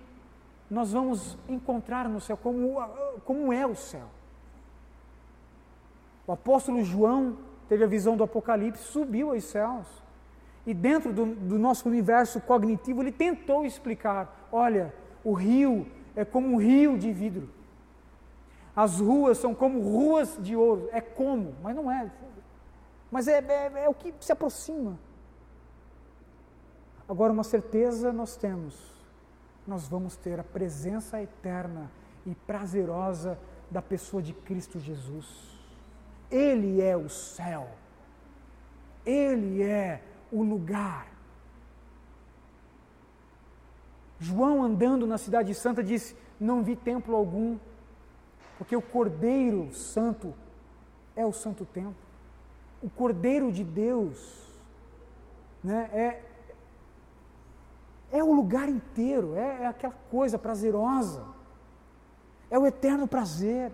nós 0.70 0.92
vamos 0.92 1.38
encontrar 1.48 2.06
no 2.06 2.20
céu, 2.20 2.36
como, 2.36 2.76
como 3.24 3.50
é 3.50 3.66
o 3.66 3.74
céu. 3.74 4.06
O 6.26 6.32
apóstolo 6.32 6.84
João 6.84 7.38
teve 7.66 7.82
a 7.82 7.86
visão 7.86 8.14
do 8.14 8.22
Apocalipse, 8.22 8.82
subiu 8.82 9.32
aos 9.32 9.44
céus. 9.44 9.86
E 10.66 10.74
dentro 10.74 11.14
do, 11.14 11.24
do 11.24 11.58
nosso 11.58 11.88
universo 11.88 12.38
cognitivo, 12.42 13.02
ele 13.02 13.12
tentou 13.12 13.64
explicar: 13.64 14.48
olha, 14.52 14.94
o 15.24 15.32
rio 15.32 15.86
é 16.14 16.26
como 16.26 16.48
um 16.48 16.56
rio 16.56 16.98
de 16.98 17.10
vidro. 17.10 17.48
As 18.78 19.00
ruas 19.00 19.38
são 19.38 19.56
como 19.56 19.80
ruas 19.80 20.38
de 20.40 20.54
ouro. 20.54 20.88
É 20.92 21.00
como, 21.00 21.52
mas 21.60 21.74
não 21.74 21.90
é. 21.90 22.08
Mas 23.10 23.26
é, 23.26 23.38
é, 23.40 23.86
é 23.86 23.88
o 23.88 23.92
que 23.92 24.14
se 24.20 24.30
aproxima. 24.30 24.96
Agora, 27.08 27.32
uma 27.32 27.42
certeza 27.42 28.12
nós 28.12 28.36
temos: 28.36 28.76
nós 29.66 29.88
vamos 29.88 30.14
ter 30.14 30.38
a 30.38 30.44
presença 30.44 31.20
eterna 31.20 31.90
e 32.24 32.36
prazerosa 32.36 33.36
da 33.68 33.82
pessoa 33.82 34.22
de 34.22 34.32
Cristo 34.32 34.78
Jesus. 34.78 35.26
Ele 36.30 36.80
é 36.80 36.96
o 36.96 37.08
céu, 37.08 37.68
ele 39.04 39.60
é 39.60 40.00
o 40.30 40.40
lugar. 40.40 41.08
João, 44.20 44.62
andando 44.62 45.04
na 45.04 45.18
Cidade 45.18 45.52
Santa, 45.52 45.82
disse: 45.82 46.14
Não 46.38 46.62
vi 46.62 46.76
templo 46.76 47.16
algum, 47.16 47.58
porque 48.58 48.74
o 48.74 48.82
Cordeiro 48.82 49.72
Santo 49.72 50.34
é 51.14 51.24
o 51.24 51.32
Santo 51.32 51.64
Templo. 51.64 51.94
O 52.82 52.90
Cordeiro 52.90 53.52
de 53.52 53.62
Deus 53.62 54.48
né, 55.62 55.88
é, 55.92 56.22
é 58.10 58.22
o 58.22 58.32
lugar 58.32 58.68
inteiro, 58.68 59.36
é, 59.36 59.62
é 59.62 59.66
aquela 59.66 59.94
coisa 60.10 60.38
prazerosa, 60.38 61.24
é 62.50 62.58
o 62.58 62.66
eterno 62.66 63.06
prazer. 63.06 63.72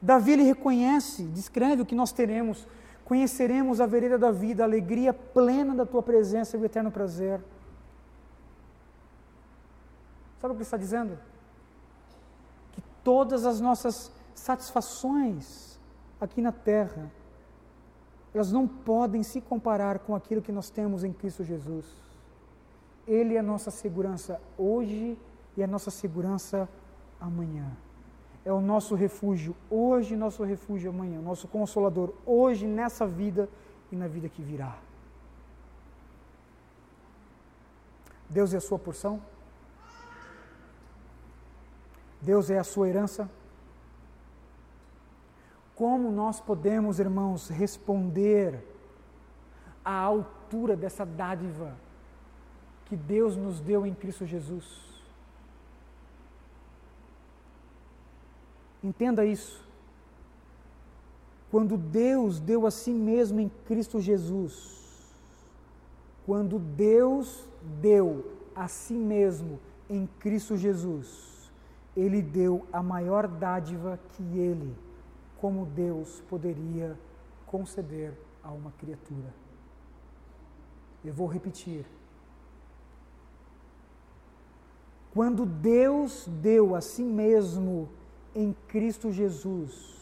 Davi 0.00 0.36
reconhece, 0.36 1.24
descreve 1.24 1.82
o 1.82 1.86
que 1.86 1.94
nós 1.94 2.12
teremos, 2.12 2.68
conheceremos 3.04 3.80
a 3.80 3.86
vereda 3.86 4.16
da 4.16 4.30
vida, 4.30 4.62
a 4.62 4.66
alegria 4.66 5.12
plena 5.12 5.74
da 5.74 5.84
tua 5.84 6.02
presença 6.02 6.56
e 6.56 6.60
o 6.60 6.64
eterno 6.64 6.90
prazer. 6.92 7.40
Sabe 10.40 10.52
o 10.52 10.56
que 10.56 10.58
ele 10.58 10.62
está 10.62 10.76
dizendo? 10.76 11.18
Que 12.72 12.82
todas 13.02 13.46
as 13.46 13.60
nossas 13.60 14.12
satisfações 14.34 15.78
aqui 16.20 16.40
na 16.40 16.52
terra, 16.52 17.10
elas 18.34 18.52
não 18.52 18.66
podem 18.66 19.22
se 19.22 19.40
comparar 19.40 19.98
com 20.00 20.14
aquilo 20.14 20.42
que 20.42 20.52
nós 20.52 20.70
temos 20.70 21.04
em 21.04 21.12
Cristo 21.12 21.42
Jesus. 21.42 21.86
Ele 23.06 23.34
é 23.34 23.38
a 23.38 23.42
nossa 23.42 23.70
segurança 23.70 24.40
hoje 24.58 25.18
e 25.56 25.62
a 25.62 25.66
nossa 25.66 25.90
segurança 25.90 26.68
amanhã. 27.20 27.70
É 28.44 28.52
o 28.52 28.60
nosso 28.60 28.94
refúgio 28.94 29.56
hoje, 29.70 30.14
nosso 30.14 30.44
refúgio 30.44 30.90
amanhã, 30.90 31.20
nosso 31.20 31.48
consolador 31.48 32.12
hoje 32.24 32.66
nessa 32.66 33.06
vida 33.06 33.48
e 33.90 33.96
na 33.96 34.06
vida 34.06 34.28
que 34.28 34.42
virá. 34.42 34.78
Deus 38.28 38.52
é 38.52 38.56
a 38.56 38.60
sua 38.60 38.78
porção? 38.78 39.20
Deus 42.20 42.50
é 42.50 42.58
a 42.58 42.64
sua 42.64 42.88
herança? 42.88 43.30
Como 45.74 46.10
nós 46.10 46.40
podemos, 46.40 46.98
irmãos, 46.98 47.48
responder 47.48 48.64
à 49.84 49.92
altura 49.92 50.74
dessa 50.74 51.04
dádiva 51.04 51.76
que 52.86 52.96
Deus 52.96 53.36
nos 53.36 53.60
deu 53.60 53.86
em 53.86 53.94
Cristo 53.94 54.24
Jesus? 54.24 54.86
Entenda 58.82 59.24
isso. 59.24 59.64
Quando 61.50 61.76
Deus 61.76 62.40
deu 62.40 62.66
a 62.66 62.70
si 62.70 62.92
mesmo 62.92 63.40
em 63.40 63.50
Cristo 63.66 64.00
Jesus, 64.00 65.14
quando 66.24 66.58
Deus 66.58 67.48
deu 67.80 68.24
a 68.54 68.66
si 68.66 68.94
mesmo 68.94 69.60
em 69.88 70.08
Cristo 70.18 70.56
Jesus, 70.56 71.35
Ele 71.96 72.20
deu 72.20 72.66
a 72.72 72.82
maior 72.82 73.26
dádiva 73.26 73.98
que 74.12 74.22
Ele 74.38 74.76
como 75.40 75.66
Deus 75.66 76.22
poderia 76.28 76.98
conceder 77.46 78.12
a 78.42 78.50
uma 78.50 78.72
criatura. 78.72 79.32
Eu 81.04 81.12
vou 81.12 81.26
repetir. 81.26 81.86
Quando 85.12 85.46
Deus 85.46 86.28
deu 86.42 86.74
a 86.74 86.80
si 86.80 87.02
mesmo 87.02 87.88
em 88.34 88.54
Cristo 88.68 89.10
Jesus, 89.10 89.96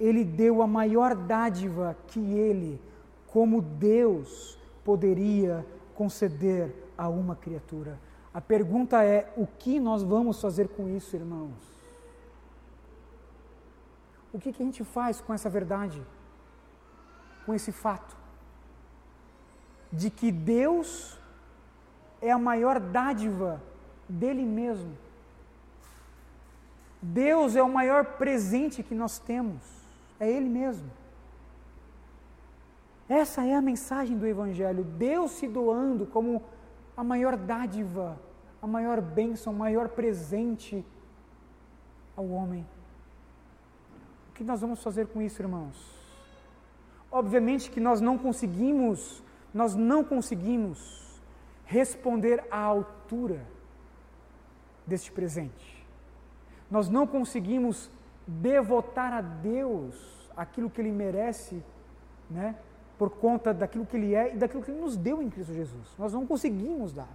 Ele 0.00 0.24
deu 0.24 0.62
a 0.62 0.66
maior 0.66 1.14
dádiva 1.14 1.96
que 2.06 2.20
Ele, 2.20 2.80
como 3.26 3.60
Deus, 3.60 4.58
poderia 4.84 5.66
conceder 5.94 6.74
a 6.96 7.08
uma 7.08 7.36
criatura. 7.36 7.98
A 8.34 8.40
pergunta 8.40 9.02
é: 9.02 9.32
o 9.36 9.46
que 9.46 9.78
nós 9.78 10.02
vamos 10.02 10.40
fazer 10.40 10.68
com 10.68 10.88
isso, 10.88 11.14
irmãos? 11.16 11.72
O 14.32 14.38
que, 14.38 14.52
que 14.52 14.62
a 14.62 14.66
gente 14.66 14.82
faz 14.82 15.20
com 15.20 15.34
essa 15.34 15.50
verdade? 15.50 16.02
Com 17.44 17.52
esse 17.52 17.70
fato? 17.70 18.16
De 19.92 20.08
que 20.08 20.32
Deus 20.32 21.18
é 22.20 22.30
a 22.30 22.38
maior 22.38 22.80
dádiva 22.80 23.62
dele 24.08 24.44
mesmo. 24.44 24.96
Deus 27.02 27.56
é 27.56 27.62
o 27.62 27.68
maior 27.68 28.04
presente 28.16 28.82
que 28.82 28.94
nós 28.94 29.18
temos, 29.18 29.60
é 30.18 30.30
Ele 30.30 30.48
mesmo. 30.48 30.88
Essa 33.08 33.44
é 33.44 33.54
a 33.54 33.60
mensagem 33.60 34.16
do 34.16 34.26
Evangelho: 34.26 34.84
Deus 34.84 35.32
se 35.32 35.48
doando 35.48 36.06
como 36.06 36.42
a 36.96 37.02
maior 37.02 37.36
dádiva, 37.36 38.18
a 38.60 38.66
maior 38.66 39.00
bênção, 39.00 39.52
o 39.52 39.56
maior 39.56 39.88
presente 39.88 40.84
ao 42.16 42.28
homem. 42.28 42.66
O 44.30 44.32
que 44.34 44.44
nós 44.44 44.60
vamos 44.60 44.82
fazer 44.82 45.06
com 45.08 45.20
isso, 45.20 45.42
irmãos? 45.42 45.76
Obviamente 47.10 47.70
que 47.70 47.80
nós 47.80 48.00
não 48.00 48.16
conseguimos, 48.16 49.22
nós 49.52 49.74
não 49.74 50.02
conseguimos 50.02 51.20
responder 51.66 52.44
à 52.50 52.58
altura 52.58 53.44
deste 54.86 55.12
presente. 55.12 55.86
Nós 56.70 56.88
não 56.88 57.06
conseguimos 57.06 57.90
devotar 58.26 59.12
a 59.12 59.20
Deus 59.20 60.30
aquilo 60.36 60.70
que 60.70 60.80
Ele 60.80 60.90
merece, 60.90 61.62
né? 62.30 62.56
Por 63.02 63.10
conta 63.10 63.52
daquilo 63.52 63.84
que 63.84 63.96
Ele 63.96 64.14
é 64.14 64.32
e 64.32 64.38
daquilo 64.38 64.62
que 64.62 64.70
Ele 64.70 64.80
nos 64.80 64.96
deu 64.96 65.20
em 65.20 65.28
Cristo 65.28 65.52
Jesus. 65.52 65.92
Nós 65.98 66.12
não 66.12 66.24
conseguimos 66.24 66.92
dar. 66.92 67.08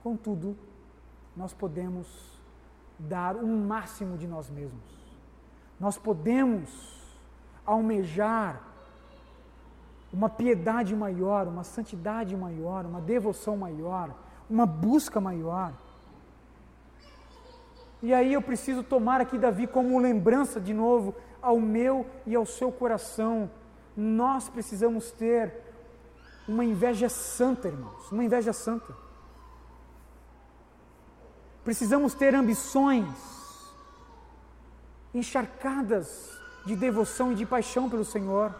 Contudo, 0.00 0.56
nós 1.36 1.52
podemos 1.52 2.40
dar 2.96 3.34
um 3.34 3.66
máximo 3.66 4.16
de 4.16 4.28
nós 4.28 4.48
mesmos. 4.48 4.94
Nós 5.80 5.98
podemos 5.98 6.70
almejar 7.66 8.62
uma 10.12 10.30
piedade 10.30 10.94
maior, 10.94 11.48
uma 11.48 11.64
santidade 11.64 12.36
maior, 12.36 12.86
uma 12.86 13.00
devoção 13.00 13.56
maior, 13.56 14.14
uma 14.48 14.64
busca 14.64 15.20
maior. 15.20 15.74
E 18.00 18.14
aí 18.14 18.34
eu 18.34 18.40
preciso 18.40 18.84
tomar 18.84 19.20
aqui 19.20 19.36
Davi 19.36 19.66
como 19.66 19.98
lembrança 19.98 20.60
de 20.60 20.72
novo 20.72 21.12
ao 21.42 21.58
meu 21.58 22.06
e 22.24 22.36
ao 22.36 22.46
seu 22.46 22.70
coração. 22.70 23.50
Nós 23.96 24.48
precisamos 24.48 25.10
ter 25.10 25.52
uma 26.48 26.64
inveja 26.64 27.08
santa, 27.08 27.68
irmãos, 27.68 28.10
uma 28.10 28.24
inveja 28.24 28.52
santa. 28.52 28.94
Precisamos 31.64 32.12
ter 32.14 32.34
ambições 32.34 33.08
encharcadas 35.14 36.30
de 36.66 36.74
devoção 36.76 37.32
e 37.32 37.34
de 37.34 37.46
paixão 37.46 37.88
pelo 37.88 38.04
Senhor. 38.04 38.54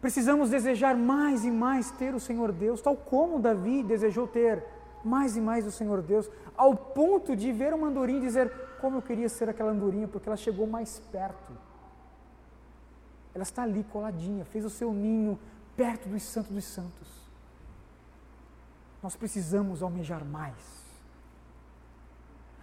Precisamos 0.00 0.50
desejar 0.50 0.96
mais 0.96 1.44
e 1.44 1.50
mais 1.50 1.90
ter 1.92 2.14
o 2.14 2.20
Senhor 2.20 2.50
Deus, 2.50 2.80
tal 2.80 2.96
como 2.96 3.38
Davi 3.38 3.82
desejou 3.82 4.26
ter 4.26 4.64
mais 5.04 5.36
e 5.36 5.40
mais 5.40 5.66
o 5.66 5.70
Senhor 5.70 6.02
Deus, 6.02 6.30
ao 6.56 6.74
ponto 6.74 7.36
de 7.36 7.52
ver 7.52 7.74
uma 7.74 7.88
andorinha 7.88 8.18
e 8.18 8.22
dizer: 8.22 8.50
Como 8.80 8.96
eu 8.96 9.02
queria 9.02 9.28
ser 9.28 9.48
aquela 9.48 9.70
andorinha, 9.70 10.08
porque 10.08 10.28
ela 10.28 10.36
chegou 10.36 10.66
mais 10.66 10.98
perto. 11.12 11.52
Ela 13.34 13.42
está 13.42 13.62
ali 13.62 13.82
coladinha, 13.84 14.44
fez 14.44 14.64
o 14.64 14.70
seu 14.70 14.92
ninho 14.92 15.38
perto 15.76 16.08
dos 16.08 16.22
santos 16.22 16.52
dos 16.52 16.64
santos. 16.64 17.08
Nós 19.02 19.16
precisamos 19.16 19.82
almejar 19.82 20.24
mais. 20.24 20.84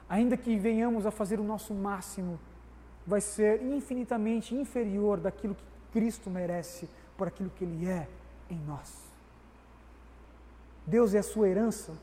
Ainda 0.08 0.36
que 0.36 0.58
venhamos 0.58 1.06
a 1.06 1.12
fazer 1.12 1.40
o 1.40 1.44
nosso 1.44 1.74
máximo, 1.74 2.40
vai 3.06 3.22
ser 3.22 3.62
infinitamente 3.62 4.56
inferior 4.56 5.20
daquilo 5.20 5.56
que 5.56 5.64
Cristo 5.92 6.30
merece 6.30 6.90
por 7.18 7.28
aquilo 7.28 7.50
que 7.50 7.64
Ele 7.64 7.88
é 7.88 8.08
em 8.50 8.60
nós. 8.60 9.12
Deus 10.86 11.14
é 11.14 11.20
a 11.20 11.24
sua 11.24 11.48
herança, 11.48 11.94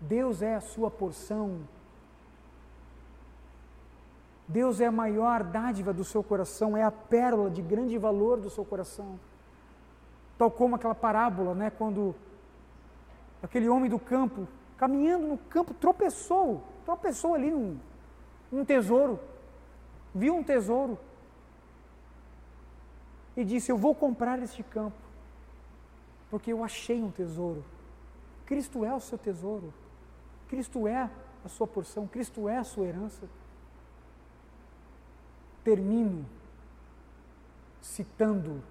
Deus 0.00 0.42
é 0.42 0.54
a 0.54 0.60
sua 0.60 0.90
porção, 0.90 1.60
Deus 4.50 4.80
é 4.80 4.86
a 4.86 4.92
maior 4.92 5.44
dádiva 5.44 5.92
do 5.92 6.02
seu 6.02 6.24
coração, 6.24 6.76
é 6.76 6.82
a 6.82 6.90
pérola 6.90 7.48
de 7.48 7.62
grande 7.62 7.96
valor 7.96 8.40
do 8.40 8.50
seu 8.50 8.64
coração. 8.64 9.18
Tal 10.36 10.50
como 10.50 10.74
aquela 10.74 10.94
parábola, 10.94 11.54
né, 11.54 11.70
quando 11.70 12.16
aquele 13.40 13.68
homem 13.68 13.88
do 13.88 13.98
campo, 13.98 14.48
caminhando 14.76 15.28
no 15.28 15.38
campo, 15.38 15.72
tropeçou, 15.72 16.64
tropeçou 16.84 17.34
ali 17.34 17.48
num, 17.48 17.78
num 18.50 18.64
tesouro, 18.64 19.20
viu 20.12 20.34
um 20.34 20.42
tesouro, 20.42 20.98
e 23.36 23.44
disse: 23.44 23.70
Eu 23.70 23.78
vou 23.78 23.94
comprar 23.94 24.42
este 24.42 24.64
campo, 24.64 24.98
porque 26.28 26.52
eu 26.52 26.64
achei 26.64 27.00
um 27.00 27.10
tesouro. 27.12 27.64
Cristo 28.46 28.84
é 28.84 28.92
o 28.92 28.98
seu 28.98 29.16
tesouro, 29.16 29.72
Cristo 30.48 30.88
é 30.88 31.08
a 31.44 31.48
sua 31.48 31.68
porção, 31.68 32.08
Cristo 32.08 32.48
é 32.48 32.58
a 32.58 32.64
sua 32.64 32.86
herança. 32.86 33.28
Termino 35.64 36.24
citando 37.80 38.62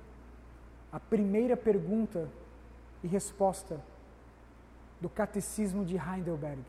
a 0.91 0.99
primeira 0.99 1.55
pergunta 1.55 2.29
e 3.03 3.07
resposta 3.07 3.79
do 4.99 5.09
Catecismo 5.09 5.85
de 5.85 5.95
Heidelberg. 5.95 6.61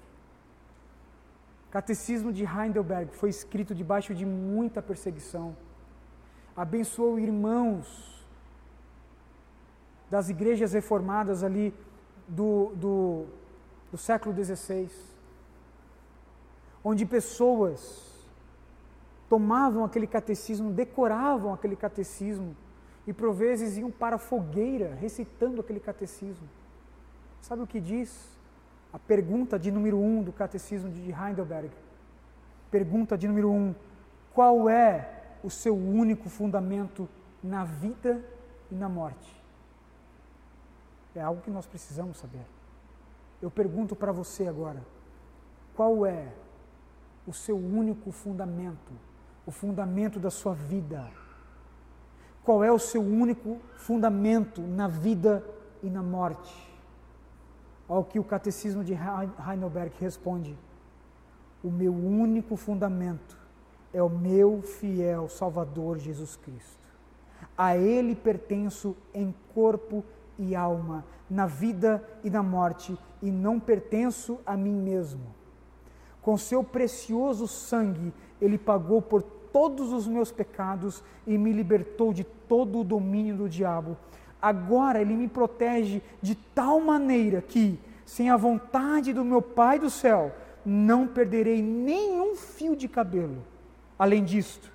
O 1.69 1.71
Catecismo 1.71 2.33
de 2.33 2.45
Heidelberg 2.45 3.15
foi 3.15 3.31
escrito 3.31 3.75
debaixo 3.75 4.15
de 4.15 4.27
muita 4.27 4.83
perseguição 4.83 5.57
abençoou 6.61 7.19
irmãos 7.19 8.27
das 10.11 10.29
igrejas 10.29 10.73
reformadas 10.73 11.43
ali 11.43 11.75
do, 12.29 12.73
do, 12.75 13.27
do 13.91 13.97
século 13.97 14.35
XVI, 14.35 14.91
onde 16.85 17.07
pessoas 17.07 18.10
tomavam 19.31 19.85
aquele 19.85 20.09
catecismo, 20.09 20.73
decoravam 20.73 21.55
aquele 21.55 21.77
catecismo 21.77 22.57
e 23.07 23.13
por 23.13 23.33
vezes 23.33 23.77
iam 23.79 23.89
para 23.89 24.17
a 24.17 24.19
fogueira 24.19 24.93
recitando 24.97 25.61
aquele 25.61 25.79
catecismo. 25.79 26.49
Sabe 27.41 27.63
o 27.63 27.67
que 27.67 27.81
diz? 27.81 28.29
A 28.93 28.99
pergunta 28.99 29.57
de 29.57 29.71
número 29.71 29.97
um 29.99 30.21
do 30.21 30.33
catecismo 30.33 30.91
de 30.91 31.13
Heidelberg. 31.13 31.71
Pergunta 32.73 33.17
de 33.17 33.29
número 33.29 33.53
um: 33.53 33.73
qual 34.35 34.69
é 34.69 35.09
o 35.45 35.49
seu 35.49 35.77
único 35.77 36.29
fundamento 36.29 37.09
na 37.41 37.65
vida 37.65 38.21
e 38.69 38.75
na 38.75 38.89
morte? 38.89 39.41
É 41.15 41.23
algo 41.23 41.41
que 41.41 41.51
nós 41.51 41.67
precisamos 41.67 42.19
saber. 42.19 42.45
Eu 43.41 43.51
pergunto 43.51 43.95
para 43.95 44.11
você 44.11 44.49
agora: 44.49 44.83
qual 45.77 46.05
é 46.05 46.33
o 47.27 47.33
seu 47.33 47.57
único 47.57 48.11
fundamento, 48.11 48.93
o 49.51 49.53
fundamento 49.53 50.21
da 50.21 50.31
sua 50.31 50.55
vida? 50.55 51.11
Qual 52.45 52.63
é 52.63 52.71
o 52.71 52.79
seu 52.79 53.03
único 53.03 53.59
fundamento 53.75 54.61
na 54.63 54.87
vida 54.87 55.45
e 55.83 55.91
na 55.91 56.05
morte? 56.05 56.55
Ao 57.89 58.05
que 58.05 58.21
o 58.21 58.23
Catecismo 58.23 58.85
de 58.85 58.95
Heidelberg 58.95 59.93
responde: 59.99 60.57
o 61.65 61.69
meu 61.69 61.93
único 61.93 62.55
fundamento 62.55 63.37
é 63.93 64.01
o 64.01 64.09
meu 64.09 64.63
fiel 64.63 65.29
Salvador 65.29 65.99
Jesus 65.99 66.37
Cristo. 66.37 66.89
A 67.59 67.77
Ele 67.77 68.15
pertenço 68.15 68.97
em 69.13 69.35
corpo 69.53 70.05
e 70.39 70.55
alma, 70.55 71.05
na 71.29 71.47
vida 71.47 72.09
e 72.23 72.31
na 72.31 72.41
morte, 72.43 72.97
e 73.21 73.33
não 73.33 73.59
pertenço 73.59 74.39
a 74.47 74.57
mim 74.57 74.77
mesmo. 74.77 75.35
Com 76.23 76.37
seu 76.37 76.63
precioso 76.63 77.49
sangue, 77.49 78.15
Ele 78.41 78.57
pagou 78.57 79.03
por 79.03 79.40
todos 79.53 79.93
os 79.93 80.07
meus 80.07 80.31
pecados 80.31 81.03
e 81.27 81.37
me 81.37 81.53
libertou 81.53 82.13
de 82.13 82.25
todo 82.25 82.81
o 82.81 82.85
domínio 82.85 83.37
do 83.37 83.49
diabo. 83.49 83.97
Agora 84.41 85.01
Ele 85.01 85.15
me 85.15 85.29
protege 85.29 86.03
de 86.23 86.35
tal 86.35 86.81
maneira 86.81 87.43
que, 87.43 87.79
sem 88.05 88.31
a 88.31 88.37
vontade 88.37 89.13
do 89.13 89.25
meu 89.25 89.43
Pai 89.43 89.79
do 89.79 89.91
céu, 89.91 90.35
não 90.65 91.07
perderei 91.07 91.63
nenhum 91.63 92.37
fio 92.37 92.77
de 92.77 92.89
cabelo 92.89 93.51
Além 94.01 94.25
disto, 94.25 94.73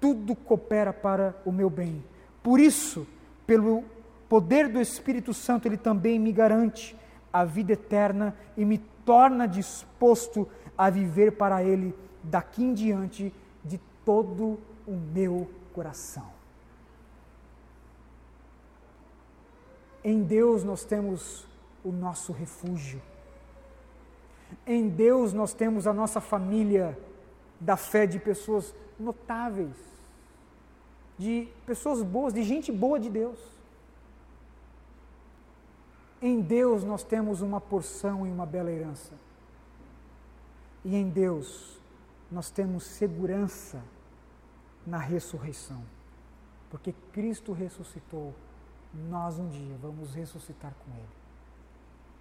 tudo 0.00 0.34
coopera 0.34 0.90
para 0.90 1.34
o 1.44 1.52
meu 1.52 1.68
bem. 1.68 2.02
Por 2.42 2.58
isso, 2.58 3.06
pelo 3.46 3.84
poder 4.26 4.70
do 4.70 4.80
Espírito 4.80 5.34
Santo, 5.34 5.68
ele 5.68 5.76
também 5.76 6.18
me 6.18 6.32
garante 6.32 6.96
a 7.30 7.44
vida 7.44 7.74
eterna 7.74 8.34
e 8.56 8.64
me 8.64 8.78
torna 9.04 9.46
disposto 9.46 10.48
a 10.78 10.88
viver 10.88 11.32
para 11.32 11.62
ele 11.62 11.94
daqui 12.22 12.64
em 12.64 12.72
diante 12.72 13.34
todo 14.04 14.58
o 14.86 14.92
meu 14.92 15.50
coração. 15.72 16.30
Em 20.02 20.22
Deus 20.22 20.62
nós 20.62 20.84
temos 20.84 21.46
o 21.82 21.90
nosso 21.90 22.32
refúgio. 22.32 23.00
Em 24.66 24.88
Deus 24.88 25.32
nós 25.32 25.54
temos 25.54 25.86
a 25.86 25.92
nossa 25.92 26.20
família 26.20 26.98
da 27.58 27.76
fé 27.76 28.06
de 28.06 28.18
pessoas 28.18 28.74
notáveis, 28.98 29.76
de 31.18 31.48
pessoas 31.64 32.02
boas, 32.02 32.34
de 32.34 32.42
gente 32.42 32.70
boa 32.70 33.00
de 33.00 33.08
Deus. 33.08 33.38
Em 36.20 36.40
Deus 36.40 36.84
nós 36.84 37.02
temos 37.02 37.40
uma 37.40 37.60
porção 37.60 38.26
e 38.26 38.30
uma 38.30 38.46
bela 38.46 38.70
herança. 38.70 39.12
E 40.84 40.94
em 40.94 41.08
Deus 41.08 41.80
nós 42.34 42.50
temos 42.50 42.82
segurança 42.82 43.80
na 44.84 44.98
ressurreição. 44.98 45.80
Porque 46.68 46.92
Cristo 47.12 47.52
ressuscitou, 47.52 48.34
nós 49.08 49.38
um 49.38 49.48
dia 49.48 49.76
vamos 49.80 50.12
ressuscitar 50.12 50.74
com 50.84 50.90
Ele. 50.96 51.08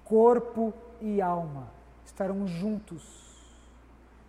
Corpo 0.06 0.72
e 1.02 1.20
alma 1.20 1.68
estarão 2.06 2.46
juntos 2.46 3.34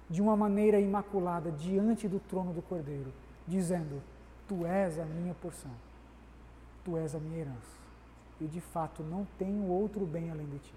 de 0.08 0.22
uma 0.22 0.34
maneira 0.34 0.80
imaculada 0.80 1.52
diante 1.52 2.08
do 2.08 2.18
trono 2.18 2.54
do 2.54 2.62
Cordeiro, 2.62 3.12
dizendo: 3.46 4.02
Tu 4.48 4.64
és 4.64 4.98
a 4.98 5.04
minha 5.04 5.34
porção, 5.34 5.70
tu 6.82 6.96
és 6.96 7.14
a 7.14 7.18
minha 7.18 7.40
herança, 7.40 7.76
e 8.40 8.46
de 8.46 8.60
fato 8.60 9.02
não 9.02 9.26
tenho 9.38 9.66
outro 9.68 10.06
bem 10.06 10.30
além 10.30 10.46
de 10.46 10.58
ti. 10.60 10.72